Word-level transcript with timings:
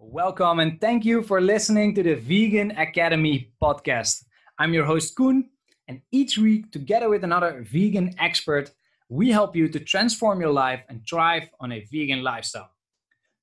Welcome 0.00 0.60
and 0.60 0.80
thank 0.80 1.04
you 1.04 1.24
for 1.24 1.40
listening 1.40 1.92
to 1.96 2.04
the 2.04 2.14
Vegan 2.14 2.70
Academy 2.70 3.50
podcast. 3.60 4.22
I'm 4.56 4.72
your 4.72 4.84
host, 4.84 5.16
Koen, 5.16 5.50
and 5.88 6.00
each 6.12 6.38
week, 6.38 6.70
together 6.70 7.08
with 7.08 7.24
another 7.24 7.66
vegan 7.68 8.14
expert, 8.20 8.70
we 9.08 9.32
help 9.32 9.56
you 9.56 9.68
to 9.68 9.80
transform 9.80 10.40
your 10.40 10.52
life 10.52 10.84
and 10.88 11.02
thrive 11.04 11.50
on 11.58 11.72
a 11.72 11.84
vegan 11.90 12.22
lifestyle. 12.22 12.70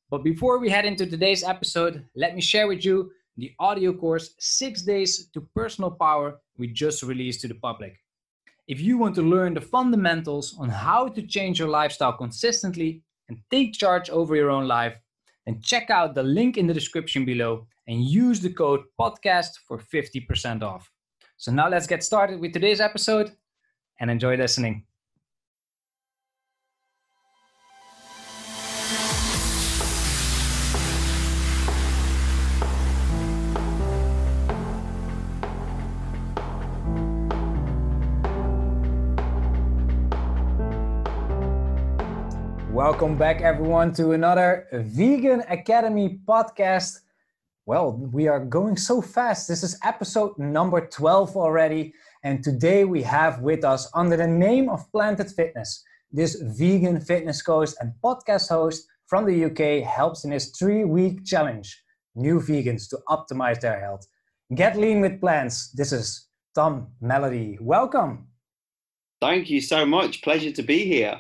But 0.10 0.24
before 0.24 0.60
we 0.60 0.70
head 0.70 0.86
into 0.86 1.06
today's 1.06 1.44
episode, 1.44 2.06
let 2.16 2.36
me 2.36 2.42
share 2.42 2.68
with 2.68 2.86
you 2.86 3.12
the 3.36 3.52
audio 3.60 3.92
course 3.92 4.34
Six 4.40 4.82
Days 4.82 5.28
to 5.34 5.42
Personal 5.54 5.92
Power 5.92 6.40
we 6.58 6.68
just 6.68 7.04
released 7.04 7.42
to 7.42 7.50
the 7.50 7.56
public. 7.56 7.98
If 8.70 8.80
you 8.80 8.98
want 8.98 9.16
to 9.16 9.22
learn 9.22 9.56
the 9.56 9.62
fundamentals 9.62 10.56
on 10.58 10.70
how 10.70 11.10
to 11.10 11.22
change 11.22 11.60
your 11.60 11.68
lifestyle 11.68 12.14
consistently 12.14 13.04
and 13.28 13.40
take 13.52 13.74
charge 13.74 14.10
over 14.10 14.38
your 14.38 14.50
own 14.50 14.70
life, 14.70 14.96
then 15.46 15.62
check 15.62 15.90
out 15.90 16.16
the 16.16 16.24
link 16.24 16.58
in 16.58 16.68
the 16.68 16.74
description 16.74 17.26
below 17.26 17.68
and 17.88 18.04
use 18.04 18.40
the 18.40 18.52
code 18.52 18.82
podcast 19.00 19.52
for 19.68 19.78
50% 19.78 20.64
off. 20.64 20.92
So 21.38 21.52
now 21.52 21.70
let's 21.70 21.88
get 21.88 22.04
started 22.04 22.40
with 22.40 22.54
today's 22.54 22.82
episode 22.82 23.32
and 24.00 24.10
enjoy 24.10 24.38
listening. 24.38 24.86
Welcome 42.86 43.18
back, 43.18 43.42
everyone, 43.42 43.94
to 43.94 44.12
another 44.12 44.68
Vegan 44.72 45.42
Academy 45.50 46.20
podcast. 46.24 47.00
Well, 47.66 47.94
we 48.14 48.28
are 48.28 48.40
going 48.40 48.78
so 48.78 49.02
fast. 49.02 49.48
This 49.48 49.64
is 49.64 49.80
episode 49.84 50.38
number 50.38 50.86
12 50.86 51.36
already. 51.36 51.96
And 52.24 52.44
today 52.44 52.86
we 52.86 53.02
have 53.02 53.42
with 53.42 53.64
us, 53.64 53.90
under 53.96 54.16
the 54.16 54.28
name 54.28 54.70
of 54.70 54.86
Planted 54.92 55.32
Fitness, 55.32 55.84
this 56.12 56.36
vegan 56.40 57.02
fitness 57.02 57.42
coach 57.42 57.72
and 57.82 57.92
podcast 58.04 58.50
host 58.50 58.86
from 59.08 59.26
the 59.26 59.46
UK 59.46 59.84
helps 59.84 60.24
in 60.24 60.30
his 60.30 60.52
three 60.52 60.86
week 60.86 61.26
challenge 61.26 61.82
new 62.14 62.40
vegans 62.40 62.88
to 62.90 63.00
optimize 63.10 63.60
their 63.62 63.80
health. 63.80 64.06
Get 64.54 64.78
lean 64.78 65.02
with 65.02 65.20
plants. 65.20 65.72
This 65.72 65.92
is 65.92 66.28
Tomm 66.56 66.86
Melody. 67.02 67.58
Welcome. 67.60 68.28
Thank 69.20 69.50
you 69.50 69.60
so 69.60 69.88
much. 69.88 70.22
Pleasure 70.22 70.52
to 70.52 70.62
be 70.62 70.86
here 70.86 71.20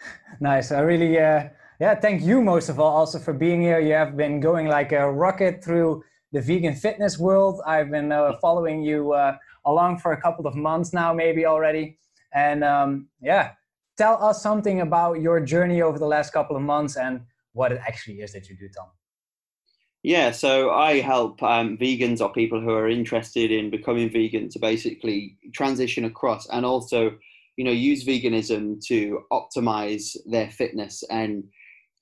nice. 0.40 0.72
I 0.72 0.80
really, 0.80 1.18
uh, 1.18 1.48
yeah, 1.80 1.94
thank 1.94 2.22
you 2.22 2.42
most 2.42 2.68
of 2.68 2.80
all 2.80 2.96
also 2.96 3.18
for 3.18 3.32
being 3.32 3.60
here. 3.62 3.80
You 3.80 3.92
have 3.94 4.16
been 4.16 4.40
going 4.40 4.66
like 4.66 4.92
a 4.92 5.10
rocket 5.10 5.62
through 5.62 6.04
the 6.32 6.40
vegan 6.40 6.74
fitness 6.74 7.18
world. 7.18 7.60
I've 7.66 7.90
been 7.90 8.12
uh, 8.12 8.34
following 8.40 8.82
you 8.82 9.12
uh, 9.12 9.36
along 9.64 9.98
for 9.98 10.12
a 10.12 10.20
couple 10.20 10.46
of 10.46 10.54
months 10.54 10.92
now, 10.92 11.12
maybe 11.12 11.46
already. 11.46 11.98
And 12.34 12.62
um, 12.64 13.08
yeah, 13.20 13.52
tell 13.96 14.22
us 14.22 14.42
something 14.42 14.80
about 14.80 15.20
your 15.20 15.40
journey 15.40 15.82
over 15.82 15.98
the 15.98 16.06
last 16.06 16.32
couple 16.32 16.56
of 16.56 16.62
months 16.62 16.96
and 16.96 17.22
what 17.52 17.72
it 17.72 17.80
actually 17.86 18.20
is 18.20 18.32
that 18.32 18.48
you 18.48 18.56
do, 18.56 18.68
Tomm. 18.68 18.88
Yeah, 20.02 20.30
so 20.30 20.70
I 20.70 21.00
help 21.00 21.42
um, 21.42 21.76
vegans 21.76 22.20
or 22.20 22.32
people 22.32 22.60
who 22.60 22.70
are 22.70 22.88
interested 22.88 23.50
in 23.50 23.68
becoming 23.68 24.08
vegan 24.10 24.48
to 24.50 24.58
basically 24.58 25.36
transition 25.52 26.04
across 26.04 26.48
and 26.48 26.64
also 26.64 27.18
you 27.58 27.64
know 27.64 27.72
use 27.72 28.06
veganism 28.06 28.80
to 28.86 29.20
optimize 29.32 30.16
their 30.26 30.48
fitness 30.48 31.02
and 31.10 31.42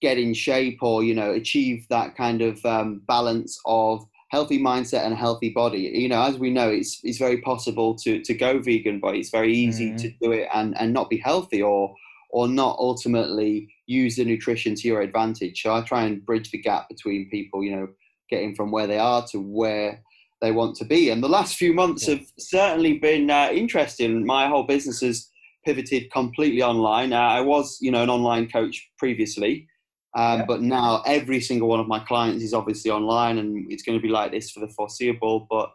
get 0.03 0.19
in 0.19 0.35
shape 0.35 0.79
or 0.83 1.03
you 1.03 1.15
know 1.15 1.33
achieve 1.33 1.87
that 1.89 2.15
kind 2.15 2.43
of 2.43 2.65
um, 2.67 3.03
balance 3.09 3.59
of 3.65 4.05
healthy 4.31 4.59
mindset 4.59 5.05
and 5.05 5.15
a 5.15 5.17
healthy 5.17 5.49
body 5.49 5.91
you 5.95 6.09
know 6.09 6.23
as 6.23 6.39
we 6.39 6.51
know 6.51 6.69
it's 6.69 7.01
it's 7.05 7.19
very 7.19 7.41
possible 7.41 7.97
to 7.97 8.23
to 8.23 8.35
go 8.35 8.59
vegan 8.59 9.01
but 9.01 9.17
it's 9.17 9.31
very 9.31 9.55
easy 9.55 9.89
mm-hmm. 9.89 9.97
to 9.97 10.11
do 10.21 10.33
it 10.33 10.47
and 10.55 10.79
and 10.79 10.93
not 10.93 11.09
be 11.09 11.17
healthy 11.17 11.63
or 11.63 11.95
or 12.31 12.47
not 12.47 12.77
ultimately 12.79 13.73
use 13.87 14.17
the 14.17 14.25
nutrition 14.25 14.75
to 14.75 14.87
your 14.87 15.01
advantage 15.01 15.63
so 15.63 15.73
i 15.73 15.81
try 15.81 16.05
and 16.05 16.27
bridge 16.27 16.51
the 16.51 16.61
gap 16.61 16.87
between 16.89 17.31
people 17.31 17.65
you 17.65 17.75
know 17.75 17.89
getting 18.29 18.55
from 18.55 18.71
where 18.71 18.89
they 18.89 18.99
are 18.99 19.25
to 19.27 19.39
where 19.39 20.03
they 20.43 20.53
want 20.53 20.77
to 20.77 20.85
be 20.85 21.09
and 21.09 21.23
the 21.23 21.29
last 21.29 21.57
few 21.57 21.73
months 21.73 22.07
yeah. 22.07 22.17
have 22.17 22.27
certainly 22.39 22.99
been 22.99 23.31
uh, 23.31 23.49
interesting 23.53 24.27
my 24.27 24.49
whole 24.49 24.65
business 24.65 25.01
has 25.01 25.31
pivoted 25.67 26.11
completely 26.13 26.63
online. 26.63 27.13
Uh, 27.13 27.19
I 27.19 27.41
was, 27.41 27.79
you 27.81 27.91
know, 27.91 28.03
an 28.03 28.09
online 28.09 28.49
coach 28.49 28.89
previously, 28.99 29.69
um, 30.17 30.39
yeah. 30.39 30.45
but 30.47 30.63
now 30.63 31.03
every 31.07 31.41
single 31.41 31.69
one 31.69 31.81
of 31.81 31.89
my 31.89 31.99
clients 31.99 32.43
is 32.43 32.55
obviously 32.55 32.91
online, 32.91 33.39
and 33.39 33.71
it's 33.71 33.83
going 33.83 33.99
to 33.99 34.03
be 34.03 34.09
like 34.09 34.31
this 34.31 34.51
for 34.51 34.61
the 34.61 34.69
foreseeable. 34.69 35.47
But 35.51 35.71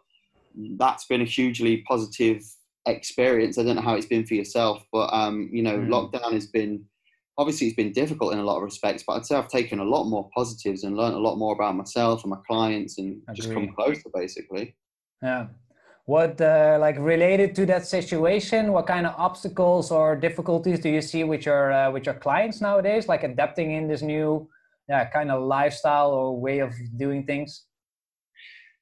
that's 0.78 1.04
been 1.04 1.20
a 1.20 1.26
hugely 1.26 1.84
positive 1.86 2.42
experience. 2.86 3.58
I 3.58 3.62
don't 3.62 3.76
know 3.76 3.82
how 3.82 3.94
it's 3.94 4.06
been 4.06 4.26
for 4.26 4.34
yourself, 4.34 4.82
but 4.90 5.12
um, 5.12 5.50
you 5.52 5.62
know, 5.62 5.78
mm. 5.78 5.88
lockdown 5.88 6.32
has 6.32 6.46
been 6.46 6.86
obviously 7.38 7.66
it's 7.66 7.76
been 7.76 7.92
difficult 7.92 8.32
in 8.32 8.38
a 8.38 8.44
lot 8.44 8.56
of 8.56 8.62
respects, 8.62 9.04
but 9.06 9.14
I'd 9.14 9.26
say 9.26 9.36
I've 9.36 9.48
taken 9.48 9.78
a 9.78 9.84
lot 9.84 10.04
more 10.04 10.28
positives 10.34 10.84
and 10.84 10.96
learned 10.96 11.14
a 11.14 11.18
lot 11.18 11.36
more 11.36 11.54
about 11.54 11.76
myself 11.76 12.22
and 12.24 12.30
my 12.30 12.38
clients, 12.46 12.98
and 12.98 13.20
just 13.34 13.52
come 13.52 13.72
closer, 13.74 14.10
basically. 14.14 14.74
Yeah, 15.22 15.46
what 16.12 16.38
uh, 16.42 16.76
like 16.78 16.96
related 16.98 17.54
to 17.58 17.64
that 17.72 17.86
situation 17.86 18.72
what 18.76 18.86
kind 18.86 19.06
of 19.06 19.14
obstacles 19.16 19.90
or 19.90 20.14
difficulties 20.14 20.78
do 20.78 20.90
you 20.96 21.00
see 21.00 21.24
with 21.24 21.46
your 21.46 21.72
uh, 21.72 21.90
with 21.90 22.04
your 22.04 22.18
clients 22.26 22.60
nowadays 22.60 23.08
like 23.12 23.22
adapting 23.22 23.68
in 23.78 23.88
this 23.88 24.02
new 24.02 24.28
yeah 24.90 25.04
kind 25.16 25.30
of 25.30 25.38
lifestyle 25.56 26.10
or 26.18 26.26
way 26.46 26.58
of 26.58 26.70
doing 27.04 27.24
things 27.24 27.50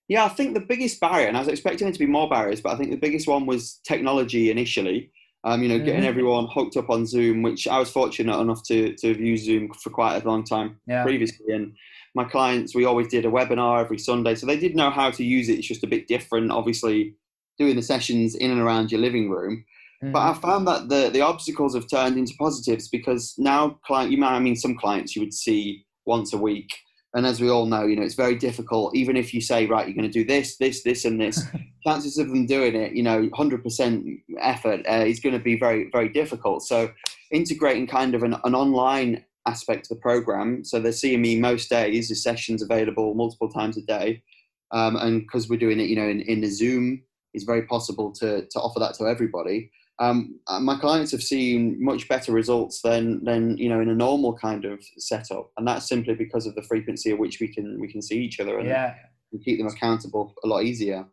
yeah 0.08 0.24
i 0.24 0.28
think 0.36 0.54
the 0.54 0.66
biggest 0.72 0.98
barrier 0.98 1.28
and 1.28 1.36
i 1.36 1.40
was 1.40 1.52
expecting 1.56 1.86
there 1.86 1.92
to 1.98 2.04
be 2.06 2.16
more 2.18 2.28
barriers 2.28 2.60
but 2.60 2.72
i 2.72 2.76
think 2.76 2.90
the 2.90 3.04
biggest 3.06 3.28
one 3.28 3.46
was 3.46 3.80
technology 3.92 4.50
initially 4.50 5.12
um, 5.42 5.62
you 5.62 5.70
know, 5.70 5.78
getting 5.78 6.00
mm-hmm. 6.00 6.04
everyone 6.04 6.48
hooked 6.52 6.76
up 6.76 6.90
on 6.90 7.06
Zoom, 7.06 7.40
which 7.40 7.66
I 7.66 7.78
was 7.78 7.90
fortunate 7.90 8.38
enough 8.38 8.62
to 8.64 8.94
to 8.94 9.08
have 9.08 9.20
used 9.20 9.46
Zoom 9.46 9.72
for 9.72 9.88
quite 9.88 10.22
a 10.22 10.28
long 10.28 10.44
time 10.44 10.78
yeah. 10.86 11.02
previously. 11.02 11.54
And 11.54 11.74
my 12.14 12.24
clients, 12.24 12.74
we 12.74 12.84
always 12.84 13.08
did 13.08 13.24
a 13.24 13.30
webinar 13.30 13.80
every 13.80 13.98
Sunday, 13.98 14.34
so 14.34 14.44
they 14.44 14.58
did 14.58 14.76
know 14.76 14.90
how 14.90 15.10
to 15.10 15.24
use 15.24 15.48
it. 15.48 15.58
It's 15.58 15.66
just 15.66 15.84
a 15.84 15.86
bit 15.86 16.08
different, 16.08 16.50
obviously, 16.50 17.14
doing 17.60 17.76
the 17.76 17.82
sessions 17.82 18.34
in 18.34 18.50
and 18.50 18.60
around 18.60 18.90
your 18.90 19.00
living 19.00 19.30
room. 19.30 19.64
Mm-hmm. 20.02 20.12
But 20.12 20.22
I 20.22 20.34
found 20.34 20.66
that 20.66 20.88
the 20.88 21.10
the 21.12 21.20
obstacles 21.20 21.74
have 21.74 21.86
turned 21.88 22.16
into 22.16 22.34
positives 22.38 22.88
because 22.88 23.34
now 23.38 23.78
client, 23.84 24.10
you 24.10 24.18
might, 24.18 24.34
I 24.34 24.40
mean, 24.40 24.56
some 24.56 24.76
clients 24.76 25.14
you 25.14 25.22
would 25.22 25.34
see 25.34 25.84
once 26.06 26.32
a 26.32 26.38
week. 26.38 26.70
And 27.12 27.26
as 27.26 27.40
we 27.40 27.50
all 27.50 27.66
know, 27.66 27.84
you 27.86 27.96
know, 27.96 28.02
it's 28.02 28.14
very 28.14 28.36
difficult. 28.36 28.96
Even 28.96 29.16
if 29.16 29.34
you 29.34 29.40
say, 29.40 29.66
right, 29.66 29.86
you're 29.86 29.96
going 29.96 30.10
to 30.10 30.18
do 30.18 30.24
this, 30.24 30.56
this, 30.58 30.82
this, 30.84 31.04
and 31.04 31.20
this, 31.20 31.42
chances 31.86 32.18
of 32.18 32.28
them 32.28 32.46
doing 32.46 32.76
it, 32.76 32.92
you 32.92 33.02
know, 33.02 33.28
100% 33.30 34.22
effort 34.38 34.80
uh, 34.88 35.04
is 35.04 35.18
going 35.18 35.32
to 35.32 35.42
be 35.42 35.58
very, 35.58 35.90
very 35.92 36.08
difficult. 36.08 36.62
So 36.62 36.90
integrating 37.32 37.88
kind 37.88 38.14
of 38.14 38.22
an, 38.22 38.36
an 38.44 38.54
online 38.54 39.24
aspect 39.46 39.86
of 39.86 39.96
the 39.96 40.02
program. 40.02 40.64
So 40.64 40.78
they're 40.78 40.92
seeing 40.92 41.20
me 41.20 41.36
most 41.40 41.68
days, 41.68 42.08
the 42.08 42.14
sessions 42.14 42.62
available 42.62 43.14
multiple 43.14 43.50
times 43.50 43.76
a 43.76 43.82
day. 43.82 44.22
Um, 44.70 44.94
and 44.96 45.22
because 45.22 45.48
we're 45.48 45.58
doing 45.58 45.80
it, 45.80 45.88
you 45.88 45.96
know, 45.96 46.08
in, 46.08 46.20
in 46.20 46.44
a 46.44 46.48
Zoom, 46.48 47.02
it's 47.34 47.44
very 47.44 47.62
possible 47.62 48.12
to, 48.12 48.46
to 48.46 48.60
offer 48.60 48.80
that 48.80 48.94
to 48.94 49.06
everybody. 49.06 49.70
Um, 50.00 50.40
uh, 50.46 50.60
my 50.60 50.78
clients 50.78 51.12
have 51.12 51.22
seen 51.22 51.76
much 51.78 52.08
better 52.08 52.32
results 52.32 52.80
than, 52.80 53.22
than 53.22 53.58
you 53.58 53.68
know 53.68 53.80
in 53.80 53.90
a 53.90 53.94
normal 53.94 54.34
kind 54.34 54.64
of 54.64 54.82
setup, 54.96 55.50
and 55.58 55.68
that's 55.68 55.86
simply 55.86 56.14
because 56.14 56.46
of 56.46 56.54
the 56.54 56.62
frequency 56.62 57.10
at 57.10 57.18
which 57.18 57.38
we 57.38 57.48
can 57.48 57.78
we 57.78 57.92
can 57.92 58.00
see 58.00 58.18
each 58.18 58.40
other 58.40 58.58
and, 58.58 58.66
yeah. 58.66 58.94
and 59.30 59.44
keep 59.44 59.58
them 59.58 59.66
accountable 59.66 60.34
a 60.42 60.46
lot 60.46 60.64
easier. 60.64 61.04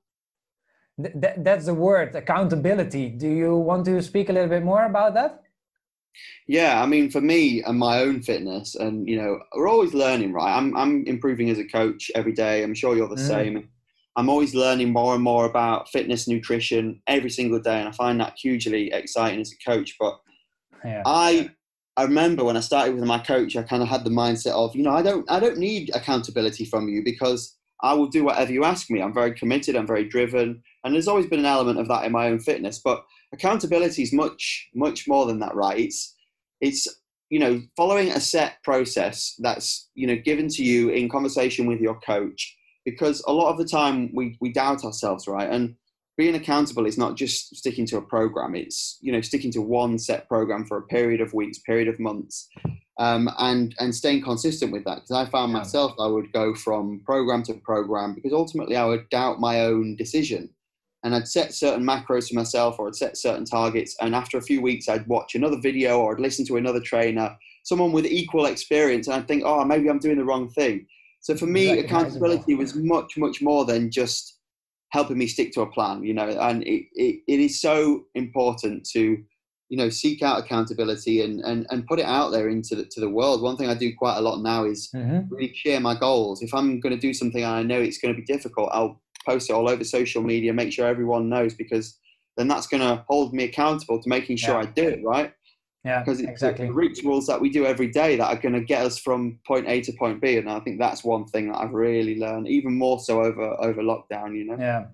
Th- 1.02 1.36
that's 1.38 1.66
the 1.66 1.74
word 1.74 2.16
accountability. 2.16 3.10
Do 3.10 3.28
you 3.28 3.58
want 3.58 3.86
to 3.86 4.02
speak 4.02 4.30
a 4.30 4.34
little 4.34 4.50
bit 4.50 4.64
more 4.64 4.86
about 4.86 5.14
that? 5.16 5.44
Yeah, 6.48 6.82
I 6.82 6.86
mean, 6.86 7.12
for 7.12 7.22
me 7.22 7.62
and 7.64 7.78
my 7.78 8.00
own 8.00 8.22
fitness, 8.22 8.76
and 8.76 9.08
you 9.08 9.18
know, 9.18 9.40
we're 9.54 9.68
always 9.68 9.94
learning, 9.94 10.32
right? 10.32 10.56
I'm 10.56 10.76
I'm 10.78 11.06
improving 11.06 11.50
as 11.50 11.60
a 11.60 11.66
coach 11.66 12.10
every 12.16 12.32
day. 12.32 12.64
I'm 12.64 12.74
sure 12.74 12.96
you're 12.96 13.10
the 13.10 13.16
mm. 13.16 13.28
same. 13.28 13.70
I'm 14.18 14.30
always 14.30 14.56
learning 14.56 14.92
more 14.92 15.14
and 15.14 15.24
more 15.24 15.46
about 15.46 15.90
fitness, 15.90 16.28
nutrition 16.28 17.00
every 17.06 17.30
single 17.30 17.60
day, 17.60 17.80
and 17.80 17.88
I 17.88 17.92
find 17.92 18.20
that 18.20 18.34
hugely 18.36 18.92
exciting 18.92 19.40
as 19.40 19.54
a 19.54 19.70
coach. 19.70 19.96
But 20.00 20.20
yeah. 20.84 21.04
I 21.06 21.52
I 21.96 22.04
remember 22.04 22.44
when 22.44 22.58
I 22.58 22.62
started 22.62 22.96
with 22.96 23.04
my 23.04 23.20
coach, 23.20 23.56
I 23.56 23.62
kind 23.62 23.84
of 23.84 23.90
had 23.90 24.04
the 24.04 24.10
mindset 24.10 24.54
of, 24.54 24.76
you 24.76 24.82
know, 24.82 24.92
I 24.92 25.04
don't 25.04 25.30
I 25.30 25.40
don't 25.40 25.60
need 25.60 25.92
accountability 25.94 26.66
from 26.66 26.90
you 26.90 27.04
because 27.04 27.56
I 27.84 27.94
will 27.94 28.08
do 28.08 28.24
whatever 28.24 28.52
you 28.52 28.64
ask 28.64 28.90
me. 28.90 29.04
I'm 29.04 29.14
very 29.14 29.36
committed. 29.36 29.76
I'm 29.76 29.86
very 29.86 30.10
driven, 30.10 30.64
and 30.84 30.94
there's 30.96 31.08
always 31.08 31.28
been 31.28 31.40
an 31.40 31.46
element 31.46 31.80
of 31.80 31.88
that 31.90 32.04
in 32.04 32.12
my 32.12 32.28
own 32.28 32.40
fitness. 32.40 32.82
But 32.84 33.06
accountability 33.34 34.02
is 34.02 34.12
much 34.14 34.68
much 34.74 35.08
more 35.08 35.28
than 35.28 35.40
that, 35.42 35.54
right? 35.54 35.78
It's 35.78 36.16
it's 36.60 36.88
you 37.30 37.38
know 37.38 37.62
following 37.76 38.10
a 38.10 38.20
set 38.20 38.64
process 38.64 39.36
that's 39.38 39.90
you 39.94 40.08
know 40.08 40.16
given 40.16 40.48
to 40.48 40.64
you 40.64 40.90
in 40.90 41.08
conversation 41.08 41.68
with 41.68 41.80
your 41.80 42.00
coach 42.00 42.57
because 42.88 43.22
a 43.28 43.34
lot 43.34 43.52
of 43.52 43.58
the 43.58 43.66
time 43.66 44.10
we 44.14 44.38
we 44.40 44.50
doubt 44.52 44.86
ourselves 44.86 45.28
right? 45.28 45.50
And 45.50 45.76
being 46.18 46.36
accountable 46.36 46.86
is 46.88 46.98
not 46.98 47.16
just 47.16 47.56
sticking 47.56 47.86
to 47.88 47.98
a 47.98 48.02
program. 48.02 48.56
It's 48.56 48.98
you 49.02 49.12
know 49.12 49.22
sticking 49.22 49.52
to 49.52 49.62
one 49.62 50.00
set 50.00 50.28
program 50.30 50.66
for 50.66 50.78
a 50.78 50.88
period 50.96 51.20
of 51.22 51.34
weeks 51.34 51.60
period 51.60 51.90
of 51.90 52.00
months 52.00 52.48
um, 52.98 53.30
and 53.40 53.76
and 53.80 53.94
staying 53.94 54.24
consistent 54.24 54.72
with 54.72 54.86
that. 54.86 55.02
Because 55.02 55.12
I 55.12 55.30
found 55.30 55.52
Yeah. 55.52 55.60
myself 55.60 55.92
I 56.00 56.08
would 56.08 56.32
go 56.32 56.56
from 56.56 57.02
program 57.06 57.44
to 57.44 57.56
program 57.56 58.16
because 58.16 58.34
ultimately 58.34 58.78
I 58.78 58.86
would 58.86 59.10
doubt 59.10 59.40
my 59.42 59.56
own 59.66 59.96
decision. 59.98 60.50
And 61.04 61.14
I'd 61.14 61.28
set 61.28 61.54
certain 61.54 61.86
macros 61.86 62.30
for 62.30 62.36
myself 62.36 62.80
or 62.80 62.88
I'd 62.88 62.96
set 62.96 63.18
certain 63.18 63.46
targets 63.46 63.96
and 64.02 64.16
after 64.16 64.38
a 64.38 64.42
few 64.50 64.62
weeks 64.62 64.90
I'd 64.90 65.08
watch 65.08 65.36
another 65.36 65.60
video 65.62 66.00
or 66.00 66.14
I'd 66.14 66.22
listen 66.28 66.46
to 66.48 66.58
another 66.58 66.82
trainer 66.82 67.38
someone 67.64 67.92
with 67.92 68.06
equal 68.06 68.46
experience 68.46 69.08
and 69.08 69.16
I'd 69.16 69.28
think 69.28 69.44
oh 69.46 69.64
maybe 69.64 69.90
I'm 69.90 70.00
doing 70.00 70.18
the 70.18 70.30
wrong 70.30 70.50
thing 70.50 70.88
so 71.20 71.36
for 71.36 71.46
me 71.48 71.72
Exactly. 71.80 71.86
accountability 71.86 72.56
was 72.56 72.76
much 72.76 73.18
much 73.18 73.42
more 73.42 73.66
than 73.66 73.92
just 73.92 74.40
helping 74.92 75.18
me 75.18 75.28
stick 75.28 75.52
to 75.54 75.62
a 75.62 75.72
plan 75.72 76.04
you 76.04 76.14
know 76.14 76.28
and 76.28 76.64
it, 76.64 76.86
it, 76.94 77.22
it 77.28 77.40
is 77.40 77.60
so 77.60 78.06
important 78.16 78.86
to 78.86 79.18
you 79.70 79.78
know 79.78 79.90
seek 79.90 80.22
out 80.22 80.40
accountability 80.40 81.22
and, 81.22 81.42
and 81.42 81.68
and 81.70 81.86
put 81.88 82.00
it 82.00 82.06
out 82.06 82.30
there 82.32 82.48
into 82.48 82.76
the, 82.76 82.86
to 82.86 83.02
the 83.02 83.10
world 83.10 83.42
one 83.42 83.58
thing 83.58 83.70
i 83.70 83.74
do 83.74 83.92
quite 83.98 84.18
a 84.18 84.22
lot 84.22 84.42
now 84.42 84.64
is 84.64 84.90
Mhm. 84.96 85.28
really 85.30 85.54
share 85.54 85.80
my 85.82 85.94
goals 85.94 86.42
if 86.42 86.54
i'm 86.54 86.80
going 86.80 86.96
to 86.96 87.02
do 87.02 87.14
something 87.14 87.44
and 87.44 87.54
i 87.54 87.64
know 87.64 87.82
it's 87.82 87.98
going 87.98 88.14
to 88.16 88.20
be 88.22 88.26
difficult 88.26 88.70
i'll 88.72 89.02
post 89.26 89.50
it 89.50 89.54
all 89.54 89.68
over 89.70 89.84
social 89.84 90.22
media 90.24 90.54
make 90.54 90.72
sure 90.72 90.88
everyone 90.88 91.28
knows 91.28 91.54
because 91.54 92.00
then 92.38 92.48
that's 92.48 92.68
going 92.68 92.82
to 92.82 93.04
hold 93.10 93.34
me 93.34 93.44
accountable 93.44 94.02
to 94.02 94.08
making 94.08 94.38
sure 94.38 94.56
Yeah. 94.56 94.62
i 94.62 94.66
do 94.68 94.88
it 94.88 95.02
right 95.04 95.34
Yeah, 95.86 96.04
because 96.04 96.20
it's 96.20 96.30
exactly. 96.30 96.68
the 96.68 96.74
rituals 96.74 97.28
that 97.28 97.40
we 97.40 97.50
do 97.50 97.66
every 97.66 97.88
day 97.88 98.18
that 98.18 98.28
are 98.28 98.42
going 98.42 98.56
to 98.56 98.62
get 98.62 98.86
us 98.86 99.00
from 99.00 99.40
point 99.48 99.68
a 99.70 99.80
to 99.82 99.94
point 99.94 100.20
b 100.20 100.38
and 100.38 100.50
i 100.50 100.60
think 100.60 100.80
that's 100.80 101.02
one 101.04 101.26
thing 101.28 101.50
that 101.50 101.60
i've 101.60 101.72
really 101.72 102.20
learned 102.20 102.48
even 102.48 102.78
more 102.78 103.00
so 103.00 103.24
over 103.24 103.56
over 103.64 103.82
lockdown 103.82 104.36
you 104.36 104.44
know 104.44 104.58
Yeah. 104.60 104.88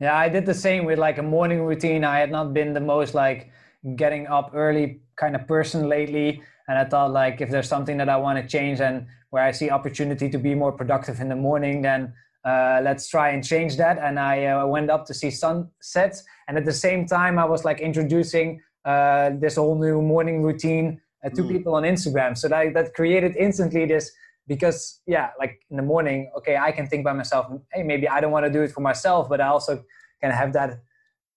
Yeah, 0.00 0.16
I 0.16 0.30
did 0.30 0.46
the 0.46 0.54
same 0.54 0.86
with 0.86 0.98
like 0.98 1.18
a 1.18 1.22
morning 1.22 1.62
routine. 1.62 2.04
I 2.04 2.20
had 2.20 2.30
not 2.30 2.54
been 2.54 2.72
the 2.72 2.80
most 2.80 3.14
like 3.14 3.50
getting 3.96 4.26
up 4.26 4.52
early 4.54 5.00
kind 5.16 5.36
of 5.36 5.46
person 5.46 5.88
lately. 5.88 6.42
And 6.68 6.78
I 6.78 6.86
thought 6.86 7.12
like 7.12 7.42
if 7.42 7.50
there's 7.50 7.68
something 7.68 7.98
that 7.98 8.08
I 8.08 8.16
want 8.16 8.40
to 8.40 8.48
change 8.48 8.80
and 8.80 9.06
where 9.28 9.44
I 9.44 9.50
see 9.50 9.68
opportunity 9.68 10.30
to 10.30 10.38
be 10.38 10.54
more 10.54 10.72
productive 10.72 11.20
in 11.20 11.28
the 11.28 11.36
morning, 11.36 11.82
then 11.82 12.14
uh, 12.46 12.80
let's 12.82 13.08
try 13.08 13.30
and 13.30 13.44
change 13.44 13.76
that. 13.76 13.98
And 13.98 14.18
I 14.18 14.46
uh, 14.46 14.66
went 14.66 14.88
up 14.88 15.04
to 15.06 15.14
see 15.14 15.30
sunsets. 15.30 16.24
And 16.48 16.56
at 16.56 16.64
the 16.64 16.72
same 16.72 17.04
time, 17.06 17.38
I 17.38 17.44
was 17.44 17.66
like 17.66 17.80
introducing 17.80 18.62
uh, 18.84 19.30
this 19.38 19.56
whole 19.56 19.76
new 19.78 20.00
morning 20.02 20.42
routine 20.42 21.00
uh, 21.24 21.28
to 21.30 21.42
Mm. 21.42 21.48
people 21.48 21.74
on 21.74 21.82
Instagram. 21.82 22.36
So 22.36 22.48
that, 22.48 22.74
that 22.74 22.94
created 22.94 23.36
instantly 23.36 23.86
this 23.86 24.10
because 24.48 25.00
yeah 25.06 25.28
like 25.38 25.60
in 25.70 25.76
the 25.76 25.82
morning 25.82 26.28
okay 26.36 26.56
i 26.56 26.72
can 26.72 26.84
think 26.86 27.04
by 27.04 27.12
myself 27.12 27.46
hey 27.72 27.82
maybe 27.84 28.08
i 28.08 28.20
don't 28.20 28.32
want 28.32 28.44
to 28.44 28.50
do 28.50 28.62
it 28.62 28.72
for 28.72 28.80
myself 28.80 29.28
but 29.28 29.38
i 29.40 29.46
also 29.46 29.84
can 30.20 30.32
have 30.32 30.52
that 30.54 30.70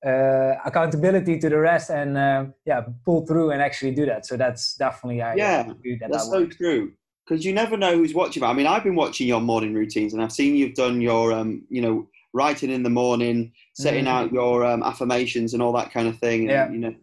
uh, 0.05 0.55
accountability 0.65 1.37
to 1.37 1.47
the 1.49 1.57
rest 1.57 1.89
and 1.91 2.17
uh, 2.17 2.45
yeah 2.65 2.81
pull 3.05 3.25
through 3.27 3.51
and 3.51 3.61
actually 3.61 3.91
do 3.93 4.05
that 4.05 4.25
so 4.25 4.35
that's 4.37 4.75
definitely 4.75 5.21
i 5.21 5.35
Yeah, 5.35 5.63
that 5.63 6.09
That's 6.11 6.29
so 6.29 6.45
true. 6.47 6.93
Because 7.25 7.45
you 7.45 7.53
never 7.53 7.77
know 7.77 7.95
who's 7.97 8.13
watching. 8.13 8.41
I 8.43 8.51
mean, 8.53 8.67
I've 8.67 8.83
been 8.83 8.95
watching 8.95 9.27
your 9.27 9.39
morning 9.39 9.73
routines, 9.73 10.13
and 10.13 10.21
I've 10.23 10.31
seen 10.33 10.55
you've 10.55 10.73
done 10.73 10.99
your, 10.99 11.31
um, 11.31 11.63
you 11.69 11.81
know, 11.81 12.07
writing 12.33 12.69
in 12.69 12.83
the 12.83 12.89
morning, 12.89 13.53
setting 13.75 14.03
Mhm. 14.05 14.15
out 14.15 14.33
your 14.33 14.65
um, 14.65 14.83
affirmations 14.83 15.53
and 15.53 15.61
all 15.63 15.71
that 15.73 15.89
kind 15.91 16.07
of 16.09 16.17
thing. 16.19 16.41
And, 16.41 16.49
Yeah. 16.49 16.69
You 16.69 16.79
know, 16.79 16.95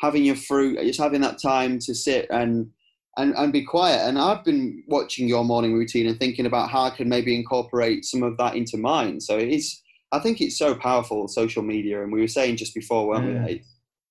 having 0.00 0.24
your 0.24 0.36
fruit, 0.36 0.78
just 0.80 1.00
having 1.00 1.20
that 1.22 1.40
time 1.40 1.78
to 1.80 1.94
sit 1.94 2.26
and 2.30 2.70
and 3.16 3.34
and 3.36 3.52
be 3.52 3.64
quiet. 3.64 4.00
And 4.08 4.18
I've 4.18 4.44
been 4.44 4.82
watching 4.88 5.28
your 5.28 5.44
morning 5.44 5.74
routine 5.74 6.06
and 6.06 6.18
thinking 6.18 6.46
about 6.46 6.70
how 6.70 6.82
I 6.84 6.90
can 6.90 7.08
maybe 7.08 7.34
incorporate 7.34 8.04
some 8.04 8.22
of 8.22 8.36
that 8.38 8.56
into 8.56 8.76
mine. 8.76 9.20
So 9.20 9.38
it 9.38 9.48
is. 9.48 9.80
I 10.12 10.20
think 10.20 10.40
it's 10.40 10.58
so 10.58 10.74
powerful, 10.76 11.26
social 11.26 11.62
media, 11.62 12.02
and 12.02 12.12
we 12.12 12.20
were 12.20 12.28
saying 12.28 12.56
just 12.56 12.74
before, 12.74 13.08
weren't 13.08 13.24
Mm. 13.26 13.44
we? 13.46 13.62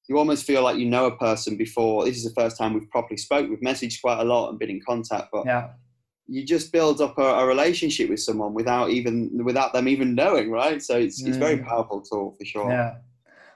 You 0.10 0.18
almost 0.18 0.44
feel 0.46 0.62
like 0.62 0.78
you 0.78 0.86
know 0.86 1.06
a 1.06 1.16
person 1.18 1.56
before. 1.56 2.04
This 2.04 2.18
is 2.18 2.26
the 2.26 2.42
first 2.42 2.58
time 2.58 2.74
we've 2.74 2.90
properly 2.90 3.16
spoke. 3.18 3.50
We've 3.50 3.60
messaged 3.62 4.02
quite 4.02 4.20
a 4.20 4.26
lot 4.26 4.50
and 4.50 4.60
been 4.60 4.70
in 4.70 4.82
contact, 4.86 5.30
but 5.32 5.46
yeah 5.46 5.70
you 6.28 6.46
just 6.46 6.72
build 6.72 7.02
up 7.02 7.18
a, 7.18 7.22
a 7.22 7.46
relationship 7.46 8.10
with 8.10 8.20
someone 8.20 8.54
without 8.54 8.90
even 8.90 9.30
without 9.44 9.74
them 9.74 9.88
even 9.88 10.16
knowing, 10.16 10.50
right? 10.52 10.82
So 10.82 10.98
it's 10.98 11.22
it's 11.22 11.38
very 11.38 11.58
Mm. 11.58 11.68
powerful 11.68 12.02
tool 12.02 12.36
for 12.38 12.46
sure. 12.46 12.70
yeah 12.72 12.96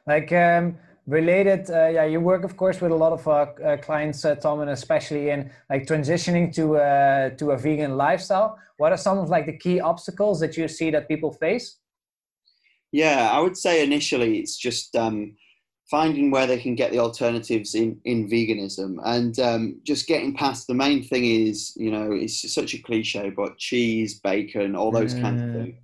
like 0.05 0.31
um 0.31 0.77
related 1.07 1.69
uh, 1.71 1.87
yeah 1.87 2.05
you 2.05 2.19
work 2.19 2.43
of 2.43 2.57
course 2.57 2.81
with 2.81 2.91
a 2.91 2.95
lot 2.95 3.13
of 3.13 3.27
uh, 3.27 3.31
uh, 3.63 3.77
clients 3.77 4.25
uh, 4.25 4.35
tomm 4.35 4.61
and 4.61 4.69
especially 4.69 5.29
in 5.29 5.49
like 5.69 5.87
transitioning 5.87 6.53
to 6.53 6.77
uh, 6.77 7.29
to 7.31 7.51
a 7.51 7.57
vegan 7.57 7.95
lifestyle 7.97 8.59
what 8.77 8.91
are 8.91 8.97
some 8.97 9.17
of 9.17 9.29
like 9.29 9.45
the 9.45 9.57
key 9.57 9.79
obstacles 9.79 10.39
that 10.39 10.57
you 10.57 10.67
see 10.67 10.91
that 10.91 11.07
people 11.07 11.31
face 11.31 11.79
Yeah, 12.91 13.29
I 13.31 13.39
would 13.39 13.57
say 13.57 13.83
initially 13.83 14.39
it's 14.39 14.57
just 14.57 14.95
um, 14.95 15.35
finding 15.89 16.31
where 16.31 16.47
they 16.47 16.57
can 16.59 16.75
get 16.75 16.91
the 16.91 16.99
alternatives 16.99 17.75
in, 17.75 17.99
in 18.05 18.27
veganism 18.29 18.97
and 19.05 19.37
um, 19.39 19.79
just 19.83 20.07
getting 20.07 20.33
past 20.33 20.67
the 20.67 20.73
main 20.73 21.03
thing 21.03 21.25
is, 21.25 21.73
you 21.75 21.91
know, 21.91 22.11
it's 22.11 22.53
such 22.53 22.73
a 22.73 22.81
cliche, 22.81 23.29
but 23.29 23.57
cheese, 23.57 24.19
bacon, 24.19 24.75
all 24.75 24.91
those 24.91 25.13
kinds 25.13 25.41
of 25.41 25.47
Mm. 25.47 25.53
things. 25.53 25.75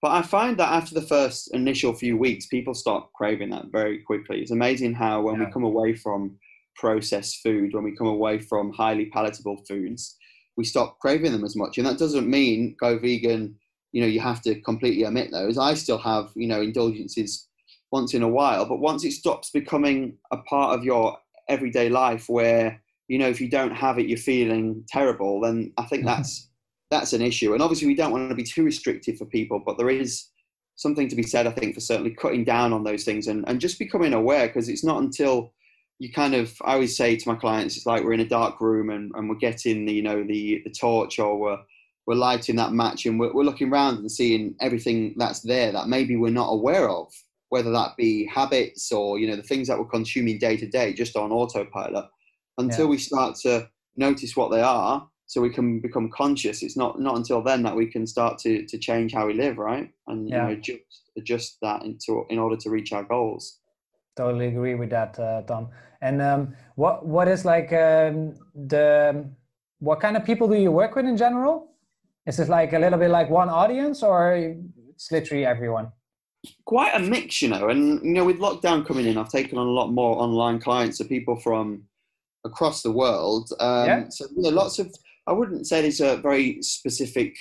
But 0.00 0.12
I 0.12 0.22
find 0.22 0.56
that 0.58 0.72
after 0.72 0.94
the 0.94 1.02
first 1.06 1.52
initial 1.54 1.92
few 1.92 2.16
weeks, 2.16 2.46
people 2.46 2.74
start 2.74 3.12
craving 3.14 3.50
that 3.50 3.66
very 3.72 3.98
quickly. 3.98 4.40
It's 4.40 4.52
amazing 4.52 4.94
how 4.94 5.22
when 5.22 5.36
Yeah. 5.40 5.46
we 5.46 5.52
come 5.52 5.64
away 5.64 5.94
from 5.94 6.38
processed 6.76 7.42
food, 7.42 7.74
when 7.74 7.82
we 7.84 7.96
come 7.96 8.06
away 8.06 8.38
from 8.38 8.72
highly 8.72 9.06
palatable 9.06 9.64
foods, 9.68 10.16
we 10.56 10.64
stop 10.64 10.98
craving 11.00 11.32
them 11.32 11.44
as 11.44 11.56
much. 11.56 11.78
And 11.78 11.86
that 11.86 11.98
doesn't 11.98 12.28
mean 12.28 12.76
go 12.78 12.98
vegan, 12.98 13.58
you 13.92 14.00
know, 14.00 14.06
you 14.06 14.20
have 14.20 14.40
to 14.42 14.60
completely 14.60 15.04
omit 15.04 15.30
those. 15.32 15.58
I 15.58 15.74
still 15.74 15.98
have, 15.98 16.30
you 16.36 16.46
know, 16.46 16.60
indulgences 16.62 17.48
once 17.90 18.14
in 18.14 18.22
a 18.22 18.28
while, 18.28 18.66
but 18.66 18.78
once 18.78 19.04
it 19.04 19.12
stops 19.12 19.50
becoming 19.50 20.16
a 20.30 20.36
part 20.38 20.78
of 20.78 20.84
your 20.84 21.18
everyday 21.48 21.88
life 21.88 22.28
where, 22.28 22.80
you 23.08 23.18
know, 23.18 23.28
if 23.28 23.40
you 23.40 23.48
don't 23.48 23.74
have 23.74 23.98
it, 23.98 24.06
you're 24.06 24.18
feeling 24.18 24.84
terrible, 24.88 25.40
then 25.40 25.72
I 25.78 25.84
think 25.86 26.04
that's 26.10 26.48
that's 26.90 27.12
an 27.12 27.22
issue. 27.22 27.52
And 27.52 27.62
obviously 27.62 27.86
we 27.86 27.94
don't 27.94 28.12
want 28.12 28.28
to 28.28 28.34
be 28.34 28.42
too 28.44 28.64
restrictive 28.64 29.18
for 29.18 29.26
people, 29.26 29.62
but 29.64 29.76
there 29.78 29.90
is 29.90 30.26
something 30.76 31.08
to 31.08 31.16
be 31.16 31.22
said, 31.22 31.46
I 31.46 31.50
think, 31.50 31.74
for 31.74 31.80
certainly 31.80 32.12
cutting 32.14 32.44
down 32.44 32.72
on 32.72 32.84
those 32.84 33.04
things 33.04 33.26
and, 33.26 33.44
and 33.48 33.60
just 33.60 33.78
becoming 33.78 34.12
aware 34.14 34.46
because 34.46 34.68
it's 34.68 34.84
not 34.84 35.02
until 35.02 35.52
you 35.98 36.12
kind 36.12 36.34
of 36.34 36.54
I 36.64 36.74
always 36.74 36.96
say 36.96 37.16
to 37.16 37.28
my 37.28 37.34
clients, 37.34 37.76
it's 37.76 37.86
like 37.86 38.04
we're 38.04 38.12
in 38.12 38.20
a 38.20 38.28
dark 38.28 38.60
room 38.60 38.90
and, 38.90 39.10
and 39.16 39.28
we're 39.28 39.34
getting 39.34 39.84
the, 39.84 39.92
you 39.92 40.02
know, 40.02 40.22
the 40.22 40.62
the 40.64 40.70
torch 40.70 41.18
or 41.18 41.36
we're 41.36 41.58
we're 42.06 42.14
lighting 42.14 42.56
that 42.56 42.72
match 42.72 43.04
and 43.04 43.18
we're, 43.20 43.32
we're 43.34 43.42
looking 43.44 43.70
around 43.70 43.98
and 43.98 44.10
seeing 44.10 44.54
everything 44.60 45.14
that's 45.18 45.40
there 45.40 45.72
that 45.72 45.88
maybe 45.88 46.16
we're 46.16 46.30
not 46.30 46.50
aware 46.50 46.88
of, 46.88 47.12
whether 47.50 47.70
that 47.70 47.96
be 47.98 48.24
habits 48.26 48.90
or, 48.92 49.18
you 49.18 49.26
know, 49.26 49.36
the 49.36 49.42
things 49.42 49.68
that 49.68 49.78
we're 49.78 49.84
consuming 49.84 50.38
day 50.38 50.56
to 50.56 50.66
day 50.66 50.94
just 50.94 51.16
on 51.16 51.32
autopilot. 51.32 52.06
Until 52.56 52.86
Yeah. 52.86 52.90
we 52.90 52.98
start 52.98 53.36
to 53.42 53.68
notice 53.96 54.36
what 54.36 54.50
they 54.50 54.62
are, 54.62 55.06
so 55.28 55.42
we 55.42 55.50
can 55.50 55.78
become 55.78 56.08
conscious. 56.10 56.62
It's 56.62 56.76
not 56.76 56.98
not 56.98 57.16
until 57.16 57.42
then 57.42 57.62
that 57.62 57.76
we 57.76 57.86
can 57.86 58.06
start 58.06 58.38
to 58.38 58.66
to 58.66 58.78
change 58.78 59.12
how 59.12 59.26
we 59.26 59.34
live, 59.34 59.58
right? 59.58 59.88
And 60.08 60.28
Yeah. 60.28 60.36
you 60.36 60.42
know, 60.42 60.58
adjust 60.58 61.02
adjust 61.16 61.58
that 61.62 61.84
into 61.84 62.24
in 62.30 62.38
order 62.38 62.56
to 62.56 62.70
reach 62.70 62.92
our 62.92 63.04
goals. 63.04 63.60
Totally 64.16 64.46
agree 64.46 64.74
with 64.74 64.90
that, 64.90 65.18
uh, 65.18 65.42
Tomm. 65.42 65.68
And 66.00 66.20
um, 66.22 66.54
what 66.76 67.06
what 67.06 67.28
is 67.28 67.44
like 67.44 67.72
um, 67.72 68.34
the 68.54 69.24
what 69.80 70.00
kind 70.00 70.16
of 70.16 70.24
people 70.24 70.48
do 70.48 70.56
you 70.56 70.72
work 70.72 70.96
with 70.96 71.06
in 71.06 71.16
general? 71.16 71.56
Is 72.26 72.40
it 72.40 72.48
like 72.48 72.72
a 72.72 72.78
little 72.78 72.98
bit 72.98 73.10
like 73.10 73.30
one 73.30 73.50
audience, 73.50 74.02
or 74.02 74.34
it's 74.90 75.12
literally 75.12 75.44
everyone? 75.46 75.92
quite 76.64 76.94
a 76.94 77.00
mix, 77.00 77.42
you 77.42 77.48
know. 77.48 77.68
And 77.68 78.02
you 78.02 78.14
know, 78.14 78.24
with 78.24 78.38
lockdown 78.38 78.86
coming 78.86 79.06
in, 79.06 79.18
I've 79.18 79.28
taken 79.28 79.58
on 79.58 79.66
a 79.66 79.76
lot 79.80 79.88
more 79.88 80.16
online 80.22 80.58
clients, 80.60 80.98
so 80.98 81.04
people 81.04 81.36
from 81.36 81.82
across 82.44 82.82
the 82.82 82.92
world. 82.92 83.52
Um, 83.60 83.86
Yeah. 83.86 84.08
So 84.08 84.26
yeah, 84.36 84.50
lots 84.50 84.78
of. 84.78 84.88
I 85.28 85.32
wouldn't 85.32 85.66
say 85.66 85.82
there's 85.82 86.00
a 86.00 86.16
very 86.16 86.62
specific 86.62 87.36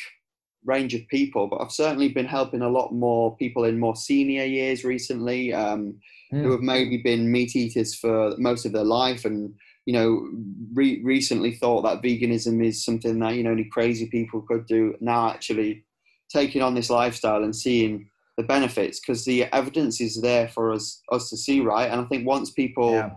range 0.65 0.94
of 0.94 1.08
people, 1.08 1.48
but 1.48 1.62
I've 1.62 1.72
certainly 1.72 2.10
been 2.10 2.25
helping 2.25 2.62
a 2.62 2.70
lot 2.70 2.91
more 2.91 3.36
people 3.38 3.63
in 3.63 3.79
more 3.79 3.96
senior 3.96 4.44
years 4.44 4.84
recently, 4.84 5.53
um, 5.53 5.98
who 6.32 6.38
Mm. 6.50 6.51
have 6.51 6.62
maybe 6.62 6.98
been 6.98 7.32
meat 7.32 7.56
eaters 7.56 7.96
for 7.96 8.36
most 8.38 8.65
of 8.65 8.74
their 8.74 8.84
life, 8.84 9.24
and 9.25 9.53
you 9.86 9.94
know, 9.94 10.27
re- 10.74 11.01
recently 11.01 11.53
thought 11.56 11.84
that 11.84 12.01
veganism 12.01 12.62
is 12.62 12.84
something 12.84 13.20
that 13.20 13.36
you 13.36 13.44
know 13.44 13.51
only 13.51 13.63
crazy 13.63 14.06
people 14.08 14.41
could 14.41 14.65
do. 14.65 14.94
Now 15.00 15.29
actually 15.29 15.86
taking 16.29 16.62
on 16.62 16.75
this 16.75 16.89
lifestyle 16.89 17.41
and 17.46 17.56
seeing 17.56 18.10
the 18.36 18.44
benefits 18.44 19.00
because 19.00 19.24
the 19.24 19.46
evidence 19.56 20.01
is 20.01 20.22
there 20.22 20.50
for 20.50 20.74
us 20.74 21.01
us 21.13 21.29
to 21.29 21.38
see, 21.38 21.62
right? 21.62 21.89
And 21.89 22.01
I 22.01 22.03
think 22.10 22.27
once 22.27 22.51
people 22.51 22.91
Yeah. 22.91 23.12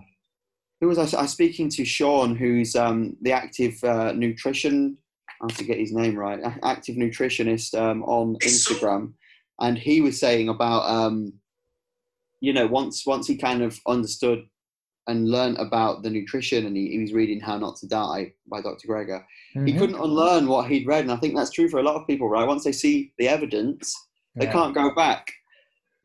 Who 0.81 0.89
was 0.89 0.99
I, 0.99 1.19
I 1.19 1.23
was 1.23 1.33
speaking 1.33 1.69
to 1.71 1.85
Sean, 1.85 2.35
who's 2.37 2.75
um, 2.75 3.17
the 3.21 3.33
active 3.33 3.83
uh, 3.85 4.13
nutrition. 4.13 4.97
I 5.43 5.47
have 5.49 5.57
to 5.59 5.65
get 5.65 5.79
his 5.79 5.93
name 5.93 6.17
right. 6.17 6.41
Active 6.63 6.97
nutritionist 6.97 7.79
um, 7.79 8.03
on 8.05 8.37
Instagram, 8.37 9.13
and 9.61 9.79
he 9.79 10.01
was 10.01 10.19
saying 10.19 10.49
about 10.49 10.83
um, 10.91 11.33
you 12.41 12.53
know 12.53 12.67
once 12.67 13.07
once 13.07 13.27
he 13.27 13.37
kind 13.37 13.63
of 13.63 13.79
understood 13.87 14.45
and 15.07 15.31
learned 15.31 15.59
about 15.59 16.03
the 16.03 16.11
nutrition, 16.11 16.67
and 16.67 16.77
he, 16.77 16.91
he 16.91 16.99
was 16.99 17.13
reading 17.13 17.41
How 17.41 17.57
Not 17.59 17.77
to 17.77 17.89
Die 17.89 18.33
by 18.51 18.61
Dr. 18.61 18.87
Greger. 18.87 19.25
He 19.55 19.61
Mhm. 19.61 19.79
couldn't 19.79 20.01
unlearn 20.01 20.47
what 20.47 20.71
he'd 20.71 20.87
read, 20.87 21.03
and 21.05 21.11
I 21.13 21.17
think 21.17 21.35
that's 21.35 21.51
true 21.51 21.69
for 21.69 21.81
a 21.81 21.83
lot 21.83 21.97
of 21.97 22.07
people, 22.07 22.29
right? 22.29 22.47
Once 22.47 22.65
they 22.65 22.73
see 22.73 23.13
the 23.19 23.27
evidence, 23.27 23.95
they 24.37 24.45
Yeah. 24.45 24.53
can't 24.53 24.75
go 24.75 24.95
back. 24.95 25.27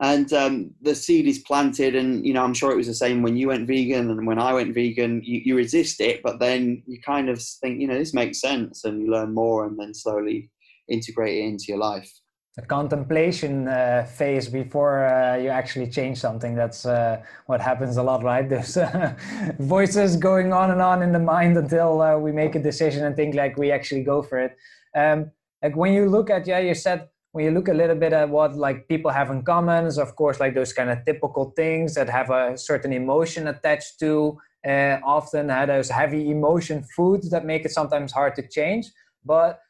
And 0.00 0.30
um, 0.34 0.70
the 0.82 0.94
seed 0.94 1.26
is 1.26 1.38
planted 1.38 1.94
and 1.94 2.26
you 2.26 2.34
know 2.34 2.44
i'm 2.44 2.54
sure 2.54 2.70
it 2.70 2.76
was 2.76 2.86
the 2.86 2.94
same 2.94 3.22
when 3.22 3.36
you 3.36 3.48
went 3.48 3.66
vegan 3.66 4.10
and 4.10 4.26
when 4.26 4.38
i 4.38 4.52
went 4.52 4.74
vegan 4.74 5.22
you, 5.24 5.40
you 5.44 5.56
resist 5.56 6.00
it 6.00 6.22
but 6.22 6.38
then 6.38 6.82
you 6.86 7.00
kind 7.00 7.28
of 7.28 7.42
think 7.42 7.80
you 7.80 7.86
know 7.86 7.96
this 7.96 8.12
makes 8.12 8.40
sense 8.40 8.84
and 8.84 9.00
you 9.00 9.10
learn 9.10 9.32
more 9.32 9.64
and 9.64 9.78
then 9.78 9.94
slowly 9.94 10.50
integrate 10.88 11.38
it 11.38 11.46
into 11.46 11.64
your 11.68 11.78
life. 11.78 12.10
The 12.56 12.62
contemplation 12.62 13.68
uh, 13.68 14.06
phase 14.16 14.48
before 14.48 15.06
uh, 15.06 15.36
you 15.36 15.50
actually 15.50 15.90
change 15.90 16.18
something 16.18 16.54
that's 16.54 16.86
uh, 16.86 17.22
what 17.46 17.60
happens 17.60 17.98
a 17.98 18.02
lot 18.02 18.22
right? 18.22 18.48
There's 18.48 18.78
uh, 18.78 19.14
voices 19.58 20.16
going 20.16 20.54
on 20.54 20.70
and 20.70 20.80
on 20.80 21.02
in 21.02 21.12
the 21.12 21.18
mind 21.18 21.58
until 21.58 22.00
uh, 22.00 22.16
we 22.16 22.32
make 22.32 22.54
a 22.54 22.58
decision 22.58 23.04
and 23.04 23.14
think 23.14 23.34
like 23.34 23.58
we 23.58 23.70
actually 23.70 24.04
go 24.04 24.22
for 24.22 24.38
it. 24.38 24.56
Um, 24.94 25.30
like 25.62 25.76
when 25.76 25.92
you 25.92 26.08
look 26.08 26.30
at 26.30 26.46
yeah 26.46 26.60
you 26.60 26.74
said 26.74 27.08
when 27.36 27.44
you 27.44 27.50
look 27.50 27.68
a 27.68 27.74
little 27.74 27.94
bit 27.96 28.14
at 28.14 28.30
what 28.30 28.56
like 28.56 28.88
people 28.88 29.10
have 29.10 29.30
in 29.30 29.42
common 29.42 29.86
of 29.98 30.16
course 30.16 30.40
like 30.40 30.54
those 30.54 30.72
kind 30.72 30.88
of 30.88 31.04
typical 31.04 31.52
things 31.54 31.92
that 31.92 32.08
have 32.08 32.30
a 32.30 32.56
certain 32.56 32.94
emotion 32.94 33.46
attached 33.46 33.98
to 34.00 34.38
uh, 34.66 34.98
often 35.04 35.50
have 35.50 35.68
those 35.68 35.90
heavy 35.90 36.30
emotion 36.30 36.82
foods 36.96 37.28
that 37.28 37.44
make 37.44 37.66
it 37.66 37.70
sometimes 37.70 38.10
hard 38.10 38.34
to 38.36 38.48
change. 38.48 38.86
But 39.22 39.60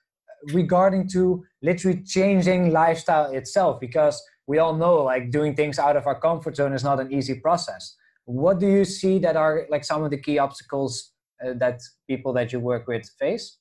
regarding 0.53 1.09
to 1.09 1.45
literally 1.61 2.03
changing 2.03 2.73
lifestyle 2.73 3.33
itself 3.33 3.81
because 3.81 4.23
we 4.47 4.59
all 4.59 4.77
know 4.77 5.03
like 5.03 5.33
doing 5.33 5.57
things 5.57 5.79
out 5.81 5.97
of 5.97 6.07
our 6.07 6.21
comfort 6.21 6.55
zone 6.55 6.73
is 6.73 6.85
not 6.85 7.01
an 7.01 7.13
easy 7.13 7.35
process. 7.35 7.97
What 8.27 8.61
do 8.61 8.69
you 8.69 8.85
see 8.85 9.19
that 9.19 9.37
are 9.37 9.67
like 9.69 9.85
some 9.85 10.05
of 10.05 10.11
the 10.13 10.19
key 10.19 10.39
obstacles 10.39 11.13
uh, 11.45 11.55
that 11.59 11.81
people 12.07 12.33
that 12.35 12.53
you 12.53 12.61
work 12.61 12.87
with 12.87 13.11
face 13.19 13.59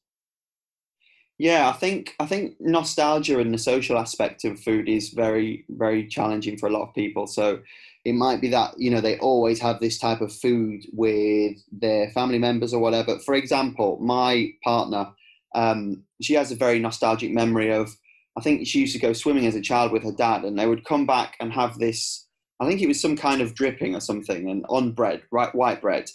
yeah, 1.38 1.70
I 1.70 1.74
think 1.74 2.16
I 2.20 2.26
think 2.26 2.56
nostalgia 2.60 3.40
and 3.40 3.54
the 3.54 3.58
social 3.58 3.98
aspect 3.98 4.46
of 4.46 4.60
food 4.60 4.88
is 4.88 5.10
very 5.10 5.66
very 5.70 6.08
challenging 6.08 6.58
for 6.58 6.68
a 6.68 6.72
lot 6.72 6.88
of 6.88 6.96
people. 6.96 7.28
So 7.28 7.60
it 8.06 8.14
might 8.14 8.40
be 8.40 8.50
that 8.50 8.80
you 8.80 8.90
know 8.90 9.02
they 9.02 9.18
always 9.20 9.60
have 9.60 9.80
this 9.80 9.98
type 9.98 10.22
of 10.22 10.32
food 10.34 10.86
with 10.94 11.58
their 11.72 12.10
family 12.12 12.40
members 12.40 12.74
or 12.74 12.80
whatever. 12.80 13.20
For 13.20 13.36
example, 13.36 14.00
my 14.02 14.52
partner, 14.64 15.12
um, 15.56 16.04
she 16.22 16.36
has 16.36 16.52
a 16.52 16.56
very 16.56 16.80
nostalgic 16.80 17.32
memory 17.32 17.72
of. 17.72 17.96
I 18.38 18.42
think 18.42 18.68
she 18.68 18.80
used 18.80 18.94
to 18.94 19.00
go 19.00 19.14
swimming 19.14 19.46
as 19.46 19.56
a 19.56 19.62
child 19.62 19.94
with 19.94 20.04
her 20.04 20.12
dad, 20.12 20.44
and 20.44 20.60
they 20.60 20.68
would 20.68 20.86
come 20.86 21.06
back 21.06 21.36
and 21.40 21.52
have 21.54 21.80
this. 21.80 22.28
I 22.62 22.68
think 22.68 22.82
it 22.82 22.88
was 22.88 23.02
some 23.02 23.18
kind 23.18 23.42
of 23.42 23.56
dripping 23.56 23.96
or 23.96 24.02
something, 24.02 24.50
and 24.50 24.66
on 24.70 24.94
bread, 24.94 25.24
right, 25.32 25.54
white 25.54 25.82
bread, 25.82 26.10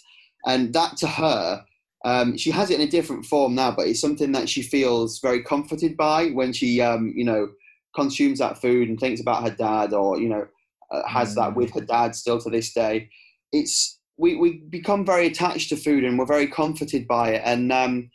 and 0.47 0.73
that 0.73 0.97
to 0.97 1.07
her 1.07 1.63
um, 2.03 2.37
she 2.37 2.51
has 2.51 2.69
it 2.69 2.79
in 2.79 2.87
a 2.87 2.91
different 2.91 3.25
form 3.25 3.53
now, 3.55 3.71
but 3.71 3.87
it's 3.87 4.01
something 4.01 4.31
that 4.31 4.49
she 4.49 4.63
feels 4.63 5.19
very 5.19 5.43
comforted 5.43 5.95
by 5.95 6.29
when 6.29 6.51
she, 6.51 6.81
um, 6.81 7.13
you 7.15 7.23
know, 7.23 7.49
consumes 7.95 8.39
that 8.39 8.59
food 8.59 8.89
and 8.89 8.99
thinks 8.99 9.21
about 9.21 9.43
her 9.43 9.55
dad, 9.55 9.93
or 9.93 10.19
you 10.19 10.29
know, 10.29 10.47
uh, 10.89 11.07
has 11.07 11.33
mm. 11.33 11.35
that 11.35 11.55
with 11.55 11.71
her 11.73 11.81
dad 11.81 12.15
still 12.15 12.39
to 12.39 12.49
this 12.49 12.73
day. 12.73 13.09
It's 13.51 13.99
we 14.17 14.35
we 14.35 14.63
become 14.69 15.05
very 15.05 15.27
attached 15.27 15.69
to 15.69 15.75
food 15.75 16.03
and 16.03 16.17
we're 16.17 16.25
very 16.25 16.47
comforted 16.47 17.07
by 17.07 17.31
it, 17.31 17.41
and 17.45 17.71
um, 17.71 18.09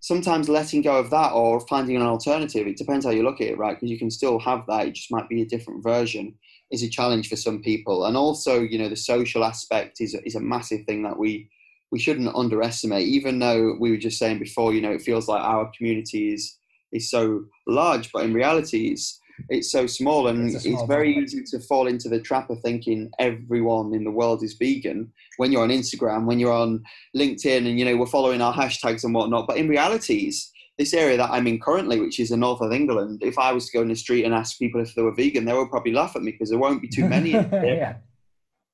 sometimes 0.00 0.48
letting 0.48 0.82
go 0.82 0.98
of 0.98 1.10
that 1.10 1.32
or 1.32 1.60
finding 1.68 1.96
an 1.96 2.02
alternative. 2.02 2.66
It 2.66 2.78
depends 2.78 3.04
how 3.04 3.12
you 3.12 3.22
look 3.22 3.40
at 3.40 3.48
it, 3.48 3.58
right? 3.58 3.76
Because 3.76 3.90
you 3.90 3.98
can 3.98 4.10
still 4.10 4.40
have 4.40 4.64
that; 4.66 4.88
it 4.88 4.94
just 4.94 5.12
might 5.12 5.28
be 5.28 5.42
a 5.42 5.46
different 5.46 5.84
version. 5.84 6.34
Is 6.72 6.82
a 6.82 6.88
challenge 6.88 7.28
for 7.28 7.36
some 7.36 7.62
people, 7.62 8.06
and 8.06 8.16
also, 8.16 8.60
you 8.60 8.78
know, 8.78 8.88
the 8.88 8.96
social 8.96 9.44
aspect 9.44 10.00
is 10.00 10.16
is 10.24 10.34
a 10.34 10.40
massive 10.40 10.84
thing 10.86 11.02
that 11.04 11.18
we 11.18 11.48
we 11.90 11.98
shouldn't 11.98 12.34
underestimate, 12.34 13.06
even 13.06 13.38
though 13.38 13.76
we 13.78 13.90
were 13.90 13.96
just 13.96 14.18
saying 14.18 14.38
before, 14.38 14.72
you 14.72 14.80
know, 14.80 14.92
it 14.92 15.02
feels 15.02 15.28
like 15.28 15.42
our 15.42 15.70
community 15.76 16.32
is 16.32 16.56
is 16.92 17.08
so 17.10 17.44
large, 17.68 18.10
but 18.12 18.24
in 18.24 18.34
reality, 18.34 18.88
it's 18.88 19.20
it's 19.48 19.72
so 19.72 19.86
small, 19.86 20.26
and 20.26 20.50
it's, 20.50 20.66
it's 20.66 20.82
very 20.82 21.16
easy 21.16 21.42
to 21.44 21.60
fall 21.60 21.86
into 21.86 22.08
the 22.08 22.20
trap 22.20 22.50
of 22.50 22.60
thinking 22.60 23.10
everyone 23.18 23.94
in 23.94 24.04
the 24.04 24.10
world 24.10 24.42
is 24.42 24.54
vegan 24.54 25.10
when 25.38 25.50
you're 25.50 25.62
on 25.62 25.70
Instagram, 25.70 26.26
when 26.26 26.38
you're 26.38 26.52
on 26.52 26.82
LinkedIn, 27.16 27.66
and 27.66 27.78
you 27.78 27.84
know 27.84 27.96
we're 27.96 28.06
following 28.06 28.42
our 28.42 28.52
hashtags 28.52 29.04
and 29.04 29.14
whatnot. 29.14 29.46
But 29.46 29.56
in 29.56 29.68
realities, 29.68 30.50
this 30.78 30.92
area 30.92 31.16
that 31.16 31.30
I'm 31.30 31.46
in 31.46 31.60
currently, 31.60 32.00
which 32.00 32.20
is 32.20 32.30
the 32.30 32.36
north 32.36 32.60
of 32.60 32.72
England, 32.72 33.22
if 33.22 33.38
I 33.38 33.52
was 33.52 33.66
to 33.66 33.78
go 33.78 33.82
in 33.82 33.88
the 33.88 33.96
street 33.96 34.24
and 34.24 34.34
ask 34.34 34.58
people 34.58 34.80
if 34.80 34.94
they 34.94 35.02
were 35.02 35.14
vegan, 35.14 35.44
they 35.44 35.52
would 35.54 35.70
probably 35.70 35.92
laugh 35.92 36.16
at 36.16 36.22
me 36.22 36.32
because 36.32 36.50
there 36.50 36.58
won't 36.58 36.82
be 36.82 36.88
too 36.88 37.08
many. 37.08 37.30
yeah. 37.52 37.96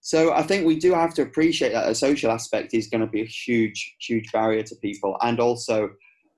So 0.06 0.32
I 0.32 0.44
think 0.44 0.64
we 0.64 0.78
do 0.78 0.94
have 0.94 1.14
to 1.14 1.22
appreciate 1.22 1.72
that 1.72 1.88
a 1.88 1.92
social 1.92 2.30
aspect 2.30 2.74
is 2.74 2.86
going 2.86 3.00
to 3.00 3.08
be 3.08 3.22
a 3.22 3.26
huge, 3.26 3.96
huge 3.98 4.30
barrier 4.30 4.62
to 4.62 4.76
people, 4.76 5.16
and 5.20 5.40
also 5.40 5.90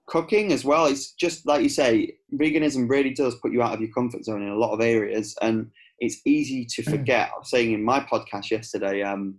cooking 0.07 0.55
as 0.55 0.65
well. 0.65 0.87
It's 0.87 1.13
just 1.13 1.47
like 1.47 1.63
you 1.63 1.69
say, 1.69 2.17
veganism 2.33 2.89
really 2.89 3.13
does 3.13 3.35
put 3.35 3.53
you 3.53 3.61
out 3.61 3.75
of 3.75 3.83
your 3.83 3.93
comfort 3.93 4.25
zone 4.25 4.41
in 4.41 4.49
a 4.49 4.57
lot 4.57 4.73
of 4.73 4.81
areas, 4.81 5.37
and 5.43 5.71
it's 5.99 6.23
easy 6.25 6.65
to 6.65 6.83
mm. 6.83 6.91
forget. 6.91 7.29
I 7.29 7.41
was 7.41 7.51
saying 7.51 7.75
in 7.75 7.85
my 7.85 8.01
podcast 8.01 8.51
yesterday 8.51 9.03
um, 9.03 9.39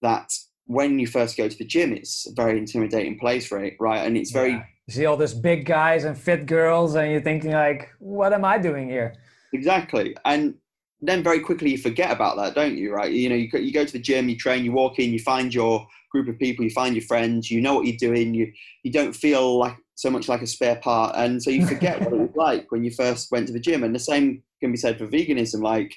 that 0.00 0.32
when 0.64 0.98
you 0.98 1.06
first 1.06 1.36
go 1.36 1.46
to 1.46 1.58
the 1.58 1.66
gym, 1.66 1.92
it's 1.92 2.26
a 2.26 2.32
very 2.32 2.56
intimidating 2.56 3.18
place, 3.18 3.52
right? 3.52 3.74
Right, 3.78 3.98
and 3.98 4.16
it's 4.16 4.30
very. 4.30 4.52
Yeah. 4.52 4.64
You 4.86 4.94
see 4.94 5.04
all 5.04 5.18
these 5.18 5.34
big 5.34 5.66
guys 5.66 6.04
and 6.04 6.16
fit 6.16 6.46
girls, 6.46 6.94
and 6.94 7.12
you're 7.12 7.20
thinking 7.20 7.52
like, 7.52 7.90
"What 7.98 8.32
am 8.32 8.46
I 8.46 8.56
doing 8.56 8.88
here?" 8.88 9.12
Exactly, 9.52 10.16
and 10.24 10.54
then 11.00 11.22
very 11.22 11.40
quickly 11.40 11.70
you 11.70 11.78
forget 11.78 12.10
about 12.10 12.36
that, 12.36 12.54
don't 12.54 12.76
you? 12.76 12.92
Right? 12.92 13.12
You 13.12 13.28
know, 13.28 13.36
you 13.36 13.48
go, 13.48 13.58
you 13.58 13.72
go 13.72 13.84
to 13.84 13.92
the 13.92 13.98
gym, 13.98 14.28
you 14.28 14.36
train, 14.36 14.64
you 14.64 14.72
walk 14.72 14.98
in, 14.98 15.12
you 15.12 15.20
find 15.20 15.54
your 15.54 15.86
group 16.10 16.28
of 16.28 16.38
people, 16.38 16.64
you 16.64 16.70
find 16.70 16.94
your 16.94 17.04
friends, 17.04 17.50
you 17.50 17.60
know 17.60 17.74
what 17.74 17.86
you're 17.86 17.96
doing. 17.96 18.34
You 18.34 18.52
you 18.82 18.90
don't 18.90 19.14
feel 19.14 19.58
like 19.58 19.76
so 19.94 20.10
much 20.10 20.28
like 20.28 20.42
a 20.42 20.46
spare 20.46 20.76
part, 20.76 21.14
and 21.16 21.42
so 21.42 21.50
you 21.50 21.66
forget 21.66 22.00
what 22.00 22.12
it 22.12 22.20
was 22.20 22.30
like 22.36 22.70
when 22.70 22.84
you 22.84 22.90
first 22.90 23.30
went 23.30 23.46
to 23.46 23.52
the 23.52 23.60
gym. 23.60 23.84
And 23.84 23.94
the 23.94 24.00
same 24.00 24.42
can 24.60 24.72
be 24.72 24.78
said 24.78 24.98
for 24.98 25.06
veganism. 25.06 25.62
Like 25.62 25.94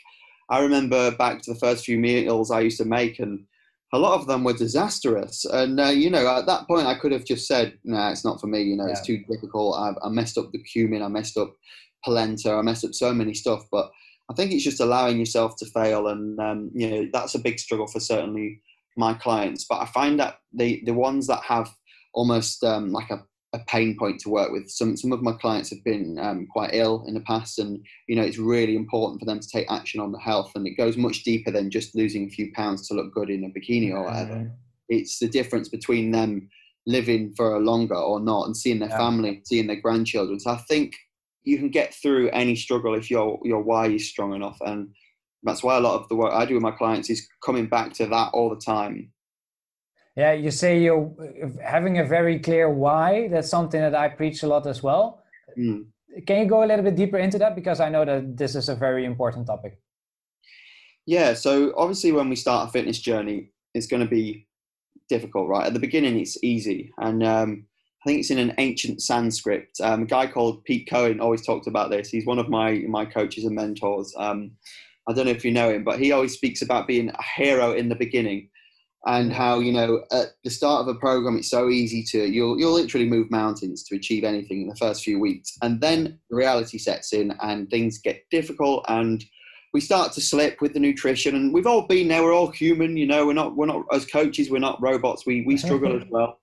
I 0.50 0.60
remember 0.60 1.12
back 1.12 1.42
to 1.42 1.54
the 1.54 1.60
first 1.60 1.86
few 1.86 1.98
meals 1.98 2.52
I 2.52 2.60
used 2.60 2.78
to 2.78 2.86
make, 2.86 3.20
and 3.20 3.46
a 3.94 4.00
lot 4.00 4.20
of 4.20 4.28
them 4.28 4.44
were 4.44 4.54
disastrous. 4.54 5.46
And 5.46 5.80
uh, 5.80 5.86
you 5.86 6.12
know, 6.12 6.28
at 6.28 6.46
that 6.46 6.68
point, 6.68 6.86
I 6.86 6.96
could 6.96 7.12
have 7.12 7.26
just 7.26 7.48
said, 7.48 7.78
"No, 7.84 7.98
nah, 7.98 8.12
it's 8.12 8.26
not 8.26 8.40
for 8.40 8.48
me." 8.48 8.62
You 8.62 8.78
know, 8.78 8.86
yeah. 8.86 8.92
it's 8.92 9.06
too 9.06 9.24
difficult. 9.30 9.76
I, 9.76 9.94
I 10.06 10.10
messed 10.10 10.38
up 10.38 10.52
the 10.52 10.62
cumin, 10.62 11.02
I 11.02 11.08
messed 11.08 11.38
up 11.38 11.56
polenta, 12.04 12.52
I 12.52 12.62
messed 12.62 12.86
up 12.86 12.94
so 12.94 13.14
many 13.14 13.34
stuff, 13.34 13.66
but 13.72 13.92
I 14.32 14.34
think 14.34 14.54
it's 14.54 14.64
just 14.64 14.80
allowing 14.80 15.20
yourself 15.20 15.58
to 15.58 15.66
fail, 15.66 16.08
and 16.08 16.40
um, 16.40 16.72
you 16.74 16.90
know 16.90 17.10
that's 17.12 17.36
a 17.36 17.40
big 17.40 17.60
struggle 17.60 17.88
for 17.88 18.00
certainly 18.00 18.62
my 18.96 19.14
clients. 19.14 19.66
But 19.70 19.82
I 19.82 19.86
find 19.88 20.20
that 20.20 20.40
the 20.54 20.82
the 20.86 20.94
ones 20.94 21.28
that 21.28 21.44
have 21.44 21.70
almost 22.14 22.64
um, 22.64 22.92
like 22.92 23.10
a, 23.10 23.22
a 23.54 23.60
pain 23.68 23.98
point 24.00 24.22
to 24.22 24.30
work 24.30 24.52
with. 24.52 24.70
Some 24.70 24.96
some 24.96 25.12
of 25.12 25.22
my 25.22 25.34
clients 25.34 25.70
have 25.72 25.84
been 25.84 26.18
um, 26.20 26.48
quite 26.50 26.70
ill 26.74 27.04
in 27.08 27.14
the 27.14 27.22
past, 27.22 27.60
and 27.60 27.86
you 28.08 28.16
know 28.16 28.22
it's 28.22 28.38
really 28.38 28.78
important 28.78 29.20
for 29.20 29.26
them 29.26 29.42
to 29.42 29.50
take 29.50 29.70
action 29.70 30.00
on 30.00 30.14
the 30.14 30.20
health, 30.20 30.54
and 30.56 30.66
it 30.66 30.78
goes 30.78 30.96
much 30.96 31.24
deeper 31.24 31.52
than 31.52 31.70
just 31.70 31.94
losing 31.94 32.26
a 32.26 32.30
few 32.30 32.54
pounds 32.54 32.88
to 32.88 32.94
look 32.94 33.14
good 33.14 33.30
in 33.30 33.44
a 33.44 33.50
bikini 33.50 33.92
or 33.92 34.06
whatever. 34.06 34.36
Mm-hmm. 34.36 34.54
It's 34.88 35.20
the 35.20 35.28
difference 35.28 35.68
between 35.68 36.12
them 36.12 36.50
living 36.88 37.34
for 37.36 37.56
a 37.56 37.60
longer 37.60 37.96
or 37.96 38.22
not, 38.22 38.46
and 38.46 38.56
seeing 38.56 38.80
their 38.80 38.90
yeah. 38.90 38.98
family, 38.98 39.42
seeing 39.44 39.68
their 39.68 39.82
grandchildren. 39.82 40.40
So 40.40 40.52
I 40.52 40.58
think 40.70 40.96
you 41.44 41.58
can 41.58 41.70
get 41.70 41.94
through 41.94 42.30
any 42.30 42.56
struggle 42.56 42.94
if 42.96 43.10
your 43.10 43.40
your 43.44 43.62
why 43.62 43.88
is 43.88 44.10
strong 44.10 44.34
enough. 44.34 44.58
And 44.62 44.90
that's 45.44 45.64
why 45.64 45.78
a 45.78 45.80
lot 45.80 46.00
of 46.00 46.08
the 46.08 46.16
work 46.16 46.34
i 46.34 46.46
do 46.46 46.54
with 46.54 46.64
my 46.64 46.72
clients 46.72 47.10
is 47.10 47.28
coming 47.44 47.68
back 47.68 47.94
to 47.94 48.06
that 48.08 48.30
all 48.34 48.50
the 48.50 48.62
time. 48.62 49.12
Yeah 50.16 50.34
you 50.34 50.52
say 50.52 50.80
you're 50.80 51.12
having 51.64 52.00
a 52.00 52.06
very 52.06 52.40
clear 52.40 52.70
why 52.70 53.28
that's 53.30 53.50
something 53.50 53.82
that 53.82 53.96
i 53.96 54.08
preach 54.10 54.44
a 54.44 54.48
lot 54.48 54.68
as 54.68 54.84
well. 54.84 55.24
Mm. 55.58 55.86
can 56.28 56.40
you 56.40 56.46
go 56.46 56.64
a 56.64 56.68
little 56.68 56.84
bit 56.84 56.96
deeper 56.96 57.18
into 57.18 57.38
that? 57.40 57.56
Because 57.56 57.80
i 57.80 57.90
know 57.90 58.06
that 58.06 58.38
this 58.38 58.56
is 58.56 58.70
a 58.70 58.76
very 58.76 59.06
important 59.06 59.48
topic. 59.48 59.80
Yeah 61.06 61.34
so 61.34 61.74
obviously 61.76 62.12
when 62.12 62.30
we 62.30 62.36
start 62.36 62.70
a 62.70 62.72
fitness 62.72 63.00
journey 63.00 63.52
it's 63.74 63.88
going 63.88 64.04
to 64.04 64.10
be 64.10 64.48
difficult 65.10 65.50
right? 65.50 65.66
At 65.68 65.74
the 65.74 65.80
beginning 65.80 66.20
it's 66.20 66.42
easy. 66.44 66.92
And 66.98 67.24
um, 67.24 67.66
I 68.04 68.10
think 68.10 68.20
it's 68.20 68.32
in 68.32 68.40
an 68.40 68.56
ancient 68.58 69.02
Sanskrit. 69.02 69.70
Um, 69.82 70.04
a 70.04 70.06
guy 70.06 70.26
called 70.26 70.64
Pete 70.64 70.90
Cohen 70.90 71.20
always 71.20 71.46
talked 71.46 71.68
about 71.68 71.92
this. 71.92 72.10
He's 72.10 72.26
one 72.26 72.40
of 72.40 72.50
my 72.50 72.84
my 72.88 73.06
coaches 73.06 73.46
and 73.46 73.56
mentors. 73.56 74.14
Um, 74.18 74.52
I 75.08 75.14
don't 75.14 75.26
know 75.26 75.32
if 75.32 75.46
you 75.46 75.52
know 75.52 75.72
him, 75.72 75.84
but 75.84 76.00
he 76.00 76.12
always 76.12 76.34
speaks 76.34 76.62
about 76.62 76.88
being 76.88 77.10
a 77.10 77.24
hero 77.36 77.74
in 77.74 77.90
the 77.90 77.96
beginning, 77.96 78.50
and 79.06 79.32
how 79.32 79.60
you 79.60 79.72
know 79.72 80.04
at 80.12 80.30
the 80.44 80.50
start 80.50 80.82
of 80.82 80.88
a 80.88 81.00
program 81.00 81.38
it's 81.38 81.50
so 81.50 81.70
easy 81.70 82.04
to 82.04 82.26
you'll 82.26 82.60
you'll 82.60 82.74
literally 82.74 83.08
move 83.08 83.30
mountains 83.30 83.84
to 83.84 83.96
achieve 83.96 84.24
anything 84.24 84.64
in 84.64 84.68
the 84.68 84.76
first 84.76 85.04
few 85.04 85.20
weeks, 85.20 85.56
and 85.62 85.80
then 85.80 86.20
reality 86.32 86.80
sets 86.80 87.14
in 87.14 87.34
and 87.42 87.70
things 87.70 88.00
get 88.00 88.24
difficult 88.32 88.84
and 88.90 89.26
we 89.74 89.80
start 89.80 90.12
to 90.12 90.22
slip 90.22 90.60
with 90.60 90.74
the 90.74 90.80
nutrition 90.80 91.36
and 91.36 91.54
we've 91.54 91.68
all 91.68 91.88
been 91.88 92.08
there 92.08 92.22
we're 92.24 92.34
all 92.34 92.52
human 92.52 92.98
you 92.98 93.08
know 93.08 93.26
we're 93.26 93.34
not 93.34 93.56
we're 93.56 93.66
not 93.66 93.86
as 93.94 94.06
coaches 94.06 94.50
we're 94.50 94.60
not 94.60 94.82
robots 94.82 95.26
we 95.26 95.44
we 95.46 95.56
struggle 95.56 95.96
as 95.96 96.04
well 96.10 96.40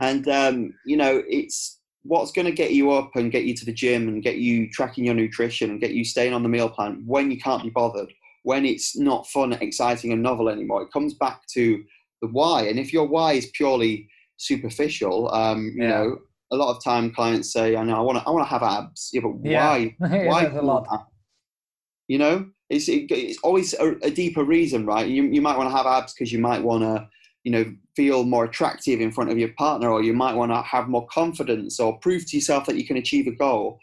and 0.00 0.28
um, 0.28 0.74
you 0.84 0.96
know 0.96 1.22
it's 1.28 1.80
what's 2.02 2.32
going 2.32 2.46
to 2.46 2.52
get 2.52 2.72
you 2.72 2.90
up 2.90 3.10
and 3.14 3.32
get 3.32 3.44
you 3.44 3.54
to 3.54 3.64
the 3.64 3.72
gym 3.72 4.08
and 4.08 4.22
get 4.22 4.36
you 4.36 4.70
tracking 4.70 5.04
your 5.04 5.14
nutrition 5.14 5.70
and 5.70 5.80
get 5.80 5.92
you 5.92 6.04
staying 6.04 6.34
on 6.34 6.42
the 6.42 6.48
meal 6.48 6.68
plan 6.68 7.02
when 7.06 7.30
you 7.30 7.38
can't 7.38 7.62
be 7.62 7.70
bothered 7.70 8.12
when 8.42 8.66
it's 8.66 8.96
not 8.96 9.26
fun 9.28 9.54
exciting 9.54 10.12
and 10.12 10.22
novel 10.22 10.48
anymore 10.48 10.82
it 10.82 10.92
comes 10.92 11.14
back 11.14 11.40
to 11.46 11.82
the 12.20 12.28
why 12.28 12.62
and 12.62 12.78
if 12.78 12.92
your 12.92 13.06
why 13.06 13.32
is 13.32 13.50
purely 13.54 14.08
superficial 14.36 15.32
um, 15.32 15.72
you 15.76 15.82
yeah. 15.82 15.88
know 15.88 16.18
a 16.52 16.56
lot 16.56 16.74
of 16.74 16.84
time 16.84 17.10
clients 17.10 17.52
say 17.52 17.74
i 17.74 17.82
know 17.82 17.96
i 17.96 18.00
want 18.00 18.18
to 18.18 18.24
i 18.26 18.30
want 18.30 18.44
to 18.44 18.50
have 18.50 18.62
abs 18.62 19.10
yeah 19.12 19.20
but 19.22 19.30
yeah. 19.42 19.66
why 19.66 19.96
why 19.98 20.44
a 20.44 20.62
lot. 20.62 20.86
you 22.06 22.18
know 22.18 22.46
it's 22.70 22.88
it, 22.88 23.10
it's 23.10 23.38
always 23.42 23.74
a, 23.74 23.96
a, 24.02 24.10
deeper 24.10 24.44
reason, 24.44 24.86
right? 24.86 25.06
You 25.06 25.24
you 25.24 25.42
might 25.42 25.56
want 25.56 25.70
to 25.70 25.76
have 25.76 25.86
abs 25.86 26.14
because 26.14 26.32
you 26.32 26.38
might 26.38 26.62
want 26.62 26.82
to 26.82 27.08
you 27.44 27.52
know 27.52 27.64
feel 27.94 28.24
more 28.24 28.44
attractive 28.44 29.00
in 29.00 29.12
front 29.12 29.30
of 29.30 29.38
your 29.38 29.50
partner, 29.56 29.90
or 29.90 30.02
you 30.02 30.12
might 30.12 30.34
want 30.34 30.50
to 30.50 30.60
have 30.62 30.88
more 30.88 31.06
confidence, 31.06 31.78
or 31.78 31.98
prove 31.98 32.26
to 32.26 32.36
yourself 32.36 32.66
that 32.66 32.76
you 32.76 32.86
can 32.86 32.96
achieve 32.96 33.26
a 33.26 33.32
goal. 33.32 33.78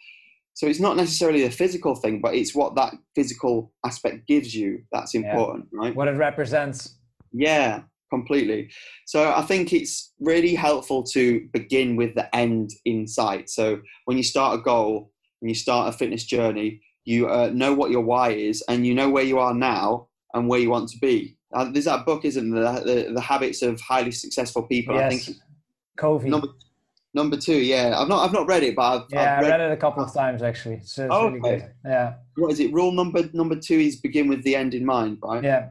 So 0.54 0.68
it's 0.68 0.82
not 0.82 0.98
necessarily 0.98 1.46
a 1.46 1.52
physical 1.52 1.96
thing, 1.96 2.20
but 2.20 2.36
it's 2.36 2.54
what 2.54 2.76
that 2.76 2.94
physical 3.16 3.72
aspect 3.86 4.28
gives 4.28 4.54
you 4.54 4.84
that's 4.92 5.16
important, 5.16 5.68
yeah. 5.72 5.80
right? 5.80 5.96
What 5.96 6.10
it 6.10 6.18
represents. 6.18 6.98
Yeah, 7.32 7.84
completely. 8.10 8.70
So 9.06 9.32
I 9.32 9.44
think 9.44 9.72
it's 9.72 10.14
really 10.20 10.54
helpful 10.54 11.04
to 11.04 11.48
begin 11.54 11.96
with 11.96 12.16
the 12.16 12.34
end 12.36 12.72
in 12.84 13.08
sight. 13.08 13.50
So 13.50 13.80
when 14.06 14.18
you 14.18 14.24
start 14.24 14.60
a 14.60 14.62
goal, 14.62 15.12
when 15.40 15.50
you 15.50 15.56
start 15.56 15.94
a 15.94 15.98
fitness 15.98 16.26
journey, 16.26 16.82
you 17.06 17.30
uh, 17.30 17.50
know 17.54 17.74
what 17.74 17.90
your 17.90 18.02
why 18.02 18.32
is, 18.32 18.62
and 18.68 18.86
you 18.86 18.94
know 18.94 19.10
where 19.10 19.24
you 19.24 19.40
are 19.40 19.54
now 19.54 20.10
and 20.34 20.48
where 20.48 20.60
you 20.60 20.70
want 20.70 20.90
to 20.90 21.00
be. 21.00 21.38
Uh, 21.54 21.66
there's 21.72 21.86
that 21.86 22.06
book, 22.06 22.26
isn't 22.26 22.52
there? 22.52 22.64
The, 22.64 22.82
the, 22.82 23.14
the 23.14 23.22
habits 23.22 23.62
of 23.62 23.80
highly 23.82 24.12
successful 24.12 24.64
people. 24.64 24.96
Yes. 24.96 25.14
I 25.14 25.18
think 25.18 25.38
Covey. 25.98 26.30
Number, 26.30 26.48
number 27.14 27.38
two, 27.38 27.58
yeah. 27.58 28.00
I've 28.00 28.08
not 28.08 28.26
I've 28.26 28.34
not 28.34 28.48
read 28.48 28.64
it, 28.64 28.76
but 28.76 28.82
I've, 28.82 29.04
yeah, 29.10 29.36
I've 29.36 29.44
read, 29.44 29.50
read, 29.52 29.72
it 29.72 29.74
a 29.74 29.78
couple 29.78 30.04
of 30.04 30.14
times 30.14 30.42
actually. 30.42 30.82
So 30.84 31.06
it's 31.06 31.14
oh, 31.14 31.28
really 31.28 31.40
okay. 31.40 31.58
good. 31.58 31.74
Yeah. 31.86 32.14
What 32.38 32.52
is 32.52 32.60
it? 32.60 32.74
Rule 32.74 32.92
number 32.92 33.30
number 33.34 33.56
two 33.56 33.76
is 33.76 33.98
begin 33.98 34.28
with 34.28 34.44
the 34.44 34.56
end 34.56 34.74
in 34.74 34.86
mind, 34.86 35.20
right? 35.22 35.44
Yeah. 35.44 35.70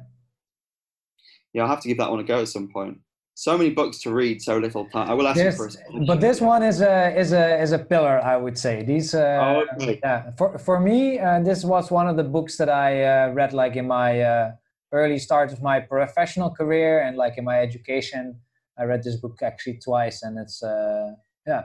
Yeah, 1.52 1.62
I'll 1.62 1.68
have 1.68 1.80
to 1.80 1.88
give 1.88 1.98
that 1.98 2.10
one 2.10 2.20
a 2.20 2.24
go 2.24 2.40
at 2.42 2.48
some 2.48 2.68
point 2.68 2.98
so 3.40 3.56
many 3.56 3.70
books 3.70 3.96
to 4.02 4.12
read, 4.12 4.42
so 4.42 4.58
little 4.58 4.84
time. 4.90 5.08
I 5.08 5.14
will 5.14 5.26
ask 5.26 5.40
you 5.40 5.50
for 5.52 5.66
a 5.66 6.04
But 6.04 6.20
this 6.20 6.42
one 6.42 6.62
is 6.62 6.82
a 6.82 7.18
is 7.18 7.32
a 7.32 7.58
is 7.62 7.72
a 7.72 7.78
pillar, 7.78 8.20
I 8.22 8.36
would 8.36 8.58
say. 8.58 8.82
These, 8.82 9.14
uh, 9.14 9.40
oh, 9.42 9.76
okay. 9.76 9.98
yeah. 10.02 10.32
For 10.36 10.58
for 10.58 10.78
me, 10.78 11.18
uh, 11.18 11.40
this 11.40 11.64
was 11.64 11.90
one 11.90 12.06
of 12.06 12.18
the 12.18 12.22
books 12.36 12.58
that 12.58 12.68
I 12.68 12.90
uh, 13.02 13.32
read 13.32 13.54
like 13.54 13.76
in 13.76 13.86
my 13.86 14.20
uh, 14.20 14.52
early 14.92 15.18
start 15.18 15.52
of 15.52 15.62
my 15.62 15.80
professional 15.80 16.50
career 16.50 17.02
and 17.02 17.16
like 17.16 17.38
in 17.38 17.44
my 17.44 17.60
education. 17.60 18.40
I 18.78 18.84
read 18.84 19.02
this 19.02 19.16
book 19.16 19.38
actually 19.42 19.78
twice, 19.84 20.22
and 20.22 20.38
it's 20.38 20.62
uh, 20.62 21.12
yeah. 21.46 21.64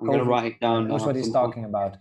I'm 0.00 0.10
to 0.10 0.24
write 0.24 0.52
it 0.52 0.60
down. 0.60 0.88
Knows 0.88 1.06
what 1.06 1.16
he's 1.16 1.30
talking 1.30 1.64
about 1.64 1.96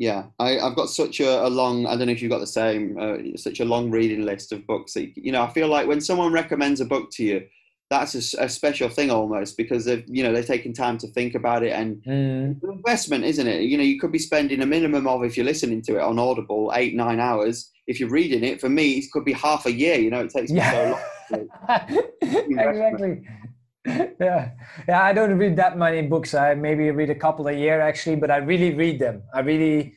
yeah 0.00 0.24
I, 0.38 0.52
have 0.52 0.76
got 0.76 0.88
such 0.88 1.20
a, 1.20 1.46
a, 1.46 1.50
long 1.50 1.86
i 1.86 1.94
don't 1.94 2.06
know 2.06 2.12
if 2.12 2.22
you've 2.22 2.30
got 2.30 2.40
the 2.40 2.46
same 2.46 2.96
uh, 2.98 3.36
such 3.36 3.60
a 3.60 3.66
long 3.66 3.90
reading 3.90 4.24
list 4.24 4.50
of 4.50 4.66
books 4.66 4.94
that, 4.94 5.14
you 5.14 5.30
know 5.30 5.42
i 5.42 5.52
feel 5.52 5.68
like 5.68 5.86
when 5.86 6.00
someone 6.00 6.32
recommends 6.32 6.80
a 6.80 6.86
book 6.86 7.10
to 7.12 7.22
you 7.22 7.46
that's 7.90 8.14
a, 8.14 8.44
a 8.44 8.48
special 8.48 8.88
thing 8.88 9.10
almost 9.10 9.56
because 9.56 9.84
they've 9.84 10.04
you 10.06 10.22
know 10.22 10.32
they're 10.32 10.44
taking 10.44 10.72
time 10.72 10.96
to 10.96 11.08
think 11.08 11.34
about 11.34 11.64
it 11.64 11.72
and 11.72 12.00
mm. 12.04 12.62
investment 12.62 13.24
isn't 13.24 13.48
it? 13.48 13.62
You 13.62 13.76
know 13.76 13.82
you 13.82 13.98
could 13.98 14.12
be 14.12 14.18
spending 14.18 14.62
a 14.62 14.66
minimum 14.66 15.08
of 15.08 15.24
if 15.24 15.36
you're 15.36 15.44
listening 15.44 15.82
to 15.82 15.96
it 15.96 16.00
on 16.00 16.18
audible 16.18 16.72
eight 16.74 16.94
nine 16.94 17.18
hours. 17.18 17.70
If 17.88 17.98
you're 17.98 18.08
reading 18.08 18.44
it 18.44 18.60
for 18.60 18.68
me 18.68 18.92
it 18.92 19.10
could 19.12 19.24
be 19.24 19.32
half 19.32 19.66
a 19.66 19.72
year 19.72 19.96
you 19.96 20.10
know 20.10 20.20
it 20.20 20.30
takes 20.30 20.52
yeah. 20.52 20.70
me 20.70 20.96
so 21.28 21.36
long 21.36 22.08
exactly. 22.22 23.22
Yeah. 23.86 24.50
Yeah 24.86 25.02
i 25.02 25.12
don't 25.12 25.36
read 25.36 25.56
that 25.56 25.76
many 25.76 26.02
books. 26.02 26.32
I 26.32 26.54
maybe 26.54 26.90
read 26.92 27.10
a 27.10 27.14
couple 27.14 27.48
a 27.48 27.52
year 27.52 27.80
actually 27.80 28.16
but 28.16 28.30
i 28.30 28.36
really 28.36 28.72
read 28.72 29.00
them. 29.00 29.22
I 29.34 29.40
really 29.40 29.96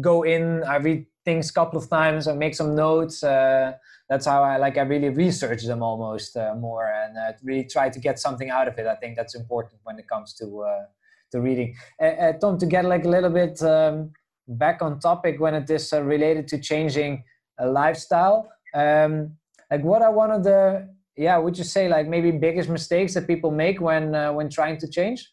go 0.00 0.22
in 0.22 0.62
i 0.64 0.76
read 0.76 1.06
things 1.24 1.50
a 1.50 1.52
couple 1.52 1.78
of 1.78 1.88
times 1.88 2.28
i 2.28 2.34
make 2.34 2.54
some 2.54 2.76
notes 2.76 3.24
uh, 3.24 3.72
that's 4.08 4.26
how 4.26 4.42
i 4.42 4.56
like 4.56 4.76
i 4.78 4.82
really 4.82 5.08
research 5.08 5.64
them 5.64 5.82
almost 5.82 6.36
uh, 6.36 6.54
more 6.54 6.86
and 6.86 7.16
uh, 7.16 7.32
really 7.42 7.64
try 7.64 7.88
to 7.88 7.98
get 7.98 8.18
something 8.18 8.50
out 8.50 8.68
of 8.68 8.78
it. 8.78 8.86
I 8.86 8.94
think 8.96 9.16
that's 9.16 9.34
important 9.34 9.80
when 9.84 9.98
it 9.98 10.08
comes 10.08 10.34
to 10.34 10.62
uh, 10.62 10.84
to 11.32 11.40
reading. 11.40 11.76
Uh, 12.00 12.04
uh, 12.04 12.32
tomm 12.38 12.58
to 12.58 12.66
get 12.66 12.84
like 12.84 13.04
a 13.04 13.08
little 13.08 13.30
bit 13.30 13.60
um, 13.62 14.12
back 14.48 14.82
on 14.82 15.00
topic 15.00 15.40
when 15.40 15.54
it 15.54 15.68
is 15.70 15.92
related 15.92 16.46
to 16.48 16.58
changing 16.58 17.24
a 17.58 17.66
lifestyle 17.66 18.48
um, 18.74 19.32
like 19.70 19.82
what 19.82 20.02
are 20.02 20.12
one 20.12 20.30
of 20.30 20.44
the 20.44 20.88
yeah 21.16 21.36
would 21.38 21.56
you 21.56 21.64
say 21.64 21.88
like 21.88 22.06
maybe 22.06 22.30
biggest 22.30 22.68
mistakes 22.68 23.14
that 23.14 23.26
people 23.26 23.50
make 23.50 23.80
when 23.80 24.14
uh, 24.14 24.32
when 24.32 24.48
trying 24.48 24.78
to 24.78 24.88
change? 24.88 25.32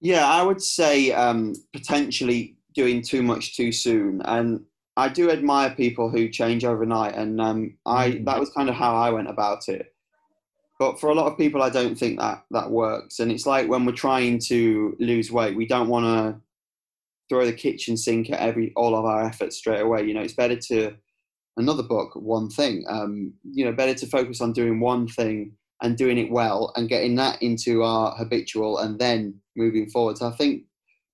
Yeah 0.00 0.26
i 0.26 0.42
would 0.42 0.62
say 0.62 1.12
um, 1.12 1.54
potentially 1.72 2.58
doing 2.78 3.02
too 3.02 3.22
much 3.22 3.56
too 3.56 3.72
soon. 3.72 4.22
And 4.24 4.60
i 4.98 5.08
do 5.08 5.30
admire 5.30 5.70
people 5.70 6.10
who 6.10 6.28
change 6.28 6.64
overnight 6.64 7.14
and 7.14 7.40
um, 7.40 7.74
i 7.86 8.10
mm. 8.10 8.24
that 8.24 8.38
was 8.38 8.50
kind 8.50 8.68
of 8.68 8.74
how 8.74 8.94
i 8.94 9.10
went 9.10 9.28
about 9.28 9.68
it 9.68 9.94
but 10.78 11.00
for 11.00 11.08
a 11.08 11.14
lot 11.14 11.26
of 11.26 11.38
people 11.38 11.62
i 11.62 11.70
don't 11.70 11.98
think 11.98 12.18
that 12.18 12.44
that 12.50 12.70
works 12.70 13.18
and 13.18 13.32
it's 13.32 13.46
like 13.46 13.68
when 13.68 13.86
we're 13.86 13.92
trying 13.92 14.38
to 14.38 14.94
lose 15.00 15.32
weight 15.32 15.56
we 15.56 15.66
don't 15.66 15.88
want 15.88 16.04
to 16.04 16.38
throw 17.30 17.46
the 17.46 17.52
kitchen 17.52 17.96
sink 17.96 18.30
at 18.30 18.40
every 18.40 18.72
all 18.76 18.94
of 18.94 19.04
our 19.04 19.24
efforts 19.24 19.56
straight 19.56 19.80
away 19.80 20.02
you 20.02 20.12
know 20.12 20.20
it's 20.20 20.34
better 20.34 20.56
to 20.56 20.94
another 21.58 21.82
book, 21.82 22.12
one 22.14 22.48
thing. 22.48 22.84
Um, 22.88 23.34
you 23.42 23.64
know, 23.64 23.72
better 23.72 23.94
to 23.94 24.06
focus 24.06 24.40
on 24.40 24.52
doing 24.52 24.80
one 24.80 25.06
thing 25.08 25.52
and 25.82 25.96
doing 25.96 26.18
it 26.18 26.30
well 26.30 26.72
and 26.76 26.88
getting 26.88 27.16
that 27.16 27.42
into 27.42 27.82
our 27.82 28.16
habitual 28.16 28.78
and 28.78 28.98
then 28.98 29.34
moving 29.56 29.90
forward. 29.90 30.18
So 30.18 30.28
I 30.28 30.32
think, 30.32 30.62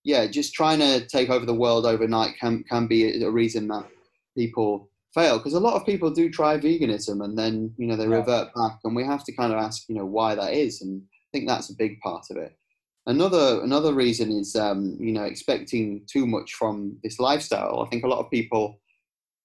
yeah, 0.04 0.26
just 0.26 0.54
trying 0.54 0.78
to 0.80 1.06
take 1.06 1.30
over 1.30 1.46
the 1.46 1.54
world 1.54 1.86
overnight 1.86 2.36
can 2.38 2.62
can 2.64 2.86
be 2.86 3.22
a 3.22 3.30
reason 3.30 3.68
that 3.68 3.86
people 4.36 4.90
fail 5.14 5.38
because 5.38 5.54
a 5.54 5.60
lot 5.60 5.74
of 5.74 5.86
people 5.86 6.10
do 6.10 6.28
try 6.28 6.58
veganism 6.58 7.24
and 7.24 7.38
then 7.38 7.72
you 7.78 7.86
know 7.86 7.96
they 7.96 8.04
yeah. 8.04 8.16
revert 8.16 8.52
back 8.54 8.78
and 8.84 8.94
we 8.94 9.04
have 9.04 9.24
to 9.24 9.32
kind 9.32 9.52
of 9.52 9.58
ask 9.58 9.84
you 9.88 9.94
know 9.94 10.04
why 10.04 10.34
that 10.34 10.52
is 10.52 10.82
and 10.82 11.00
I 11.02 11.28
think 11.32 11.48
that's 11.48 11.70
a 11.70 11.76
big 11.76 12.00
part 12.00 12.26
of 12.30 12.36
it. 12.36 12.56
Another 13.06 13.60
another 13.62 13.94
reason 13.94 14.30
is 14.30 14.54
um, 14.56 14.96
you 15.00 15.12
know 15.12 15.24
expecting 15.24 16.02
too 16.06 16.26
much 16.26 16.54
from 16.54 16.98
this 17.02 17.18
lifestyle. 17.18 17.82
I 17.84 17.88
think 17.88 18.04
a 18.04 18.08
lot 18.08 18.20
of 18.24 18.30
people 18.30 18.80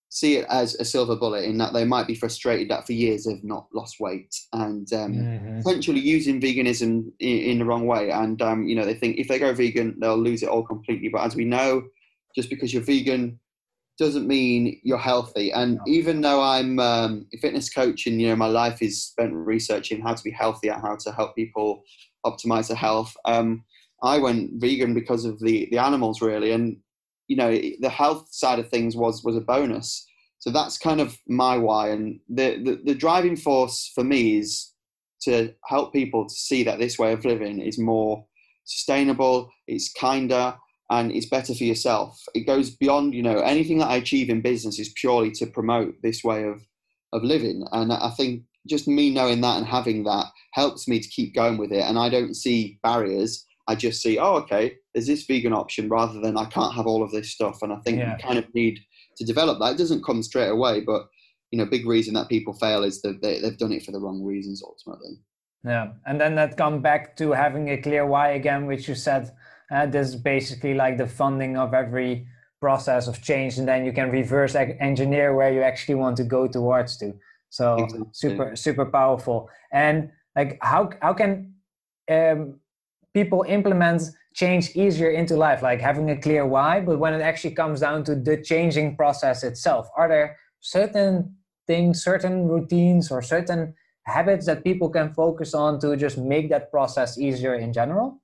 see 0.10 0.38
it 0.38 0.46
as 0.50 0.74
a 0.76 0.86
silver 0.86 1.16
bullet 1.16 1.46
in 1.46 1.58
that 1.60 1.72
they 1.72 1.86
might 1.86 2.08
be 2.08 2.16
frustrated 2.16 2.70
that 2.70 2.86
for 2.86 2.94
years 2.94 3.24
they've 3.24 3.44
not 3.44 3.68
lost 3.74 4.00
weight 4.00 4.36
and 4.54 4.92
um, 4.94 5.14
mm-hmm. 5.14 5.62
potentially 5.62 6.00
using 6.00 6.42
veganism 6.42 7.12
in, 7.20 7.38
in, 7.38 7.60
the 7.60 7.66
wrong 7.66 7.86
way. 7.86 8.10
And 8.10 8.42
um, 8.42 8.68
you 8.68 8.76
know 8.76 8.86
they 8.86 8.96
think 8.96 9.18
if 9.18 9.28
they 9.28 9.38
go 9.38 9.54
vegan 9.54 9.98
they'll 10.00 10.18
lose 10.18 10.42
it 10.42 10.50
all 10.50 10.64
completely. 10.64 11.10
But 11.10 11.26
as 11.26 11.36
we 11.36 11.46
know, 11.46 11.84
just 12.36 12.50
because 12.50 12.74
you're 12.74 12.84
vegan 12.84 13.40
doesn't 14.00 14.28
mean 14.28 14.80
you're 14.84 14.98
healthy. 14.98 15.52
And 15.52 15.76
no. 15.76 15.84
even 15.86 16.22
though 16.22 16.42
I'm 16.42 16.80
um, 16.80 17.28
a 17.34 17.38
fitness 17.38 17.70
coach 17.70 18.08
and 18.08 18.20
you 18.20 18.30
know 18.30 18.36
my 18.36 18.48
life 18.48 18.82
is 18.82 19.04
spent 19.04 19.34
researching 19.34 20.02
how 20.02 20.16
to 20.16 20.24
be 20.24 20.32
healthy 20.32 20.70
and 20.70 20.82
how 20.82 20.96
to 20.96 21.12
help 21.12 21.36
people 21.36 21.84
optimize 22.26 22.70
their 22.70 22.78
health, 22.78 23.16
um, 23.26 23.64
I 24.02 24.18
went 24.18 24.54
vegan 24.56 24.96
because 24.96 25.24
of 25.24 25.40
the 25.40 25.68
the 25.70 25.78
animals 25.78 26.20
really 26.20 26.52
and 26.52 26.78
you 27.30 27.38
know 27.38 27.52
the 27.52 27.90
health 27.90 28.28
side 28.32 28.60
of 28.60 28.68
things 28.70 28.98
was 28.98 29.24
was 29.24 29.38
a 29.38 29.42
bonus. 29.42 30.06
So 30.40 30.52
that's 30.52 30.78
kind 30.78 31.02
of 31.02 31.18
my 31.28 31.58
why. 31.58 31.90
And 31.90 32.22
the, 32.30 32.64
the, 32.64 32.82
the 32.86 32.96
driving 32.96 33.36
force 33.36 33.92
for 33.94 34.06
me 34.06 34.38
is 34.38 34.72
to 35.24 35.54
help 35.66 35.92
people 35.92 36.30
to 36.30 36.34
see 36.34 36.64
that 36.64 36.80
this 36.80 36.98
way 36.98 37.12
of 37.12 37.26
living 37.26 37.60
is 37.60 37.78
more 37.78 38.26
sustainable 38.64 39.52
it's 39.68 39.92
kinder 39.92 40.56
and 40.92 41.12
it's 41.12 41.26
better 41.28 41.54
for 41.54 41.64
yourself. 41.64 42.20
It 42.34 42.48
goes 42.48 42.70
beyond 42.72 43.14
you 43.14 43.22
know 43.22 43.40
anything 43.40 43.78
that 43.80 43.90
i 43.90 43.98
achieve 43.98 44.30
in 44.30 44.42
business 44.42 44.80
is 44.80 44.94
purely 44.96 45.32
to 45.32 45.46
promote 45.46 45.96
this 46.02 46.24
way 46.24 46.44
of 46.44 46.62
of 47.14 47.24
living. 47.24 47.66
And 47.72 47.94
i 47.94 48.12
think 48.18 48.44
just 48.68 48.88
me 48.88 49.10
knowing 49.10 49.42
that 49.42 49.58
and 49.58 49.66
having 49.66 50.04
that 50.04 50.26
helps 50.54 50.88
me 50.88 51.00
to 51.00 51.10
keep 51.10 51.36
going 51.36 51.58
with 51.58 51.72
it. 51.72 51.84
And 51.84 52.00
i 52.00 52.10
don't 52.10 52.36
see 52.36 52.80
barriers 52.82 53.46
I 53.70 53.76
just 53.76 54.02
see, 54.02 54.18
oh, 54.18 54.34
okay, 54.38 54.78
there's 54.94 55.06
this 55.06 55.26
vegan 55.26 55.54
option 55.54 55.90
rather 55.90 56.20
than 56.20 56.38
I 56.38 56.46
can't 56.46 56.74
have 56.74 56.88
all 56.88 57.04
of 57.04 57.12
this 57.12 57.30
stuff. 57.30 57.62
And 57.62 57.72
I 57.72 57.78
think 57.86 58.00
yeah. 58.00 58.18
you 58.18 58.24
kind 58.24 58.40
of 58.40 58.52
need 58.56 58.80
to 59.18 59.24
develop 59.24 59.60
that. 59.60 59.74
It 59.74 59.78
doesn't 59.78 60.04
come 60.04 60.24
straight 60.24 60.50
away, 60.50 60.82
but 60.82 61.04
you 61.52 61.60
know, 61.60 61.66
big 61.66 61.86
reason 61.86 62.16
that 62.16 62.30
people 62.30 62.54
fail 62.54 62.84
is 62.84 63.02
that 63.04 63.22
they, 63.22 63.40
they've 63.40 63.58
done 63.58 63.72
it 63.72 63.84
for 63.84 63.92
the 63.92 64.00
wrong 64.00 64.24
reasons 64.24 64.64
ultimately. 64.64 65.20
Yeah, 65.64 65.92
and 66.08 66.20
then 66.20 66.34
that 66.36 66.58
come 66.58 66.82
back 66.82 67.16
to 67.18 67.32
having 67.32 67.70
a 67.70 67.78
clear 67.78 68.08
why 68.08 68.30
again, 68.30 68.66
which 68.66 68.88
you 68.88 68.96
said 68.96 69.32
uh, 69.72 69.86
this 69.86 70.10
is 70.10 70.16
basically 70.16 70.74
like 70.74 70.98
the 70.98 71.06
funding 71.08 71.56
of 71.56 71.76
every 71.76 72.26
process 72.60 73.08
of 73.08 73.22
change, 73.22 73.60
and 73.60 73.68
then 73.68 73.86
you 73.86 73.94
can 73.94 74.10
reverse 74.10 74.56
engineer 74.56 75.36
where 75.36 75.54
you 75.54 75.62
actually 75.62 75.96
want 75.96 76.18
to 76.18 76.24
go 76.24 76.48
towards 76.48 76.98
to. 76.98 77.14
So 77.50 77.84
exactly. 77.84 78.08
super 78.14 78.56
super 78.56 78.86
powerful. 78.86 79.50
And 79.72 80.12
like 80.36 80.58
how 80.62 80.90
how 81.02 81.14
can 81.14 81.54
um, 82.10 82.60
people 83.20 83.44
implement 83.48 84.02
change 84.34 84.66
easier 84.76 85.12
into 85.20 85.36
life, 85.36 85.62
like 85.62 85.82
having 85.82 86.10
a 86.12 86.18
clear 86.26 86.46
why. 86.46 86.80
But 86.80 87.00
when 87.00 87.14
it 87.14 87.22
actually 87.22 87.56
comes 87.62 87.80
down 87.82 88.04
to 88.06 88.16
the 88.16 88.38
changing 88.52 88.96
process 88.96 89.44
itself, 89.44 89.90
are 89.98 90.08
there 90.08 90.38
certain 90.62 91.36
things, 91.68 92.04
certain 92.04 92.48
routines, 92.48 93.12
or 93.12 93.22
certain 93.22 93.62
habits 94.04 94.46
that 94.46 94.64
people 94.64 94.90
can 94.90 95.14
focus 95.14 95.54
on 95.54 95.80
to 95.82 95.96
just 96.06 96.18
make 96.18 96.50
that 96.50 96.72
process 96.72 97.18
easier 97.18 97.56
in 97.56 97.74
general? 97.74 98.22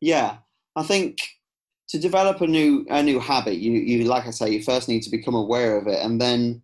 Yeah, 0.00 0.38
I 0.76 0.82
think 0.82 1.18
to 1.88 1.98
develop 1.98 2.40
a 2.40 2.46
new 2.46 2.86
a 2.90 3.02
new 3.02 3.20
habit, 3.20 3.56
you 3.64 3.72
you 3.72 4.04
like 4.04 4.26
I 4.26 4.32
say, 4.32 4.50
you 4.50 4.62
first 4.62 4.88
need 4.88 5.02
to 5.06 5.10
become 5.10 5.34
aware 5.34 5.72
of 5.78 5.86
it, 5.94 6.00
and 6.04 6.20
then 6.20 6.62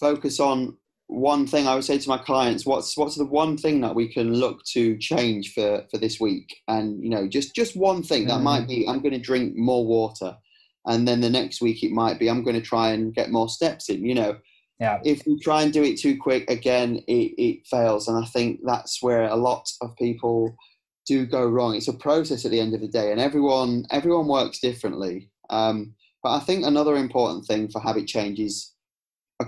focus 0.00 0.40
on 0.40 0.76
one 1.14 1.46
thing 1.46 1.66
I 1.66 1.74
would 1.74 1.84
say 1.84 1.98
to 1.98 2.08
my 2.08 2.18
clients, 2.18 2.66
what's 2.66 2.96
what's 2.96 3.16
the 3.16 3.24
one 3.24 3.56
thing 3.56 3.80
that 3.82 3.94
we 3.94 4.12
can 4.12 4.34
look 4.34 4.64
to 4.72 4.96
change 4.98 5.52
for 5.54 5.84
for 5.90 5.98
this 5.98 6.20
week? 6.20 6.54
And 6.68 7.02
you 7.02 7.10
know, 7.10 7.28
just 7.28 7.54
just 7.54 7.76
one 7.76 8.02
thing 8.02 8.26
that 8.26 8.40
might 8.40 8.64
mm. 8.64 8.68
be 8.68 8.88
I'm 8.88 9.00
going 9.00 9.12
to 9.14 9.18
drink 9.18 9.56
more 9.56 9.86
water. 9.86 10.36
and 10.86 11.08
then 11.08 11.20
the 11.20 11.30
next 11.30 11.60
week 11.60 11.82
it 11.82 11.92
might 11.92 12.18
be 12.18 12.28
i'm 12.28 12.42
going 12.42 12.56
to 12.56 12.62
try 12.62 12.90
and 12.90 13.14
get 13.14 13.30
more 13.30 13.48
steps 13.48 13.88
in 13.88 14.04
you 14.04 14.14
know 14.14 14.36
yeah 14.80 14.98
if 15.04 15.26
you 15.26 15.38
try 15.40 15.62
and 15.62 15.72
do 15.72 15.82
it 15.82 15.98
too 15.98 16.16
quick 16.16 16.48
again 16.50 16.96
it, 17.06 17.32
it 17.38 17.66
fails 17.66 18.08
and 18.08 18.22
i 18.22 18.26
think 18.28 18.60
that's 18.64 19.02
where 19.02 19.24
a 19.24 19.36
lot 19.36 19.68
of 19.80 19.96
people 19.96 20.54
do 21.06 21.26
go 21.26 21.46
wrong 21.46 21.74
it's 21.74 21.88
a 21.88 21.92
process 21.92 22.44
at 22.44 22.50
the 22.50 22.60
end 22.60 22.74
of 22.74 22.80
the 22.80 22.88
day 22.88 23.10
and 23.10 23.20
everyone 23.20 23.84
everyone 23.90 24.26
works 24.26 24.58
differently 24.58 25.30
um, 25.50 25.94
but 26.22 26.30
i 26.30 26.40
think 26.40 26.64
another 26.64 26.96
important 26.96 27.44
thing 27.46 27.68
for 27.68 27.80
habit 27.80 28.06
change 28.06 28.38
is 28.38 28.72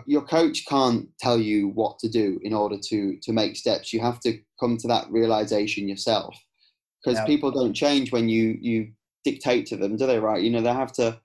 your 0.07 0.23
coach 0.23 0.65
can't 0.67 1.09
tell 1.19 1.39
you 1.39 1.69
what 1.69 1.99
to 2.01 2.09
do 2.09 2.41
in 2.43 2.53
order 2.53 2.77
to 2.77 3.19
to 3.23 3.33
make 3.33 3.57
steps 3.57 3.93
you 3.93 4.01
have 4.01 4.21
to 4.21 4.39
come 4.59 4.77
to 4.77 4.89
that 4.89 5.11
realization 5.11 5.89
yourself 5.89 6.37
because 7.03 7.19
Yeah. 7.19 7.27
people 7.27 7.51
don't 7.51 7.75
change 7.75 8.13
when 8.13 8.29
you 8.29 8.59
you 8.61 8.93
dictate 9.25 9.67
to 9.67 9.77
them 9.77 9.97
do 9.97 10.07
they 10.07 10.19
right 10.19 10.43
you 10.43 10.51
know 10.51 10.61
they 10.61 10.73
have 10.73 10.93
to 10.93 11.21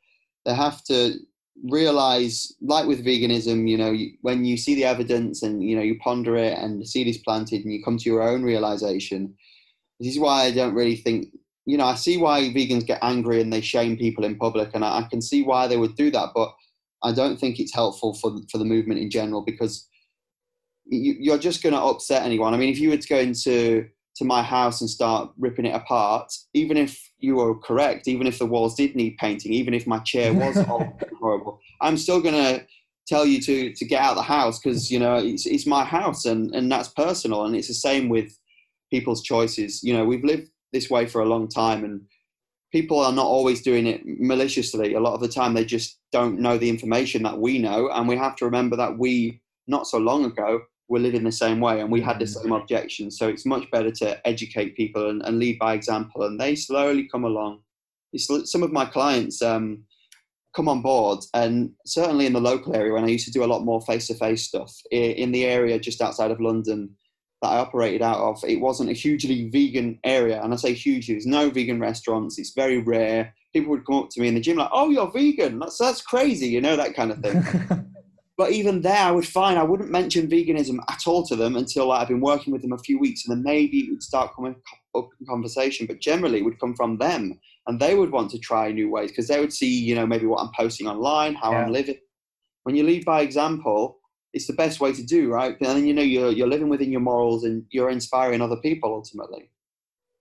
they 0.46 0.54
have 0.54 0.84
to 0.86 1.16
realize 1.64 2.54
like 2.62 2.88
with 2.88 3.06
veganism 3.06 3.70
you 3.70 3.78
know 3.78 3.92
you, 3.92 4.12
when 4.22 4.44
you 4.46 4.58
see 4.58 4.74
the 4.74 4.86
evidence 4.86 5.44
and 5.44 5.64
you 5.64 5.76
know 5.76 5.82
you 5.82 5.98
ponder 6.00 6.36
it 6.36 6.58
and 6.58 6.82
the 6.82 6.86
seed 6.86 7.08
is 7.08 7.18
planted 7.20 7.64
and 7.64 7.74
you 7.74 7.84
come 7.84 7.98
to 7.98 8.10
your 8.10 8.24
own 8.24 8.42
realization 8.44 9.36
this 10.00 10.14
is 10.14 10.20
why 10.20 10.44
i 10.44 10.52
don't 10.52 10.74
really 10.74 10.96
think 10.96 11.28
you 11.66 11.78
know 11.78 11.86
i 11.86 11.94
see 11.96 12.18
why 12.18 12.42
vegans 12.50 12.86
get 12.86 13.00
angry 13.04 13.42
and 13.42 13.54
they 13.54 13.62
shame 13.62 13.96
people 13.96 14.24
in 14.24 14.36
public 14.36 14.70
and 14.74 14.84
i, 14.84 15.00
I 15.00 15.04
can 15.04 15.22
see 15.22 15.44
why 15.44 15.68
they 15.68 15.78
would 15.78 15.96
do 15.96 16.10
that 16.12 16.30
but 16.34 16.54
i 17.04 17.12
don't 17.12 17.40
think 17.40 17.60
it's 17.60 17.74
helpful 17.74 18.14
for 18.14 18.36
for 18.52 18.58
the 18.58 18.66
movement 18.66 19.00
in 19.00 19.10
general 19.10 19.42
because 19.42 19.88
you, 20.86 21.16
you're 21.20 21.38
just 21.38 21.64
going 21.64 21.74
to 21.74 21.82
upset 21.82 22.24
anyone 22.24 22.54
i 22.54 22.58
mean 22.58 22.70
if 22.70 22.80
you 22.80 22.90
were 22.90 22.98
to 22.98 23.08
go 23.08 23.18
into 23.18 23.88
to 24.16 24.26
my 24.26 24.44
house 24.44 24.82
and 24.82 24.90
start 24.90 25.32
ripping 25.40 25.66
it 25.66 25.76
apart, 25.76 26.32
even 26.54 26.78
if 26.78 27.12
you 27.20 27.36
were 27.36 27.58
correct, 27.58 28.08
even 28.08 28.28
if 28.28 28.40
the 28.40 28.46
walls 28.46 28.76
did 28.76 28.96
need 28.96 29.18
painting, 29.18 29.54
even 29.54 29.74
if 29.74 29.88
my 29.88 30.00
chair 30.00 30.34
was 30.34 30.58
horrible, 31.20 31.60
I'm 31.82 31.98
still 31.98 32.22
going 32.22 32.36
to 32.36 32.66
tell 33.08 33.26
you 33.26 33.42
to 33.42 33.74
to 33.74 33.86
get 33.86 34.02
out 34.02 34.12
of 34.12 34.18
the 34.18 34.22
house 34.22 34.60
because 34.60 34.92
you 34.92 35.00
know 35.00 35.16
it's 35.16 35.46
it's 35.46 35.66
my 35.66 35.84
house 35.84 36.26
and 36.26 36.54
and 36.54 36.72
that's 36.72 36.88
personal 36.90 37.46
and 37.46 37.56
it's 37.56 37.68
the 37.68 37.74
same 37.74 38.10
with 38.10 38.38
people's 38.92 39.24
choices. 39.24 39.82
You 39.84 39.94
know, 39.94 40.06
we've 40.06 40.24
lived 40.24 40.50
this 40.72 40.90
way 40.90 41.06
for 41.08 41.22
a 41.22 41.26
long 41.26 41.48
time 41.48 41.84
and 41.84 42.02
people 42.72 43.00
are 43.00 43.12
not 43.12 43.26
always 43.26 43.62
doing 43.62 43.86
it 43.86 44.02
maliciously. 44.06 44.94
A 44.94 45.00
lot 45.00 45.14
of 45.14 45.22
the 45.22 45.28
time 45.28 45.54
they 45.54 45.66
just 45.66 46.00
don't 46.12 46.40
know 46.40 46.58
the 46.58 46.70
information 46.70 47.24
that 47.24 47.38
we 47.38 47.60
know 47.60 47.90
and 47.90 48.08
we 48.08 48.16
have 48.18 48.36
to 48.38 48.46
remember 48.46 48.76
that 48.78 48.98
we 48.98 49.42
not 49.68 49.88
so 49.88 49.98
long 49.98 50.26
ago 50.26 50.62
were 50.88 51.00
living 51.00 51.24
the 51.24 51.32
same 51.32 51.60
way 51.60 51.80
and 51.80 51.92
we 51.92 52.02
had 52.02 52.20
the 52.20 52.28
same 52.28 52.52
objections. 52.52 53.18
So 53.18 53.28
it's 53.28 53.46
much 53.46 53.70
better 53.72 53.92
to 53.92 54.28
educate 54.28 54.76
people 54.76 55.10
and, 55.10 55.22
and 55.24 55.40
lead 55.40 55.60
by 55.60 55.74
example. 55.74 56.24
And 56.24 56.40
they 56.40 56.56
slowly 56.56 57.08
come 57.10 57.24
along. 57.24 57.62
It's, 58.14 58.28
some 58.52 58.64
of 58.64 58.74
my 58.74 58.86
clients 58.86 59.42
um, 59.42 59.86
come 60.54 60.68
on 60.68 60.82
board, 60.82 61.20
and 61.34 61.72
certainly 61.86 62.26
in 62.26 62.34
the 62.34 62.42
local 62.42 62.76
area, 62.76 62.94
when 62.94 63.06
I 63.06 63.08
used 63.08 63.26
to 63.26 63.32
do 63.32 63.44
a 63.44 63.48
lot 63.48 63.64
more 63.64 63.82
face 63.82 64.08
to 64.08 64.16
face 64.16 64.44
stuff 64.44 64.74
in 64.92 65.32
the 65.32 65.46
area 65.46 65.80
just 65.80 66.02
outside 66.02 66.32
of 66.32 66.42
London 66.42 66.90
that 67.42 67.50
I 67.50 67.58
operated 67.58 68.02
out 68.02 68.20
of, 68.20 68.44
it 68.48 68.62
wasn't 68.62 68.90
a 68.90 68.94
hugely 68.94 69.50
vegan 69.50 70.00
area. 70.04 70.42
And 70.42 70.54
I 70.54 70.58
say 70.58 70.74
hugely, 70.74 71.16
there's 71.16 71.26
no 71.26 71.50
vegan 71.50 71.80
restaurants, 71.80 72.38
it's 72.38 72.54
very 72.54 72.80
rare. 72.80 73.34
People 73.54 73.72
would 73.72 73.86
come 73.86 74.04
up 74.04 74.10
to 74.12 74.22
me 74.22 74.28
in 74.28 74.36
the 74.36 74.40
gym 74.40 74.58
like, 74.58 74.70
"Oh, 74.72 74.90
you're 74.90 75.12
vegan? 75.12 75.60
That's 75.60 75.78
that's 75.78 76.02
crazy," 76.02 76.48
you 76.48 76.62
know 76.62 76.78
that 76.78 76.96
kind 76.96 77.12
of 77.12 77.20
thing. 77.20 77.88
But 78.42 78.54
even 78.54 78.82
there, 78.82 78.98
I 78.98 79.12
would 79.12 79.28
find 79.28 79.60
I 79.60 79.64
wouldn't 79.64 79.92
mention 79.92 80.28
veganism 80.28 80.80
at 80.90 81.06
all 81.06 81.24
to 81.28 81.36
them 81.36 81.56
until 81.56 81.90
like, 81.90 82.02
I've 82.02 82.08
been 82.08 82.22
working 82.22 82.52
with 82.52 82.64
them 82.64 82.72
a 82.72 82.78
few 82.80 82.98
weeks, 82.98 83.24
and 83.24 83.38
then 83.38 83.44
maybe 83.44 83.82
it 83.82 83.92
would 83.92 84.02
start 84.02 84.34
coming 84.36 84.56
up 84.96 85.10
in 85.20 85.28
conversation. 85.28 85.86
But 85.86 86.02
generally, 86.02 86.40
it 86.40 86.46
would 86.46 86.60
come 86.60 86.74
from 86.74 86.98
them, 86.98 87.40
and 87.68 87.80
they 87.80 87.94
would 87.94 88.12
want 88.12 88.32
to 88.32 88.40
try 88.40 88.72
new 88.72 88.90
ways 88.90 89.12
because 89.12 89.28
they 89.28 89.40
would 89.40 89.54
see, 89.54 89.70
you 89.70 89.94
know, 89.94 90.08
maybe 90.08 90.26
what 90.26 90.42
I'm 90.42 90.50
posting 90.58 90.88
online, 90.88 91.36
how 91.36 91.54
I'm 91.54 91.72
living. 91.72 92.00
When 92.64 92.76
you 92.76 92.84
lead 92.84 93.06
by 93.06 93.22
example, 93.22 94.00
it's 94.34 94.48
the 94.48 94.54
best 94.54 94.80
way 94.80 94.94
to 94.94 95.04
do, 95.04 95.30
right? 95.30 95.56
And 95.60 95.70
then 95.70 95.88
you 95.88 95.94
know 95.94 96.02
you're 96.02 96.32
you're 96.32 96.48
living 96.48 96.70
within 96.70 96.92
your 96.92 97.02
morals 97.02 97.44
and 97.44 97.66
you're 97.72 97.90
inspiring 97.90 98.42
other 98.42 98.58
people 98.58 98.94
ultimately. 98.94 99.50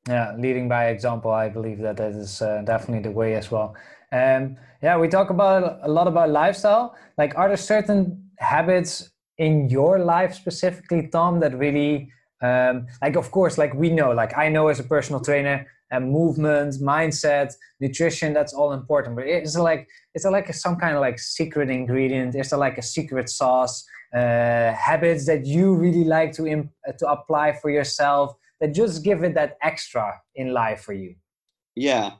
yeah 0.09 0.35
leading 0.39 0.69
by 0.69 0.87
example 0.89 1.31
i 1.31 1.49
believe 1.49 1.79
that 1.79 1.97
that 1.97 2.13
is 2.13 2.41
uh, 2.43 2.63
definitely 2.65 3.03
the 3.03 3.11
way 3.11 3.35
as 3.35 3.51
well 3.51 3.75
um 4.13 4.57
yeah 4.83 4.97
we 4.97 5.09
talk 5.09 5.31
about 5.31 5.79
a 5.83 5.89
lot 5.89 6.07
about 6.09 6.31
lifestyle 6.31 6.97
like 7.19 7.37
are 7.37 7.49
there 7.49 7.57
certain 7.57 8.31
habits 8.39 9.11
in 9.39 9.69
your 9.69 9.99
life 9.99 10.35
specifically 10.35 11.09
tomm 11.09 11.41
that 11.41 11.57
really 11.57 12.11
um 12.43 12.87
like 13.03 13.17
of 13.17 13.31
course 13.31 13.59
like 13.59 13.75
we 13.75 13.91
know 13.91 14.11
like 14.13 14.37
i 14.39 14.49
know 14.49 14.69
as 14.69 14.81
a 14.81 14.85
personal 14.85 15.21
trainer 15.21 15.67
and 15.91 16.11
movement 16.11 16.75
mindset 16.75 17.53
nutrition 17.81 18.33
that's 18.33 18.53
all 18.53 18.73
important 18.73 19.17
but 19.17 19.27
is 19.27 19.57
it 19.57 19.61
like 19.61 19.89
is 20.15 20.23
there 20.23 20.33
like 20.33 20.53
some 20.55 20.77
kind 20.77 20.95
of 20.95 21.01
like 21.01 21.19
secret 21.19 21.71
ingredient 21.71 22.35
is 22.35 22.51
there 22.51 22.59
like 22.59 22.79
a 22.79 22.83
secret 22.83 23.29
sauce 23.29 23.85
uh 24.15 24.73
habits 24.73 25.27
that 25.27 25.47
you 25.47 25.75
really 25.75 26.05
like 26.05 26.33
to 26.33 26.47
imp- 26.47 26.73
to 26.99 27.07
apply 27.09 27.53
for 27.53 27.71
yourself 27.71 28.35
that 28.61 28.75
just 28.75 29.03
give 29.03 29.23
it 29.25 29.35
that 29.35 29.57
extra 29.63 30.21
in 30.35 30.53
life 30.53 30.83
for 30.83 30.93
you. 30.93 31.15
Yeah. 31.75 32.13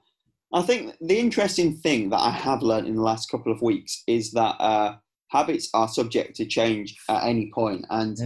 I 0.53 0.63
think 0.63 0.97
the 1.01 1.19
interesting 1.19 1.77
thing 1.77 2.11
that 2.11 2.19
I 2.19 2.31
have 2.31 2.63
learned 2.63 2.89
in 2.89 2.97
the 2.97 3.03
last 3.03 3.31
couple 3.31 3.53
of 3.53 3.63
weeks 3.63 4.03
is 4.07 4.33
that 4.33 4.57
uh, 4.59 4.97
habits 5.29 5.69
are 5.75 5.87
subject 5.87 6.35
to 6.37 6.47
change 6.47 6.97
at 7.09 7.25
any 7.25 7.53
point. 7.55 7.87
And, 7.91 8.19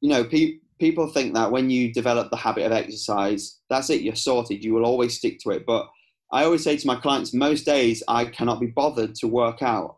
you 0.00 0.10
know, 0.10 0.24
pe- 0.24 0.58
people 0.84 1.08
think 1.08 1.32
that 1.32 1.50
when 1.50 1.70
you 1.70 1.90
develop 1.90 2.30
the 2.30 2.36
habit 2.36 2.66
of 2.66 2.72
exercise, 2.72 3.58
that's 3.70 3.88
it, 3.88 4.02
you're 4.02 4.14
sorted, 4.14 4.62
you 4.62 4.74
will 4.74 4.84
always 4.84 5.16
stick 5.16 5.38
to 5.38 5.48
it. 5.48 5.64
But 5.64 5.88
I 6.30 6.44
always 6.44 6.62
say 6.62 6.76
to 6.76 6.86
my 6.86 6.96
clients, 6.96 7.32
most 7.32 7.64
days 7.64 8.02
I 8.06 8.26
cannot 8.26 8.60
be 8.60 8.66
bothered 8.66 9.14
to 9.16 9.26
work 9.26 9.62
out. 9.62 9.96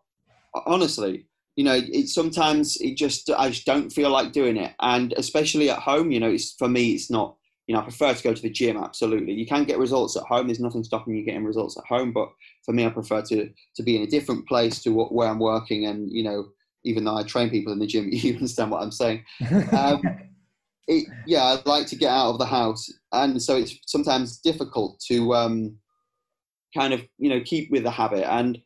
Honestly, 0.65 1.27
you 1.57 1.65
know, 1.65 1.75
it 1.75 2.09
sometimes 2.09 2.77
it 2.77 2.97
just, 2.97 3.29
I 3.37 3.49
just 3.49 3.67
don't 3.67 3.91
feel 3.91 4.11
like 4.11 4.31
doing 4.31 4.57
it. 4.57 4.75
And 4.81 5.13
especially 5.17 5.71
at 5.71 5.81
home, 5.81 6.13
you 6.13 6.21
know, 6.21 6.31
it's 6.31 6.53
for 6.53 6.69
me, 6.69 6.93
it's 6.93 7.11
not, 7.11 7.35
you 7.67 7.75
know, 7.75 7.81
I 7.81 7.83
prefer 7.83 8.15
to 8.15 8.23
go 8.23 8.33
to 8.33 8.43
the 8.43 8.49
gym. 8.49 8.77
Absolutely, 8.77 9.33
you 9.33 9.45
can 9.45 9.65
get 9.65 9.79
results 9.79 10.17
at 10.17 10.23
home. 10.23 10.47
There's 10.47 10.61
nothing 10.61 10.85
stopping 10.85 11.17
you 11.17 11.25
getting 11.25 11.45
results 11.45 11.77
at 11.77 11.85
home. 11.85 12.13
But 12.13 12.29
for 12.65 12.73
me, 12.73 12.87
I 12.87 12.91
prefer 12.91 13.23
to 13.23 13.51
to 13.75 13.83
be 13.83 13.97
in 13.97 14.03
a 14.03 14.07
different 14.07 14.47
place 14.47 14.81
to 14.83 14.91
what, 14.91 15.13
where 15.13 15.29
I'm 15.29 15.41
working. 15.41 15.87
And 15.87 16.13
you 16.13 16.23
know, 16.23 16.47
even 16.85 17.03
though 17.03 17.17
I 17.17 17.25
train 17.25 17.51
people 17.51 17.73
in 17.73 17.81
the 17.81 17.89
gym, 17.89 18.09
you 18.13 18.35
understand 18.35 18.71
what 18.71 18.83
I'm 18.83 18.93
saying. 18.93 19.25
Um, 19.73 20.01
it, 20.89 21.09
yeah, 21.27 21.43
I 21.43 21.63
like 21.69 21.87
to 21.89 21.97
get 21.97 22.11
out 22.11 22.31
of 22.31 22.39
the 22.39 22.47
house, 22.47 22.89
and 23.13 23.43
so 23.43 23.57
it's 23.57 23.77
sometimes 23.87 24.39
difficult 24.39 25.01
to 25.09 25.35
um, 25.35 25.77
kind 26.75 26.93
of 26.95 27.03
you 27.19 27.29
know 27.31 27.41
keep 27.41 27.71
with 27.71 27.83
the 27.83 27.91
habit. 27.91 28.31
And 28.31 28.59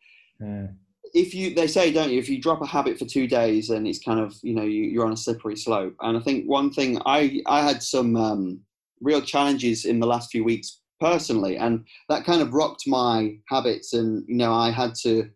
Mm. 0.43 0.75
if 1.13 1.35
you 1.35 1.55
they 1.55 1.67
say 1.67 1.93
don't 1.93 2.11
you 2.11 2.19
if 2.19 2.29
you 2.29 2.41
drop 2.41 2.63
a 2.63 2.67
habit 2.67 2.99
for 2.99 3.05
two 3.05 3.27
days 3.27 3.71
and 3.71 3.87
it's 3.87 4.03
kind 4.03 4.21
of 4.21 4.35
you 4.43 4.55
know 4.55 4.63
you, 4.63 4.85
you're 4.85 5.05
on 5.05 5.13
a 5.13 5.17
slippery 5.17 5.57
slope 5.57 5.95
and 6.01 6.17
i 6.17 6.21
think 6.21 6.47
one 6.47 6.71
thing 6.73 7.01
i 7.05 7.41
i 7.47 7.61
had 7.63 7.83
some 7.83 8.17
um, 8.17 8.61
real 9.01 9.21
challenges 9.21 9.85
in 9.85 10.01
the 10.01 10.07
last 10.07 10.31
few 10.31 10.45
weeks 10.45 10.81
personally 11.01 11.57
and 11.57 11.85
that 12.09 12.25
kind 12.25 12.41
of 12.41 12.55
rocked 12.55 12.85
my 12.87 13.37
habits 13.49 13.93
and 13.93 14.25
you 14.29 14.37
know 14.37 14.53
i 14.53 14.71
had 14.71 14.95
to 14.95 15.29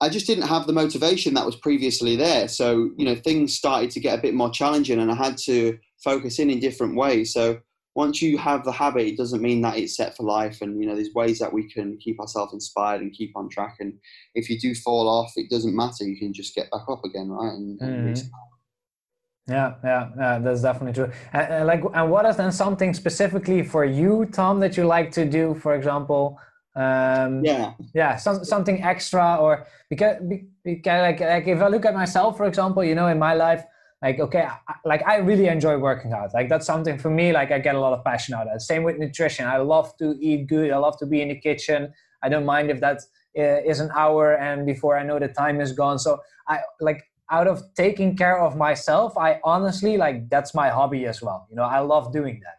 i 0.00 0.08
just 0.08 0.26
didn't 0.26 0.46
have 0.46 0.66
the 0.66 0.72
motivation 0.72 1.34
that 1.34 1.46
was 1.46 1.56
previously 1.56 2.16
there 2.16 2.48
so 2.48 2.90
you 2.96 3.04
know 3.04 3.14
things 3.14 3.54
started 3.54 3.90
to 3.90 4.00
get 4.00 4.18
a 4.18 4.22
bit 4.22 4.34
more 4.34 4.50
challenging 4.50 4.98
and 5.00 5.10
i 5.10 5.14
had 5.14 5.36
to 5.36 5.78
focus 6.02 6.38
in 6.38 6.50
in 6.50 6.60
different 6.60 6.96
ways 6.96 7.32
so 7.32 7.58
once 7.94 8.20
you 8.20 8.36
have 8.36 8.62
the 8.64 8.72
habit 8.72 9.06
it 9.06 9.16
doesn't 9.16 9.40
mean 9.40 9.62
that 9.62 9.78
it's 9.78 9.96
set 9.96 10.14
for 10.14 10.22
life 10.22 10.58
and 10.60 10.80
you 10.80 10.86
know 10.86 10.94
there's 10.94 11.14
ways 11.14 11.38
that 11.38 11.52
we 11.52 11.68
can 11.72 11.96
keep 11.98 12.20
ourselves 12.20 12.52
inspired 12.52 13.00
and 13.00 13.12
keep 13.14 13.32
on 13.36 13.48
track 13.48 13.76
and 13.80 13.94
if 14.34 14.50
you 14.50 14.58
do 14.60 14.74
fall 14.74 15.08
off 15.08 15.32
it 15.36 15.48
doesn't 15.50 15.74
matter 15.74 16.04
you 16.04 16.18
can 16.18 16.32
just 16.34 16.54
get 16.54 16.70
back 16.70 16.82
up 16.90 17.02
again 17.04 17.28
right 17.30 17.54
and, 17.54 17.80
and 17.80 18.02
Mhm. 18.02 18.04
restart. 18.04 18.32
Yeah, 19.48 19.74
yeah, 19.84 20.08
yeah, 20.18 20.38
that's 20.40 20.62
definitely 20.62 20.92
true. 20.92 21.12
And, 21.32 21.46
and 21.52 21.66
like, 21.68 21.84
and 21.94 22.10
what 22.10 22.26
is 22.26 22.36
then 22.36 22.50
something 22.50 22.92
specifically 22.92 23.62
for 23.62 23.84
you, 23.84 24.26
Tomm, 24.32 24.58
that 24.58 24.76
you 24.76 24.84
like 24.84 25.12
to 25.12 25.24
do? 25.24 25.54
For 25.54 25.76
example, 25.76 26.40
um, 26.76 27.44
yeah 27.44 27.72
yeah, 27.94 28.16
some, 28.16 28.44
something 28.44 28.82
extra, 28.82 29.36
or 29.40 29.66
because, 29.88 30.16
because 30.64 31.00
like, 31.02 31.20
like 31.20 31.46
if 31.46 31.60
I 31.60 31.68
look 31.68 31.84
at 31.86 31.94
myself, 31.94 32.36
for 32.36 32.44
example, 32.46 32.84
you 32.84 32.94
know, 32.94 33.06
in 33.06 33.18
my 33.18 33.34
life, 33.34 33.64
like 34.02 34.20
okay, 34.20 34.42
I, 34.42 34.74
like 34.84 35.02
I 35.06 35.16
really 35.16 35.48
enjoy 35.48 35.78
working 35.78 36.12
out. 36.12 36.34
Like 36.34 36.48
that's 36.48 36.66
something 36.66 36.98
for 36.98 37.10
me. 37.10 37.32
Like 37.32 37.50
I 37.50 37.58
get 37.58 37.74
a 37.74 37.80
lot 37.80 37.94
of 37.94 38.04
passion 38.04 38.34
out 38.34 38.46
of 38.46 38.56
it. 38.56 38.60
Same 38.60 38.82
with 38.82 38.98
nutrition. 38.98 39.46
I 39.46 39.56
love 39.56 39.96
to 39.96 40.16
eat 40.20 40.46
good. 40.46 40.70
I 40.70 40.76
love 40.76 40.98
to 40.98 41.06
be 41.06 41.22
in 41.22 41.28
the 41.28 41.40
kitchen. 41.40 41.92
I 42.22 42.28
don't 42.28 42.44
mind 42.44 42.70
if 42.70 42.80
that 42.80 43.00
uh, 43.38 43.62
is 43.64 43.80
an 43.80 43.90
hour 43.94 44.34
and 44.34 44.66
before 44.66 44.98
I 44.98 45.02
know 45.02 45.18
the 45.18 45.28
time 45.28 45.60
is 45.60 45.72
gone. 45.72 45.98
So 45.98 46.20
I 46.46 46.60
like 46.80 47.02
out 47.30 47.48
of 47.48 47.62
taking 47.74 48.16
care 48.16 48.38
of 48.38 48.56
myself. 48.56 49.16
I 49.16 49.40
honestly 49.42 49.96
like 49.96 50.28
that's 50.28 50.54
my 50.54 50.68
hobby 50.68 51.06
as 51.06 51.22
well. 51.22 51.46
You 51.48 51.56
know, 51.56 51.64
I 51.64 51.80
love 51.80 52.12
doing 52.12 52.42
that. 52.44 52.58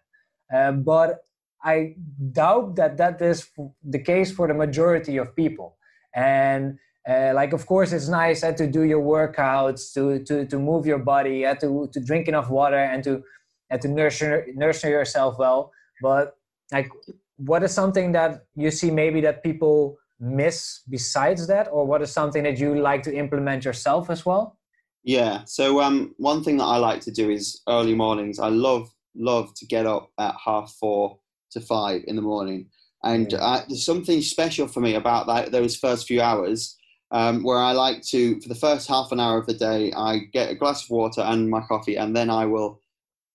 Um, 0.69 0.83
but 0.83 1.19
I 1.63 1.95
doubt 2.31 2.75
that 2.75 2.97
that 2.97 3.21
is 3.21 3.49
the 3.83 3.99
case 3.99 4.31
for 4.31 4.47
the 4.47 4.53
majority 4.53 5.17
of 5.17 5.35
people. 5.35 5.77
And 6.15 6.77
uh, 7.07 7.31
like, 7.33 7.53
of 7.53 7.65
course, 7.65 7.91
it's 7.93 8.09
nice 8.09 8.43
uh, 8.43 8.51
to 8.53 8.67
do 8.67 8.83
your 8.83 9.01
workouts, 9.01 9.93
to 9.93 10.23
to 10.25 10.45
to 10.45 10.59
move 10.59 10.85
your 10.85 10.99
body, 10.99 11.45
uh, 11.45 11.55
to 11.55 11.89
to 11.93 11.99
drink 11.99 12.27
enough 12.27 12.49
water, 12.49 12.77
and 12.77 13.03
to 13.03 13.23
and 13.69 13.81
to 13.81 13.87
nurture 13.87 14.45
nurture 14.55 14.89
yourself 14.89 15.37
well. 15.39 15.71
But 16.01 16.35
like, 16.71 16.89
what 17.37 17.63
is 17.63 17.71
something 17.71 18.11
that 18.11 18.45
you 18.55 18.71
see 18.71 18.91
maybe 18.91 19.21
that 19.21 19.43
people 19.43 19.97
miss 20.19 20.81
besides 20.89 21.47
that, 21.47 21.69
or 21.71 21.85
what 21.85 22.01
is 22.01 22.11
something 22.11 22.43
that 22.43 22.57
you 22.59 22.75
like 22.75 23.03
to 23.03 23.15
implement 23.15 23.63
yourself 23.63 24.09
as 24.09 24.25
well? 24.25 24.57
Yeah. 25.03 25.43
So 25.45 25.79
um, 25.79 26.13
one 26.17 26.43
thing 26.43 26.57
that 26.57 26.65
I 26.65 26.77
like 26.77 26.99
to 27.01 27.11
do 27.11 27.29
is 27.29 27.61
early 27.69 27.95
mornings. 27.95 28.39
I 28.39 28.49
love 28.49 28.89
love 29.15 29.53
to 29.55 29.65
get 29.65 29.85
up 29.85 30.11
at 30.19 30.35
half 30.43 30.75
four 30.79 31.17
to 31.59 31.65
five 31.65 32.03
in 32.07 32.15
the 32.15 32.21
morning, 32.21 32.67
and 33.03 33.33
uh, 33.33 33.61
there's 33.67 33.85
something 33.85 34.21
special 34.21 34.67
for 34.67 34.79
me 34.79 34.95
about 34.95 35.27
that 35.27 35.51
those 35.51 35.75
first 35.75 36.07
few 36.07 36.21
hours. 36.21 36.75
Um, 37.09 37.41
where 37.41 37.57
I 37.57 37.71
like 37.71 38.01
to, 38.07 38.37
for 38.41 38.49
the 38.49 38.55
first 38.55 38.85
half 38.89 39.13
an 39.13 39.21
hour 39.21 39.37
of 39.37 39.47
the 39.47 39.53
day, 39.53 39.93
I 39.95 40.23
get 40.33 40.51
a 40.51 40.55
glass 40.55 40.83
of 40.83 40.89
water 40.89 41.21
and 41.21 41.49
my 41.49 41.61
coffee, 41.61 41.95
and 41.95 42.13
then 42.13 42.29
I 42.29 42.45
will 42.45 42.81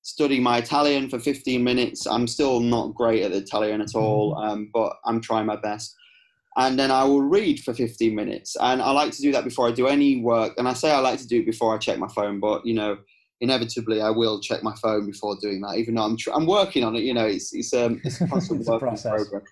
study 0.02 0.40
my 0.40 0.58
Italian 0.58 1.08
for 1.08 1.18
15 1.18 1.64
minutes. 1.64 2.06
I'm 2.06 2.28
still 2.28 2.60
not 2.60 2.94
great 2.94 3.22
at 3.22 3.32
Italian 3.32 3.80
at 3.80 3.94
all, 3.94 4.34
mm-hmm. 4.34 4.46
um, 4.46 4.70
but 4.74 4.96
I'm 5.06 5.22
trying 5.22 5.46
my 5.46 5.56
best 5.56 5.96
and 6.56 6.78
then 6.78 6.90
I 6.90 7.04
will 7.04 7.22
read 7.22 7.60
for 7.60 7.72
15 7.72 8.14
minutes. 8.14 8.56
And 8.60 8.82
I 8.82 8.90
like 8.90 9.12
to 9.12 9.22
do 9.22 9.32
that 9.32 9.44
before 9.44 9.68
I 9.68 9.72
do 9.72 9.86
any 9.86 10.20
work. 10.20 10.54
And 10.58 10.68
I 10.68 10.74
say 10.74 10.90
I 10.90 10.98
like 10.98 11.18
to 11.20 11.26
do 11.26 11.40
it 11.40 11.46
before 11.46 11.74
I 11.74 11.78
check 11.78 11.98
my 11.98 12.08
phone, 12.08 12.40
but 12.40 12.66
you 12.66 12.74
know, 12.74 12.98
inevitably 13.42 14.00
I 14.00 14.08
will 14.08 14.40
check 14.40 14.62
my 14.62 14.74
phone 14.80 15.04
before 15.04 15.36
doing 15.40 15.60
that, 15.62 15.76
even 15.76 15.96
though 15.96 16.04
I'm 16.04 16.16
tr- 16.16 16.32
I'm 16.32 16.46
working 16.46 16.84
on 16.84 16.96
it. 16.96 17.02
You 17.02 17.12
know, 17.12 17.26
it's 17.26 17.52
it's 17.52 17.74
um 17.74 18.00
it's 18.04 18.20
a 18.20 18.28
constant 18.28 18.60
it's 18.60 18.70
work 18.70 18.80
process. 18.80 19.12
program. 19.12 19.42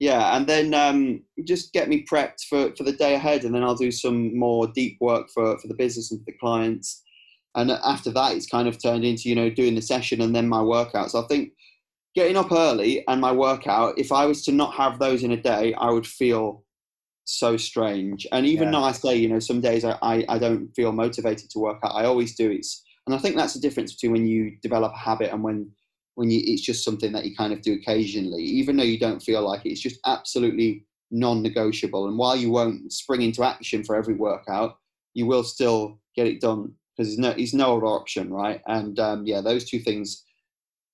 Yeah, 0.00 0.36
and 0.36 0.46
then 0.46 0.74
um, 0.74 1.22
just 1.44 1.72
get 1.72 1.88
me 1.88 2.04
prepped 2.04 2.44
for, 2.48 2.72
for 2.76 2.84
the 2.84 2.92
day 2.92 3.14
ahead, 3.14 3.44
and 3.44 3.52
then 3.52 3.64
I'll 3.64 3.74
do 3.74 3.90
some 3.90 4.38
more 4.38 4.68
deep 4.68 4.96
work 5.00 5.28
for, 5.34 5.58
for 5.58 5.66
the 5.66 5.74
business 5.74 6.12
and 6.12 6.20
for 6.20 6.26
the 6.26 6.38
clients. 6.38 7.02
And 7.56 7.72
after 7.72 8.12
that, 8.12 8.36
it's 8.36 8.46
kind 8.46 8.68
of 8.68 8.80
turned 8.80 9.04
into 9.04 9.28
you 9.28 9.34
know 9.34 9.50
doing 9.50 9.74
the 9.74 9.82
session 9.82 10.20
and 10.20 10.34
then 10.34 10.48
my 10.48 10.60
workouts. 10.60 11.14
I 11.14 11.26
think 11.26 11.52
getting 12.14 12.36
up 12.36 12.52
early 12.52 13.06
and 13.08 13.20
my 13.20 13.32
workout, 13.32 13.98
if 13.98 14.12
I 14.12 14.26
was 14.26 14.44
to 14.44 14.52
not 14.52 14.74
have 14.74 14.98
those 14.98 15.22
in 15.22 15.32
a 15.32 15.40
day, 15.40 15.74
I 15.74 15.90
would 15.90 16.06
feel 16.06 16.64
so 17.24 17.56
strange. 17.56 18.26
And 18.32 18.46
even 18.46 18.68
yeah. 18.68 18.72
though 18.72 18.84
I 18.84 18.92
say, 18.92 19.16
you 19.16 19.28
know, 19.28 19.38
some 19.38 19.60
days 19.60 19.84
I, 19.84 19.98
I, 20.02 20.24
I, 20.28 20.38
don't 20.38 20.74
feel 20.74 20.92
motivated 20.92 21.50
to 21.50 21.58
work 21.58 21.78
out, 21.84 21.94
I 21.94 22.06
always 22.06 22.34
do. 22.34 22.50
It's, 22.50 22.82
and 23.08 23.14
I 23.14 23.18
think 23.18 23.36
that's 23.36 23.54
the 23.54 23.60
difference 23.60 23.94
between 23.94 24.12
when 24.12 24.26
you 24.26 24.58
develop 24.60 24.92
a 24.92 24.98
habit 24.98 25.32
and 25.32 25.42
when, 25.42 25.70
when 26.16 26.30
you, 26.30 26.42
it's 26.44 26.60
just 26.60 26.84
something 26.84 27.10
that 27.12 27.24
you 27.24 27.34
kind 27.34 27.54
of 27.54 27.62
do 27.62 27.72
occasionally, 27.72 28.42
even 28.42 28.76
though 28.76 28.82
you 28.82 28.98
don't 28.98 29.22
feel 29.22 29.40
like 29.40 29.64
it, 29.64 29.70
it's 29.70 29.80
just 29.80 29.98
absolutely 30.04 30.84
non-negotiable. 31.10 32.06
And 32.06 32.18
while 32.18 32.36
you 32.36 32.50
won't 32.50 32.92
spring 32.92 33.22
into 33.22 33.42
action 33.42 33.82
for 33.82 33.96
every 33.96 34.12
workout, 34.12 34.76
you 35.14 35.24
will 35.24 35.42
still 35.42 35.98
get 36.14 36.26
it 36.26 36.42
done 36.42 36.74
because 36.94 37.16
there's 37.16 37.54
no, 37.54 37.64
no 37.64 37.78
other 37.78 37.86
option, 37.86 38.30
right? 38.30 38.60
And 38.66 38.98
um, 38.98 39.24
yeah, 39.24 39.40
those 39.40 39.64
two 39.64 39.78
things 39.78 40.22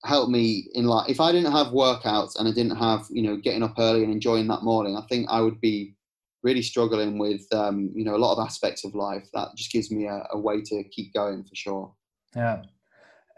help 0.04 0.28
me 0.28 0.68
in 0.74 0.84
life. 0.84 1.10
If 1.10 1.18
I 1.18 1.32
didn't 1.32 1.50
have 1.50 1.68
workouts 1.68 2.38
and 2.38 2.46
I 2.46 2.52
didn't 2.52 2.76
have, 2.76 3.06
you 3.10 3.22
know, 3.22 3.36
getting 3.36 3.64
up 3.64 3.74
early 3.76 4.04
and 4.04 4.12
enjoying 4.12 4.46
that 4.46 4.62
morning, 4.62 4.96
I 4.96 5.04
think 5.08 5.26
I 5.28 5.40
would 5.40 5.60
be 5.60 5.96
really 6.44 6.62
struggling 6.62 7.18
with, 7.18 7.42
um, 7.52 7.90
you 7.92 8.04
know, 8.04 8.14
a 8.14 8.18
lot 8.18 8.34
of 8.34 8.46
aspects 8.46 8.84
of 8.84 8.94
life. 8.94 9.26
That 9.32 9.48
just 9.56 9.72
gives 9.72 9.90
me 9.90 10.06
a, 10.06 10.22
a 10.30 10.38
way 10.38 10.60
to 10.60 10.84
keep 10.84 11.12
going 11.12 11.42
for 11.42 11.54
sure. 11.56 11.92
Yeah. 12.34 12.62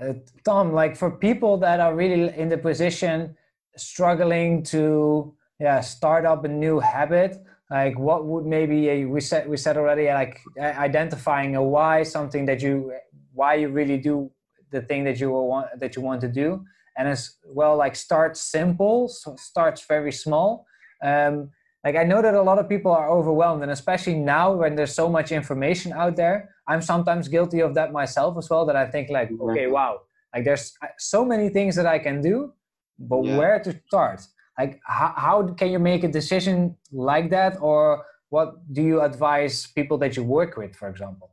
Uh, 0.01 0.15
Tomm, 0.45 0.73
like 0.73 0.97
for 0.97 1.11
people 1.11 1.57
that 1.59 1.81
are 1.81 1.95
really 1.95 2.35
in 2.37 2.49
the 2.49 2.59
position 2.59 3.37
struggling 3.77 4.63
to 4.63 5.35
yeah 5.59 5.81
start 5.81 6.27
up 6.27 6.45
a 6.45 6.49
new 6.49 6.81
habit 6.81 7.39
like 7.71 7.99
what 7.99 8.27
would 8.27 8.45
maybe 8.45 8.89
a, 8.89 9.05
we 9.05 9.21
said 9.21 9.49
we 9.49 9.57
said 9.57 9.77
already 9.77 10.07
like 10.09 10.41
identifying 10.59 11.57
a 11.57 11.63
why 11.63 12.03
something 12.03 12.47
that 12.47 12.63
you 12.63 12.93
why 13.33 13.55
you 13.55 13.69
really 13.69 13.99
do 13.99 14.31
the 14.71 14.83
thing 14.83 15.05
that 15.05 15.19
you 15.21 15.31
want 15.31 15.67
that 15.79 15.97
you 15.97 16.03
want 16.03 16.21
to 16.21 16.29
do 16.29 16.65
and 16.97 17.09
as 17.09 17.37
well 17.47 17.77
like 17.77 17.97
start 17.97 18.37
simple 18.37 19.09
so 19.09 19.35
starts 19.37 19.85
very 19.87 20.13
small 20.13 20.67
um, 21.03 21.51
like 21.87 21.97
i 22.03 22.05
know 22.11 22.21
that 22.21 22.35
a 22.35 22.43
lot 22.51 22.59
of 22.59 22.69
people 22.69 22.93
are 23.01 23.09
overwhelmed 23.19 23.63
and 23.63 23.71
especially 23.79 24.15
now 24.15 24.47
when 24.53 24.75
there's 24.77 24.95
so 25.03 25.09
much 25.17 25.29
information 25.41 25.93
out 25.93 26.15
there 26.23 26.37
i'm 26.71 26.83
sometimes 26.93 27.29
guilty 27.37 27.61
of 27.61 27.75
that 27.79 27.93
myself 28.01 28.37
as 28.41 28.51
well 28.51 28.65
that 28.67 28.79
i 28.85 28.87
think 28.95 29.09
like 29.19 29.31
okay 29.41 29.67
wow 29.77 29.93
like 30.35 30.45
there's 30.45 30.67
uh, 30.83 30.89
so 30.99 31.25
many 31.33 31.49
things 31.49 31.77
that 31.79 31.87
i 31.87 31.99
can 32.07 32.21
do 32.21 32.53
but 32.99 33.21
yeah. 33.23 33.39
where 33.39 33.59
to 33.67 33.71
start 33.87 34.21
like 34.59 34.81
how, 34.99 35.13
how 35.25 35.37
can 35.61 35.71
you 35.71 35.79
make 35.79 36.03
a 36.05 36.13
decision 36.21 36.77
like 36.93 37.31
that 37.31 37.57
or 37.61 38.05
what 38.31 38.49
do 38.77 38.83
you 38.83 39.01
advise 39.03 39.55
people 39.79 39.97
that 40.03 40.17
you 40.17 40.25
work 40.25 40.57
with 40.57 40.75
for 40.75 40.89
example 40.89 41.31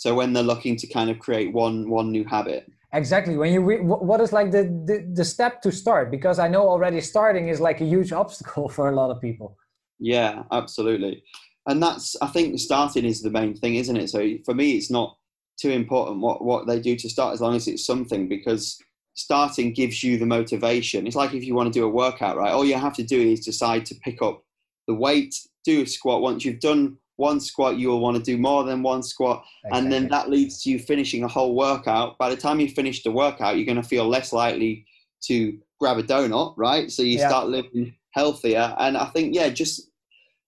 so 0.00 0.14
when 0.14 0.32
they're 0.32 0.50
looking 0.54 0.76
to 0.76 0.86
kind 0.86 1.10
of 1.10 1.18
create 1.18 1.52
one 1.52 1.90
one 1.90 2.10
new 2.10 2.24
habit. 2.24 2.62
Exactly. 2.94 3.36
When 3.36 3.52
you 3.52 3.60
re- 3.60 3.82
what 3.82 4.18
is 4.22 4.32
like 4.32 4.50
the, 4.50 4.62
the 4.88 4.96
the 5.12 5.26
step 5.26 5.60
to 5.64 5.70
start? 5.70 6.10
Because 6.10 6.38
I 6.38 6.48
know 6.48 6.62
already 6.66 7.02
starting 7.02 7.48
is 7.48 7.60
like 7.60 7.82
a 7.82 7.84
huge 7.84 8.10
obstacle 8.22 8.70
for 8.70 8.88
a 8.88 8.94
lot 8.96 9.10
of 9.10 9.20
people. 9.20 9.58
Yeah, 10.00 10.42
absolutely. 10.50 11.22
And 11.66 11.82
that's 11.82 12.16
I 12.20 12.26
think 12.26 12.58
starting 12.58 13.04
is 13.04 13.22
the 13.22 13.30
main 13.30 13.54
thing, 13.54 13.76
isn't 13.76 13.96
it? 13.96 14.08
So 14.08 14.28
for 14.44 14.54
me, 14.54 14.72
it's 14.72 14.90
not 14.90 15.16
too 15.60 15.70
important 15.70 16.20
what 16.20 16.42
what 16.42 16.66
they 16.66 16.80
do 16.80 16.96
to 16.96 17.08
start 17.08 17.34
as 17.34 17.40
long 17.40 17.54
as 17.54 17.68
it's 17.68 17.84
something 17.84 18.28
because 18.28 18.78
starting 19.14 19.72
gives 19.72 20.02
you 20.02 20.18
the 20.18 20.26
motivation. 20.26 21.06
It's 21.06 21.16
like 21.16 21.34
if 21.34 21.44
you 21.44 21.54
want 21.54 21.72
to 21.72 21.78
do 21.78 21.84
a 21.84 21.90
workout, 21.90 22.36
right? 22.36 22.52
All 22.52 22.64
you 22.64 22.76
have 22.76 22.94
to 22.94 23.02
do 23.02 23.20
is 23.20 23.44
decide 23.44 23.84
to 23.86 23.94
pick 23.96 24.22
up 24.22 24.42
the 24.88 24.94
weight, 24.94 25.34
do 25.64 25.82
a 25.82 25.86
squat. 25.86 26.22
Once 26.22 26.44
you've 26.44 26.60
done 26.60 26.96
one 27.16 27.38
squat, 27.38 27.76
you 27.76 27.88
will 27.88 28.00
want 28.00 28.16
to 28.16 28.22
do 28.22 28.38
more 28.38 28.64
than 28.64 28.82
one 28.82 29.02
squat. 29.02 29.44
Exactly. 29.64 29.78
And 29.78 29.92
then 29.92 30.08
that 30.08 30.30
leads 30.30 30.62
to 30.62 30.70
you 30.70 30.78
finishing 30.78 31.22
a 31.22 31.28
whole 31.28 31.54
workout. 31.54 32.16
By 32.18 32.30
the 32.30 32.36
time 32.36 32.60
you 32.60 32.68
finish 32.68 33.02
the 33.02 33.10
workout, 33.10 33.56
you're 33.56 33.66
going 33.66 33.76
to 33.76 33.88
feel 33.88 34.08
less 34.08 34.32
likely 34.32 34.86
to 35.24 35.58
grab 35.78 35.98
a 35.98 36.02
donut, 36.02 36.54
right? 36.56 36.90
So 36.90 37.02
you 37.02 37.18
yeah. 37.18 37.28
start 37.28 37.48
living 37.48 37.94
healthier. 38.12 38.74
And 38.78 38.96
I 38.96 39.06
think, 39.06 39.34
yeah, 39.34 39.50
just 39.50 39.89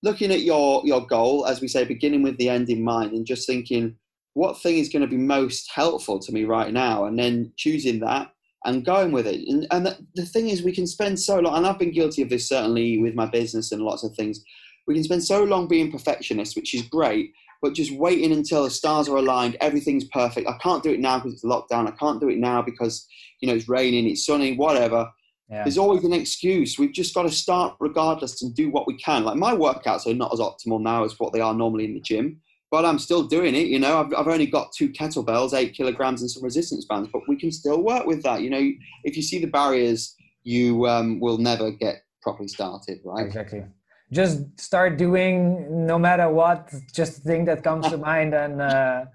looking 0.03 0.31
at 0.31 0.43
your, 0.43 0.83
your 0.85 1.07
goal, 1.07 1.47
as 1.47 1.61
we 1.61 1.69
say, 1.69 1.85
beginning 1.85 2.23
with 2.23 2.37
the 2.38 2.49
end 2.49 2.69
in 2.69 2.83
mind 2.83 3.12
and 3.12 3.27
just 3.27 3.47
thinking, 3.47 3.97
what 4.35 4.61
thing 4.61 4.79
is 4.79 4.88
going 4.88 5.03
to 5.03 5.09
be 5.09 5.17
most 5.17 5.71
helpful 5.73 6.19
to 6.19 6.33
me 6.33 6.45
right 6.45 6.73
now? 6.73 7.05
And 7.05 7.19
then 7.19 7.53
choosing 7.57 8.01
that 8.01 8.33
and 8.65 8.85
going 8.85 9.12
with 9.12 9.27
it. 9.27 9.47
And, 9.49 9.67
and 9.71 9.87
the, 9.87 9.99
the 10.15 10.25
thing 10.25 10.49
is, 10.49 10.62
we 10.62 10.75
can 10.75 10.87
spend 10.87 11.19
so 11.19 11.38
long, 11.38 11.57
and 11.57 11.67
I've 11.67 11.79
been 11.79 11.93
guilty 11.93 12.23
of 12.23 12.31
this 12.31 12.49
certainly 12.49 12.99
with 12.99 13.15
my 13.15 13.27
business 13.27 13.73
and 13.73 13.83
lots 13.83 14.05
of 14.05 14.15
things 14.15 14.43
we 14.87 14.95
can 14.95 15.05
spend 15.05 15.25
so 15.25 15.45
long 15.45 15.69
being 15.69 15.93
perfectionists, 15.93 16.57
which 16.57 16.75
is 16.75 16.83
great, 16.83 17.33
but 17.61 17.75
just 17.75 17.93
waiting 17.93 18.33
until 18.33 18.65
the 18.65 18.71
stars 18.71 19.09
are 19.09 19.17
aligned, 19.17 19.57
everything's 19.61 20.05
perfect. 20.07 20.49
I 20.49 20.59
can't 20.59 20.83
do 20.83 20.91
it 20.91 21.01
now 21.01 21.19
because 21.19 21.35
it's 21.35 21.45
lockdown. 21.45 21.87
I 21.87 21.93
can't 21.93 22.21
do 22.21 22.29
it 22.29 22.38
now 22.38 22.62
because 22.62 23.07
you 23.41 23.49
know 23.49 23.55
it's 23.55 23.69
raining, 23.69 24.09
it's 24.09 24.27
sunny, 24.27 24.57
whatever. 24.57 25.09
Yeah. 25.53 25.65
There's 25.65 25.77
always 25.77 26.03
an 26.05 26.15
excuse. 26.15 26.79
We've 26.79 26.95
just 26.95 27.15
got 27.15 27.25
to 27.25 27.31
start 27.31 27.77
regardless 27.79 28.41
and 28.41 28.55
do 28.55 28.71
what 28.71 28.87
we 28.87 28.97
can. 28.97 29.23
Like 29.23 29.37
my 29.37 29.53
workouts 29.53 30.07
are 30.07 30.15
not 30.15 30.33
as 30.33 30.41
optimal 30.41 30.81
now 30.81 31.05
as 31.05 31.21
what 31.21 31.35
they 31.35 31.41
are 31.41 31.53
normally 31.53 31.85
in 31.85 31.93
the 31.93 32.01
gym, 32.01 32.41
but 32.71 32.87
I'm 32.87 32.99
still 32.99 33.25
doing 33.25 33.55
it. 33.55 33.67
You 33.67 33.79
know, 33.79 34.01
I've, 34.01 34.15
I've 34.15 34.29
only 34.29 34.47
got 34.47 34.73
two 34.73 34.88
kettlebells, 34.88 35.53
eight 35.53 35.75
kilograms, 35.75 36.23
and 36.23 36.31
some 36.31 36.43
resistance 36.43 36.87
bands, 36.87 37.11
but 37.12 37.29
we 37.29 37.37
can 37.37 37.53
still 37.53 37.83
work 37.83 38.07
with 38.07 38.23
that. 38.23 38.41
You 38.41 38.49
know, 38.49 38.71
if 39.05 39.15
you 39.15 39.23
see 39.23 39.41
the 39.41 39.47
barriers, 39.47 40.17
you 40.43 40.88
um, 40.88 41.21
will 41.21 41.37
never 41.37 41.71
get 41.71 41.97
properly 42.23 42.49
started, 42.49 43.01
right? 43.05 43.27
Exactly 43.27 43.65
just 44.11 44.61
start 44.61 44.99
doing 44.99 45.87
no 45.87 45.99
matter 45.99 46.29
what 46.29 46.71
just 46.93 47.25
the 47.25 47.31
thing 47.31 47.47
that 47.47 47.65
comes 47.65 47.88
to 47.88 47.97
mind 48.11 48.35
and 48.35 48.61
uh, 48.61 49.07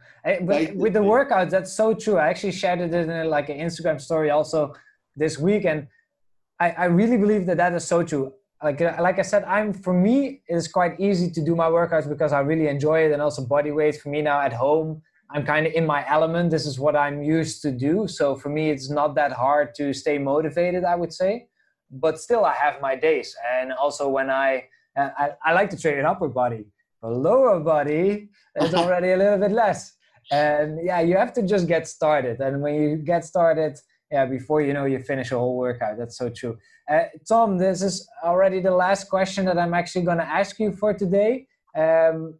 but 0.41 0.75
with 0.75 0.93
the 0.93 0.99
workouts 0.99 1.51
that's 1.51 1.71
so 1.71 1.93
true 1.93 2.17
i 2.17 2.27
actually 2.27 2.51
shared 2.51 2.81
it 2.81 2.91
in 2.91 3.29
like 3.29 3.47
an 3.49 3.59
instagram 3.59 4.01
story 4.01 4.31
also 4.31 4.73
this 5.15 5.37
week 5.37 5.65
and 5.65 5.87
I, 6.59 6.71
I 6.71 6.85
really 6.85 7.17
believe 7.17 7.45
that 7.47 7.57
that 7.57 7.73
is 7.73 7.85
so 7.85 8.03
true. 8.03 8.33
Like 8.63 8.81
uh, 8.81 8.95
like 8.99 9.19
i 9.19 9.21
said 9.21 9.43
i'm 9.43 9.71
for 9.71 9.93
me 9.93 10.41
it's 10.47 10.67
quite 10.67 10.99
easy 10.99 11.29
to 11.29 11.41
do 11.45 11.55
my 11.55 11.67
workouts 11.67 12.09
because 12.09 12.33
i 12.33 12.39
really 12.39 12.67
enjoy 12.67 13.01
it 13.05 13.11
and 13.11 13.21
also 13.21 13.45
body 13.45 13.69
weight 13.69 14.01
for 14.01 14.09
me 14.09 14.23
now 14.23 14.41
at 14.41 14.51
home. 14.51 15.03
I'm 15.29 15.45
kind 15.45 15.67
of 15.67 15.73
in 15.73 15.85
my 15.85 16.07
element. 16.09 16.49
This 16.49 16.65
is 16.65 16.79
what 16.79 16.95
i'm 16.95 17.21
used 17.21 17.61
to 17.61 17.71
do. 17.71 18.07
So 18.07 18.35
for 18.35 18.49
me 18.49 18.71
it's 18.71 18.89
not 18.89 19.13
that 19.13 19.31
hard 19.31 19.75
to 19.75 19.93
stay 19.93 20.17
motivated 20.17 20.83
i 20.85 20.95
would 20.95 21.13
say. 21.13 21.49
But 21.91 22.19
still 22.19 22.45
i 22.45 22.53
have 22.53 22.81
my 22.81 22.95
days. 22.95 23.35
And 23.53 23.71
also 23.73 24.09
when 24.09 24.31
i 24.31 24.63
I, 24.97 25.33
I 25.45 25.53
like 25.53 25.69
to 25.69 25.77
train 25.77 25.99
an 25.99 26.05
upper 26.07 26.27
body, 26.27 26.65
but 26.99 27.11
lower 27.11 27.59
body 27.59 28.29
is 28.59 28.73
already 28.81 29.11
a 29.11 29.17
little 29.17 29.37
bit 29.37 29.51
less. 29.51 29.93
And 30.31 30.79
yeah, 30.83 31.01
you 31.01 31.15
have 31.17 31.33
to 31.33 31.43
just 31.43 31.67
get 31.67 31.87
started. 31.87 32.39
And 32.39 32.61
when 32.61 32.75
you 32.75 32.97
get 32.97 33.23
started, 33.23 33.77
yeah, 34.11 34.25
before 34.25 34.61
you 34.61 34.73
know, 34.73 34.85
you 34.85 34.99
finish 34.99 35.31
a 35.31 35.37
whole 35.37 35.57
workout. 35.57 35.97
That's 35.97 36.17
so 36.17 36.29
true. 36.29 36.57
Uh, 36.89 37.03
Tomm, 37.27 37.57
this 37.57 37.81
is 37.81 38.07
already 38.23 38.61
the 38.61 38.71
last 38.71 39.09
question 39.09 39.45
that 39.45 39.57
I'm 39.57 39.73
actually 39.73 40.05
going 40.05 40.17
to 40.19 40.27
ask 40.27 40.59
you 40.59 40.71
for 40.71 40.93
today. 40.93 41.47
Um, 41.75 42.39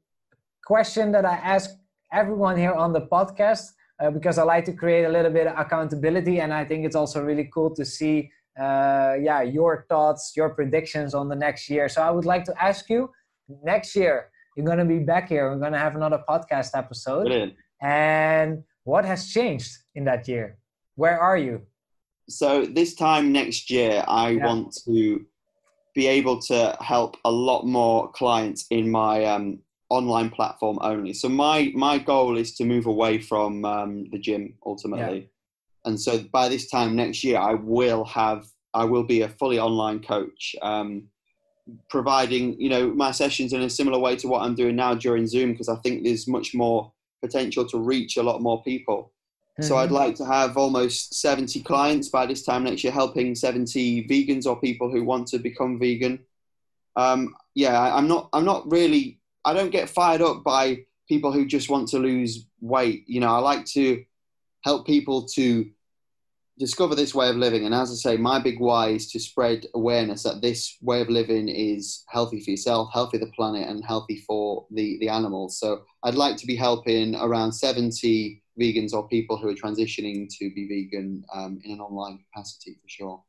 question 0.66 1.12
that 1.12 1.26
I 1.26 1.36
ask 1.36 1.70
everyone 2.12 2.58
here 2.58 2.74
on 2.74 2.94
the 2.94 3.02
podcast 3.02 3.64
uh, 4.00 4.12
because 4.12 4.38
I 4.38 4.44
like 4.44 4.66
to 4.66 4.74
create 4.74 5.06
a 5.06 5.10
little 5.10 5.32
bit 5.32 5.48
of 5.48 5.58
accountability, 5.58 6.40
and 6.40 6.54
I 6.54 6.64
think 6.66 6.86
it's 6.86 6.96
also 6.96 7.24
really 7.24 7.50
cool 7.54 7.74
to 7.76 7.84
see 7.84 8.32
uh, 8.60 9.16
yeah, 9.22 9.42
your 9.42 9.86
thoughts, 9.88 10.34
your 10.36 10.50
predictions 10.50 11.14
on 11.14 11.30
the 11.30 11.36
next 11.36 11.70
year. 11.70 11.88
So 11.90 12.02
I 12.02 12.10
would 12.10 12.26
like 12.26 12.44
to 12.46 12.54
ask 12.62 12.90
you, 12.90 13.12
next 13.64 13.96
year 13.96 14.30
you're 14.56 14.66
going 14.66 14.80
to 14.80 14.86
be 14.86 15.00
back 15.00 15.30
here. 15.30 15.50
We're 15.52 15.60
going 15.60 15.74
to 15.74 15.80
have 15.80 15.96
another 15.96 16.24
podcast 16.28 16.72
episode. 16.74 17.26
Brilliant. 17.26 17.54
And 17.82 18.64
what 18.84 19.06
has 19.06 19.28
changed 19.28 19.78
in 19.94 20.06
that 20.06 20.28
year? 20.28 20.58
Where 20.98 21.20
are 21.20 21.38
you? 21.38 21.62
So 22.28 22.66
this 22.66 22.96
time 22.96 23.32
next 23.32 23.70
year, 23.70 24.04
I 24.08 24.32
yeah. 24.32 24.46
want 24.46 24.76
to 24.86 25.26
be 25.96 26.08
able 26.08 26.42
to 26.42 26.76
help 26.82 27.18
a 27.24 27.32
lot 27.32 27.66
more 27.66 28.12
clients 28.12 28.66
in 28.72 28.92
my 28.92 29.24
um, 29.24 29.60
online 29.90 30.30
platform 30.30 30.80
only. 30.82 31.14
So 31.14 31.30
my 31.30 31.72
my 31.76 32.00
goal 32.00 32.38
is 32.38 32.56
to 32.56 32.66
move 32.66 32.88
away 32.88 33.20
from 33.20 33.64
um, 33.64 34.10
the 34.12 34.18
gym 34.18 34.56
ultimately, 34.66 35.20
yeah. 35.20 35.90
and 35.90 36.02
so 36.02 36.20
by 36.34 36.50
this 36.50 36.70
time 36.70 36.96
next 36.96 37.24
year, 37.24 37.38
I 37.38 37.54
will 37.54 38.04
have 38.06 38.46
I 38.74 38.84
will 38.84 39.04
be 39.04 39.22
a 39.22 39.30
fully 39.30 39.60
online 39.60 40.00
coach, 40.00 40.56
um, 40.64 41.10
providing 41.90 42.60
you 42.60 42.70
know 42.70 42.90
my 42.90 43.12
sessions 43.12 43.54
in 43.54 43.62
a 43.62 43.70
similar 43.70 44.00
way 44.00 44.16
to 44.18 44.28
what 44.28 44.42
I'm 44.42 44.56
doing 44.56 44.76
now 44.76 44.96
during 44.96 45.28
Zoom 45.28 45.52
because 45.52 45.70
I 45.70 45.76
think 45.78 46.04
there's 46.04 46.28
much 46.28 46.56
more 46.56 46.92
potential 47.22 47.66
to 47.68 47.78
reach 47.78 48.18
a 48.18 48.24
lot 48.24 48.42
more 48.42 48.64
people. 48.64 49.14
Mm-hmm. 49.60 49.67
So 49.67 49.78
I'd 49.78 49.86
mm-hmm. 49.86 49.96
like 49.96 50.15
to 50.15 50.26
have 50.26 50.56
almost 50.56 51.15
70 51.15 51.62
clients 51.63 52.10
by 52.10 52.26
this 52.26 52.43
time 52.43 52.63
next 52.63 52.84
year, 52.84 52.93
helping 52.93 53.34
70 53.34 54.08
vegans 54.08 54.46
or 54.46 54.60
people 54.60 54.91
who 54.91 55.04
want 55.04 55.28
to 55.30 55.39
become 55.39 55.80
vegan. 55.80 56.20
Um, 56.96 57.36
yeah, 57.56 57.96
I'm 57.96 58.08
not. 58.08 58.30
I'm 58.34 58.46
not 58.46 58.70
really. 58.72 59.20
I 59.46 59.54
don't 59.54 59.72
get 59.72 59.89
fired 59.89 60.22
up 60.22 60.43
by 60.43 60.86
people 61.08 61.32
who 61.32 61.46
just 61.46 61.70
want 61.70 61.88
to 61.89 62.00
lose 62.00 62.46
weight. 62.60 63.04
You 63.08 63.20
know, 63.20 63.30
I 63.30 63.39
like 63.39 63.65
to 63.67 64.04
help 64.63 64.86
people 64.86 65.28
to 65.36 65.70
discover 66.60 66.96
this 66.96 67.13
way 67.13 67.30
of 67.30 67.36
living. 67.36 67.65
And 67.65 67.74
as 67.74 67.91
I 67.91 67.96
say, 67.96 68.17
my 68.17 68.39
big 68.39 68.60
why 68.60 68.89
is 68.89 69.12
to 69.12 69.20
spread 69.20 69.67
awareness 69.76 70.24
that 70.24 70.41
this 70.41 70.76
way 70.82 71.02
of 71.02 71.10
living 71.10 71.48
is 71.50 72.04
healthy 72.08 72.41
for 72.41 72.52
yourself, 72.52 72.89
healthy 72.91 73.20
for 73.20 73.26
the 73.26 73.32
planet, 73.32 73.67
and 73.67 73.84
healthy 73.86 74.24
for 74.28 74.65
the, 74.72 74.98
the 75.00 75.10
animals. 75.10 75.60
So 75.60 75.84
I'd 76.04 76.15
like 76.15 76.36
to 76.38 76.48
be 76.48 76.56
helping 76.56 77.15
around 77.15 77.52
70 77.52 78.41
vegans 78.60 78.93
or 78.93 79.08
people 79.08 79.38
who 79.38 79.50
are 79.50 79.54
transitioning 79.54 80.28
to 80.38 80.52
be 80.54 80.67
vegan 80.67 81.24
um, 81.34 81.60
in 81.63 81.72
an 81.72 81.80
online 81.80 82.20
capacity 82.26 82.76
for 82.82 82.88
sure. 82.88 83.24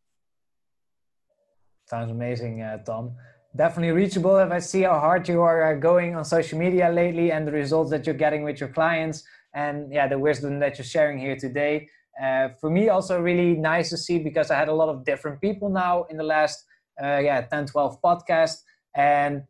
Sounds 1.87 2.11
amazing, 2.11 2.63
uh, 2.63 2.79
Tomm. 2.85 3.15
Definitely 3.57 3.93
reachable 3.93 4.37
if 4.39 4.51
I 4.53 4.59
see 4.59 4.83
how 4.83 4.99
hard 5.01 5.27
you 5.27 5.41
are 5.41 5.73
uh, 5.73 5.75
going 5.75 6.15
on 6.15 6.25
social 6.25 6.59
media 6.59 6.91
lately 6.91 7.33
and 7.33 7.47
the 7.47 7.53
results 7.53 7.91
that 7.91 8.07
you're 8.07 8.15
getting 8.15 8.43
with 8.43 8.61
your 8.61 8.69
clients 8.69 9.25
and 9.55 9.93
yeah, 9.93 10.07
the 10.07 10.19
wisdom 10.19 10.61
that 10.61 10.77
you're 10.77 10.85
sharing 10.85 11.19
here 11.19 11.37
today. 11.37 11.89
Uh, 12.23 12.49
for 12.61 12.69
me, 12.69 12.89
also 12.89 13.21
really 13.21 13.55
nice 13.55 13.91
to 13.91 13.97
see 13.97 14.19
because 14.19 14.51
I 14.51 14.57
had 14.57 14.69
a 14.69 14.75
lot 14.75 14.89
of 14.89 15.05
different 15.05 15.41
people 15.41 15.71
now 15.71 16.05
in 16.11 16.17
the 16.17 16.25
last 16.25 16.65
uh, 17.03 17.19
yeah 17.19 17.41
10, 17.43 17.67
12 17.67 18.03
podcasts 18.03 18.63
and 18.95 19.43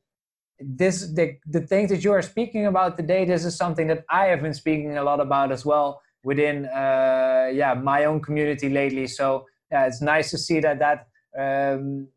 this 0.60 1.12
the, 1.14 1.36
the 1.46 1.60
things 1.60 1.88
that 1.90 2.02
you 2.02 2.12
are 2.12 2.22
speaking 2.22 2.66
about 2.66 2.96
today 2.96 3.24
this 3.24 3.44
is 3.44 3.56
something 3.56 3.86
that 3.86 4.04
i 4.10 4.26
have 4.26 4.42
been 4.42 4.54
speaking 4.54 4.98
a 4.98 5.02
lot 5.02 5.20
about 5.20 5.52
as 5.52 5.64
well 5.64 6.00
within 6.24 6.66
uh, 6.66 7.50
yeah 7.52 7.74
my 7.74 8.04
own 8.04 8.20
community 8.20 8.68
lately. 8.68 9.06
So 9.06 9.46
yeah 9.70 9.86
it's 9.86 10.02
nice 10.02 10.30
to 10.30 10.38
see 10.38 10.60
that 10.60 10.78
that 10.78 10.98
um, 11.38 12.08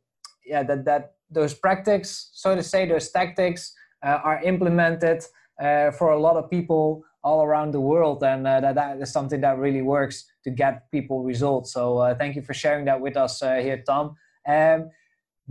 yeah 0.45 0.63
that 0.63 0.85
that 0.85 1.13
those 1.29 1.53
practices 1.53 2.29
so 2.33 2.55
to 2.55 2.63
say 2.63 2.85
those 2.85 3.09
tactics 3.11 3.73
uh, 4.03 4.19
are 4.23 4.41
implemented 4.43 5.23
uh, 5.61 5.91
for 5.91 6.11
a 6.11 6.19
lot 6.19 6.35
of 6.37 6.49
people 6.49 7.03
all 7.23 7.43
around 7.43 7.71
the 7.71 7.79
world. 7.79 8.23
And 8.23 8.47
uh, 8.47 8.59
that, 8.61 8.75
that 8.75 8.99
is 8.99 9.11
something 9.11 9.41
that 9.41 9.59
really 9.59 9.83
works 9.83 10.25
to 10.43 10.49
get 10.49 10.89
people 10.89 11.23
results. 11.23 11.71
So 11.71 11.99
uh, 11.99 12.15
thank 12.15 12.35
you 12.35 12.41
for 12.41 12.55
sharing 12.55 12.85
that 12.85 12.99
with 12.99 13.15
us 13.15 13.43
uh, 13.43 13.55
here 13.55 13.83
tomm. 13.87 14.15
Um, 14.47 14.89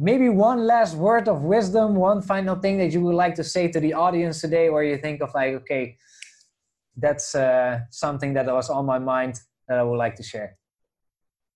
maybe 0.01 0.31
one 0.31 0.67
last 0.67 0.97
word 0.97 1.29
of 1.29 1.43
wisdom 1.43 1.95
one 1.95 2.23
final 2.23 2.57
thing 2.57 2.79
that 2.79 2.91
you 2.91 3.01
would 3.03 3.15
like 3.15 3.35
to 3.35 3.45
say 3.45 3.69
to 3.69 3.79
the 3.81 3.93
audience 3.93 4.41
today 4.41 4.71
where 4.71 4.83
you 4.83 4.97
think 4.97 5.21
of 5.21 5.33
like 5.35 5.53
okay 5.53 5.97
that's 6.97 7.35
uh, 7.35 7.81
something 7.91 8.35
that 8.35 8.47
was 8.47 8.71
on 8.71 8.87
my 8.87 8.99
mind 8.99 9.41
that 9.69 9.79
i 9.79 9.83
would 9.83 9.97
like 9.97 10.17
to 10.17 10.23
share. 10.23 10.57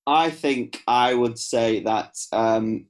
I 0.07 0.31
think 0.31 0.83
i 0.87 1.15
would 1.15 1.39
say 1.39 1.83
that 1.85 2.15
um, 2.33 2.87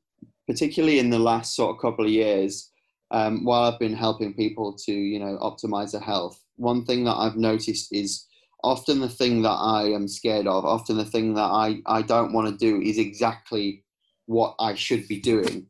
particularly 0.48 0.98
in 0.98 1.10
the 1.10 1.18
last 1.18 1.54
sort 1.54 1.76
of 1.76 1.80
couple 1.80 2.04
of 2.04 2.10
years 2.10 2.72
um, 3.12 3.44
while 3.44 3.62
i've 3.70 3.78
been 3.78 3.94
helping 3.94 4.34
people 4.34 4.76
to 4.86 4.92
you 4.92 5.20
know 5.20 5.38
optimize 5.40 5.92
their 5.92 6.00
health 6.00 6.42
one 6.56 6.84
thing 6.84 7.04
that 7.04 7.14
i've 7.14 7.36
noticed 7.36 7.92
is 7.92 8.26
often 8.64 8.98
the 8.98 9.08
thing 9.08 9.42
that 9.42 9.58
i 9.78 9.84
am 9.84 10.08
scared 10.08 10.48
of 10.48 10.64
often 10.64 10.96
the 10.96 11.04
thing 11.04 11.34
that 11.34 11.50
i, 11.64 11.80
I 11.86 12.02
don't 12.02 12.32
want 12.32 12.48
to 12.48 12.56
do 12.56 12.82
is 12.82 12.98
exactly 12.98 13.83
what 14.26 14.54
I 14.58 14.74
should 14.74 15.06
be 15.08 15.20
doing. 15.20 15.66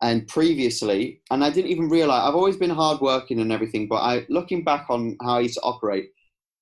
And 0.00 0.26
previously, 0.26 1.22
and 1.30 1.44
I 1.44 1.50
didn't 1.50 1.70
even 1.70 1.88
realize 1.88 2.22
I've 2.26 2.34
always 2.34 2.56
been 2.56 2.70
hardworking 2.70 3.40
and 3.40 3.52
everything, 3.52 3.86
but 3.86 3.96
I 3.96 4.26
looking 4.28 4.64
back 4.64 4.86
on 4.90 5.16
how 5.22 5.36
I 5.36 5.40
used 5.40 5.54
to 5.54 5.60
operate, 5.60 6.10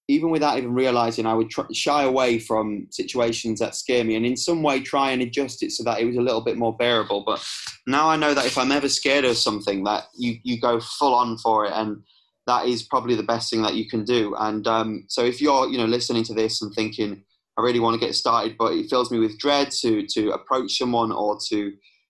even 0.09 0.29
without 0.29 0.59
even 0.59 0.75
realizing, 0.75 1.25
I 1.25 1.33
would 1.33 1.51
shy 1.73 2.03
away 2.03 2.39
from 2.39 2.87
situations 2.91 3.61
that 3.61 3.75
scare 3.75 4.05
me, 4.05 4.17
and 4.17 4.27
in 4.27 4.37
some 4.37 4.63
way 4.63 4.81
try 4.81 5.13
and 5.13 5.23
adjust 5.23 5.63
it 5.63 5.73
so 5.73 5.83
that 5.85 6.01
it 6.01 6.05
was 6.05 6.17
a 6.17 6.21
little 6.21 6.43
bit 6.43 6.59
more 6.59 6.77
bearable. 6.77 7.23
But 7.25 7.43
now 7.87 8.11
I 8.11 8.17
know 8.17 8.35
that 8.35 8.45
if 8.45 8.59
I'm 8.59 8.73
ever 8.73 8.91
scared 8.91 9.25
of 9.25 9.39
something, 9.39 9.85
that 9.85 10.05
you 10.15 10.37
you 10.43 10.61
go 10.61 10.79
full 10.79 11.15
on 11.15 11.39
for 11.39 11.65
it, 11.65 11.73
and 11.73 12.03
that 12.47 12.67
is 12.67 12.83
probably 12.83 13.15
the 13.15 13.23
best 13.23 13.49
thing 13.49 13.63
that 13.63 13.75
you 13.75 13.89
can 13.89 14.05
do. 14.05 14.35
And 14.39 14.67
um, 14.67 15.05
so 15.09 15.25
if 15.25 15.41
you're 15.41 15.67
you 15.69 15.79
know 15.79 15.87
listening 15.87 16.25
to 16.25 16.35
this 16.35 16.61
and 16.61 16.75
thinking, 16.75 17.23
I 17.61 17.63
really 17.63 17.81
want 17.81 18.01
to 18.01 18.07
get 18.07 18.15
started, 18.15 18.57
but 18.59 18.73
it 18.73 18.89
fills 18.89 19.11
me 19.11 19.19
with 19.19 19.39
dread 19.39 19.71
to 19.83 20.07
to 20.07 20.31
approach 20.31 20.79
someone 20.79 21.13
or 21.13 21.39
to 21.49 21.59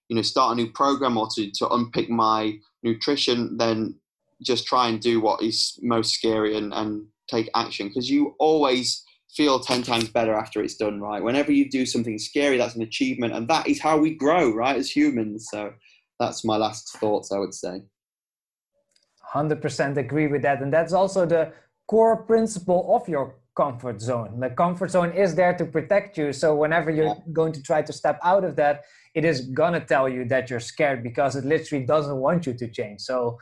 you 0.08 0.16
know 0.16 0.22
start 0.22 0.52
a 0.52 0.54
new 0.54 0.70
program 0.70 1.18
or 1.18 1.28
to 1.34 1.50
to 1.50 1.68
unpick 1.70 2.08
my 2.08 2.56
nutrition. 2.82 3.56
Then 3.56 3.98
just 4.42 4.66
try 4.66 4.88
and 4.88 5.00
do 5.00 5.20
what 5.20 5.42
is 5.42 5.78
most 5.82 6.14
scary 6.14 6.56
and 6.56 6.72
and 6.72 7.06
take 7.28 7.50
action. 7.54 7.88
Because 7.88 8.08
you 8.08 8.36
always 8.38 9.04
feel 9.36 9.60
10 9.60 9.82
times 9.82 10.08
better 10.08 10.34
after 10.34 10.60
it's 10.62 10.74
done 10.76 11.00
right? 11.00 11.22
Whenever 11.22 11.52
you 11.52 11.68
do 11.68 11.86
something 11.86 12.18
scary 12.18 12.56
that's 12.56 12.74
an 12.74 12.82
achievement 12.82 13.32
and 13.32 13.46
that 13.48 13.68
is 13.68 13.80
how 13.80 13.96
we 13.98 14.14
grow 14.14 14.52
right 14.52 14.76
as 14.76 14.90
humans. 14.90 15.48
So 15.50 15.72
that's 16.18 16.44
my 16.44 16.56
last 16.56 16.96
thoughts 16.98 17.32
i 17.32 17.38
would 17.38 17.54
say. 17.54 17.82
100% 19.32 19.96
agree 19.96 20.26
with 20.26 20.42
that 20.42 20.60
and 20.60 20.72
that's 20.72 20.92
also 20.92 21.24
the 21.24 21.52
core 21.86 22.16
principle 22.16 22.96
of 22.96 23.08
your 23.08 23.34
comfort 23.62 24.00
zone. 24.00 24.40
The 24.44 24.50
comfort 24.64 24.90
zone 24.96 25.12
is 25.24 25.30
there 25.34 25.54
to 25.60 25.64
protect 25.76 26.16
you. 26.18 26.32
So 26.32 26.48
whenever 26.62 26.88
you're 26.96 27.14
yeah. 27.14 27.32
going 27.40 27.52
to 27.58 27.62
try 27.70 27.80
to 27.88 27.92
step 27.92 28.18
out 28.32 28.42
of 28.48 28.52
that, 28.56 28.76
it 29.18 29.24
is 29.30 29.38
gonna 29.60 29.84
tell 29.94 30.06
you 30.08 30.22
that 30.32 30.48
you're 30.48 30.66
scared 30.74 31.00
because 31.02 31.32
it 31.36 31.44
literally 31.44 31.84
doesn't 31.94 32.18
want 32.26 32.40
you 32.46 32.54
to 32.62 32.66
change. 32.78 33.00
So, 33.10 33.38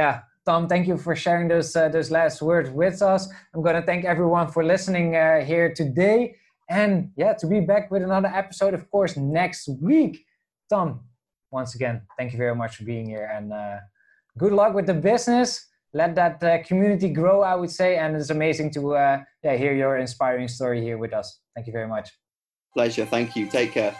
yeah, 0.00 0.14
Tomm, 0.46 0.68
thank 0.72 0.86
you 0.90 0.96
for 0.96 1.14
sharing 1.24 1.48
those 1.54 1.70
uh, 1.80 1.88
those 1.96 2.10
last 2.18 2.36
words 2.50 2.68
with 2.82 3.02
us. 3.12 3.22
I'm 3.52 3.62
gonna 3.66 3.86
thank 3.90 4.02
everyone 4.14 4.46
for 4.54 4.62
listening 4.74 5.06
uh, 5.16 5.40
here 5.50 5.68
today, 5.82 6.18
and 6.80 6.90
yeah, 7.22 7.32
to 7.40 7.46
be 7.54 7.60
back 7.72 7.84
with 7.92 8.02
another 8.10 8.32
episode, 8.42 8.74
of 8.78 8.82
course, 8.94 9.12
next 9.16 9.64
week. 9.90 10.14
Tomm, 10.70 10.90
once 11.58 11.74
again, 11.74 11.96
thank 12.16 12.28
you 12.32 12.38
very 12.44 12.56
much 12.62 12.72
for 12.76 12.84
being 12.92 13.06
here, 13.14 13.26
and 13.36 13.46
uh, 13.52 13.78
good 14.42 14.54
luck 14.60 14.72
with 14.76 14.86
the 14.86 14.98
business 15.12 15.69
let 15.92 16.14
that 16.14 16.42
uh, 16.42 16.62
community 16.62 17.08
grow, 17.08 17.42
I 17.42 17.54
would 17.54 17.70
say. 17.70 17.96
And 17.96 18.16
it's 18.16 18.30
amazing 18.30 18.72
to 18.72 18.96
uh, 18.96 19.22
yeah, 19.42 19.56
hear 19.56 19.74
your 19.74 19.98
inspiring 19.98 20.48
story 20.48 20.80
here 20.80 20.98
with 20.98 21.12
us. 21.12 21.40
Thank 21.54 21.66
you 21.66 21.72
very 21.72 21.88
much. 21.88 22.10
Pleasure. 22.74 23.04
Thank 23.04 23.36
you. 23.36 23.46
Take 23.46 23.72
care. 23.72 23.94